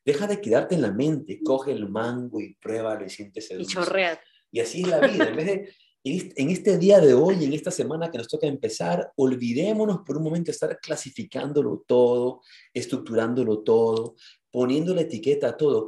deja 0.06 0.28
de 0.28 0.42
quedarte 0.42 0.76
en 0.76 0.82
la 0.82 0.92
mente, 0.92 1.40
coge 1.44 1.72
el 1.72 1.90
mango 1.90 2.42
y 2.42 2.56
pruébalo 2.56 3.06
y 3.06 3.10
siéntese 3.10 3.56
Y 3.60 3.66
chorrea. 3.66 4.20
Y 4.52 4.60
así 4.60 4.82
es 4.82 4.88
la 4.88 5.00
vida. 5.00 5.30
En 5.30 5.36
vez 5.36 5.46
de, 5.46 5.74
en 6.04 6.50
este 6.50 6.78
día 6.78 7.00
de 7.00 7.14
hoy, 7.14 7.46
en 7.46 7.54
esta 7.54 7.72
semana 7.72 8.12
que 8.12 8.18
nos 8.18 8.28
toca 8.28 8.46
empezar, 8.46 9.12
olvidémonos 9.16 10.02
por 10.06 10.18
un 10.18 10.24
momento 10.24 10.48
de 10.48 10.52
estar 10.52 10.80
clasificándolo 10.80 11.84
todo, 11.88 12.42
estructurándolo 12.74 13.64
todo, 13.64 14.16
poniendo 14.52 14.94
la 14.94 15.02
etiqueta 15.02 15.50
a 15.50 15.58
todo. 15.58 15.88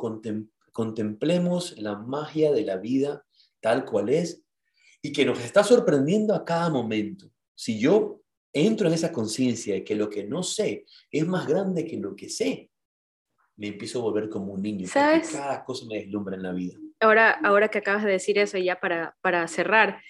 contemplemos 0.71 1.77
la 1.77 1.97
magia 1.97 2.51
de 2.51 2.63
la 2.63 2.77
vida 2.77 3.25
tal 3.59 3.85
cual 3.85 4.09
es 4.09 4.41
y 5.01 5.11
que 5.11 5.25
nos 5.25 5.39
está 5.39 5.63
sorprendiendo 5.63 6.33
a 6.33 6.45
cada 6.45 6.69
momento. 6.69 7.29
Si 7.53 7.77
yo 7.79 8.21
entro 8.53 8.87
en 8.87 8.93
esa 8.93 9.11
conciencia 9.11 9.75
de 9.75 9.83
que 9.83 9.95
lo 9.95 10.09
que 10.09 10.23
no 10.23 10.43
sé 10.43 10.85
es 11.11 11.27
más 11.27 11.45
grande 11.45 11.85
que 11.85 11.97
lo 11.97 12.15
que 12.15 12.29
sé, 12.29 12.71
me 13.57 13.67
empiezo 13.67 13.99
a 13.99 14.03
volver 14.03 14.29
como 14.29 14.53
un 14.53 14.61
niño. 14.61 14.87
¿Sabes? 14.87 15.31
cada 15.31 15.63
cosa 15.63 15.85
me 15.87 15.97
deslumbra 15.97 16.35
en 16.35 16.43
la 16.43 16.51
vida. 16.51 16.77
Ahora, 16.99 17.31
ahora 17.43 17.69
que 17.69 17.79
acabas 17.79 18.03
de 18.03 18.11
decir 18.11 18.37
eso, 18.37 18.57
ya 18.57 18.79
para, 18.79 19.15
para 19.21 19.47
cerrar, 19.47 20.01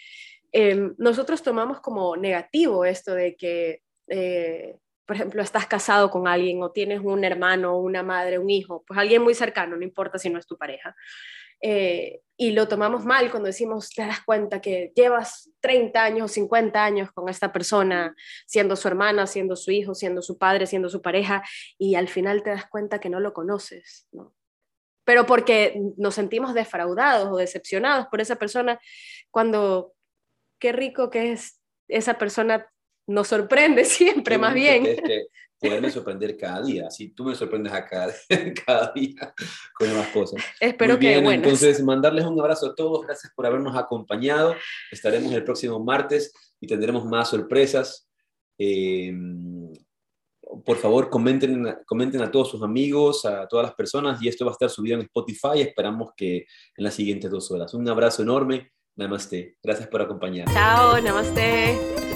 em, 0.52 0.96
nosotros 0.98 1.42
tomamos 1.42 1.80
como 1.82 2.16
negativo 2.16 2.86
esto 2.86 3.14
de 3.14 3.36
que, 3.36 3.82
eh, 4.08 4.78
por 5.06 5.16
ejemplo, 5.16 5.42
estás 5.42 5.68
casado 5.68 6.10
con 6.10 6.28
alguien 6.28 6.62
o 6.64 6.72
tienes 6.72 7.02
un 7.04 7.24
hermano, 7.24 7.78
una 7.78 8.04
madre, 8.04 8.40
un 8.40 8.50
hijo, 8.50 8.84
pues 8.88 9.00
alguien 9.00 9.22
muy 9.22 9.34
cercano, 9.34 9.76
no 9.76 9.84
importa 9.84 10.18
si 10.18 10.30
no 10.30 10.40
es 10.40 10.48
tu 10.48 10.58
pareja. 10.58 10.96
Eh, 11.62 12.22
y 12.38 12.52
lo 12.52 12.68
tomamos 12.68 13.06
mal 13.06 13.32
cuando 13.32 13.48
decimos, 13.48 13.92
te 13.92 14.06
das 14.06 14.20
cuenta 14.26 14.60
que 14.60 14.92
llevas 14.94 15.52
30 15.62 16.04
años 16.04 16.26
o 16.26 16.34
50 16.34 16.84
años 16.84 17.12
con 17.14 17.30
esta 17.30 17.54
persona, 17.54 18.14
siendo 18.46 18.76
su 18.76 18.88
hermana, 18.90 19.26
siendo 19.26 19.56
su 19.56 19.72
hijo, 19.72 19.96
siendo 19.96 20.22
su 20.22 20.38
padre, 20.38 20.68
siendo 20.68 20.90
su 20.90 21.02
pareja, 21.02 21.44
y 21.78 21.96
al 21.96 22.10
final 22.10 22.44
te 22.44 22.50
das 22.50 22.66
cuenta 22.68 23.00
que 23.00 23.10
no 23.10 23.22
lo 23.22 23.34
conoces, 23.34 24.08
¿no? 24.12 24.36
Pero 25.06 25.26
porque 25.26 25.80
nos 25.98 26.16
sentimos 26.16 26.54
defraudados 26.54 27.30
o 27.32 27.38
decepcionados 27.38 28.08
por 28.08 28.20
esa 28.20 28.36
persona, 28.36 28.80
cuando 29.32 29.94
qué 30.60 30.72
rico 30.74 31.10
que 31.10 31.32
es 31.32 31.62
esa 31.88 32.18
persona 32.18 32.68
nos 33.08 33.28
sorprende 33.28 33.86
siempre, 33.86 34.38
más 34.38 34.54
bien 34.54 34.98
poderme 35.60 35.90
sorprender 35.90 36.38
cada 36.38 36.62
día. 36.62 36.90
Si 36.90 37.10
tú 37.10 37.26
me 37.26 37.36
sorprendes 37.36 37.74
a 37.74 37.86
cada, 37.86 38.14
cada 38.66 38.92
día 38.94 39.34
con 39.74 39.88
nuevas 39.90 40.08
cosas. 40.10 40.44
Espero 40.60 41.00
que 41.00 41.20
bueno. 41.20 41.44
Entonces, 41.44 41.82
mandarles 41.84 42.26
un 42.26 42.40
abrazo 42.40 42.68
a 42.68 42.76
todos. 42.76 43.06
Gracias 43.06 43.32
por 43.36 43.46
habernos 43.46 43.76
acompañado. 43.76 44.56
Estaremos 44.92 45.34
el 45.34 45.44
próximo 45.44 45.80
martes 45.80 46.34
y 46.60 46.68
tendremos 46.68 47.06
más 47.06 47.30
sorpresas. 47.30 48.10
Em, 48.58 49.74
por 50.64 50.78
favor, 50.78 51.10
comenten, 51.10 51.76
comenten 51.86 52.22
a 52.22 52.32
todos 52.32 52.50
sus 52.50 52.62
amigos, 52.62 53.26
a 53.26 53.48
todas 53.48 53.66
las 53.66 53.76
personas, 53.76 54.22
y 54.22 54.28
esto 54.28 54.46
va 54.46 54.52
a 54.52 54.54
estar 54.54 54.70
subido 54.70 54.96
en 54.96 55.02
Spotify. 55.02 55.62
Esperamos 55.62 56.12
que 56.16 56.38
en 56.38 56.84
las 56.84 56.94
siguientes 56.94 57.32
dos 57.32 57.50
horas. 57.52 57.74
Un 57.74 57.88
abrazo 57.90 58.22
enorme. 58.22 58.72
Namaste. 58.98 59.58
Gracias 59.62 59.90
por 59.90 60.02
acompañarnos. 60.02 60.54
Chao, 60.54 61.02
namaste. 61.02 62.15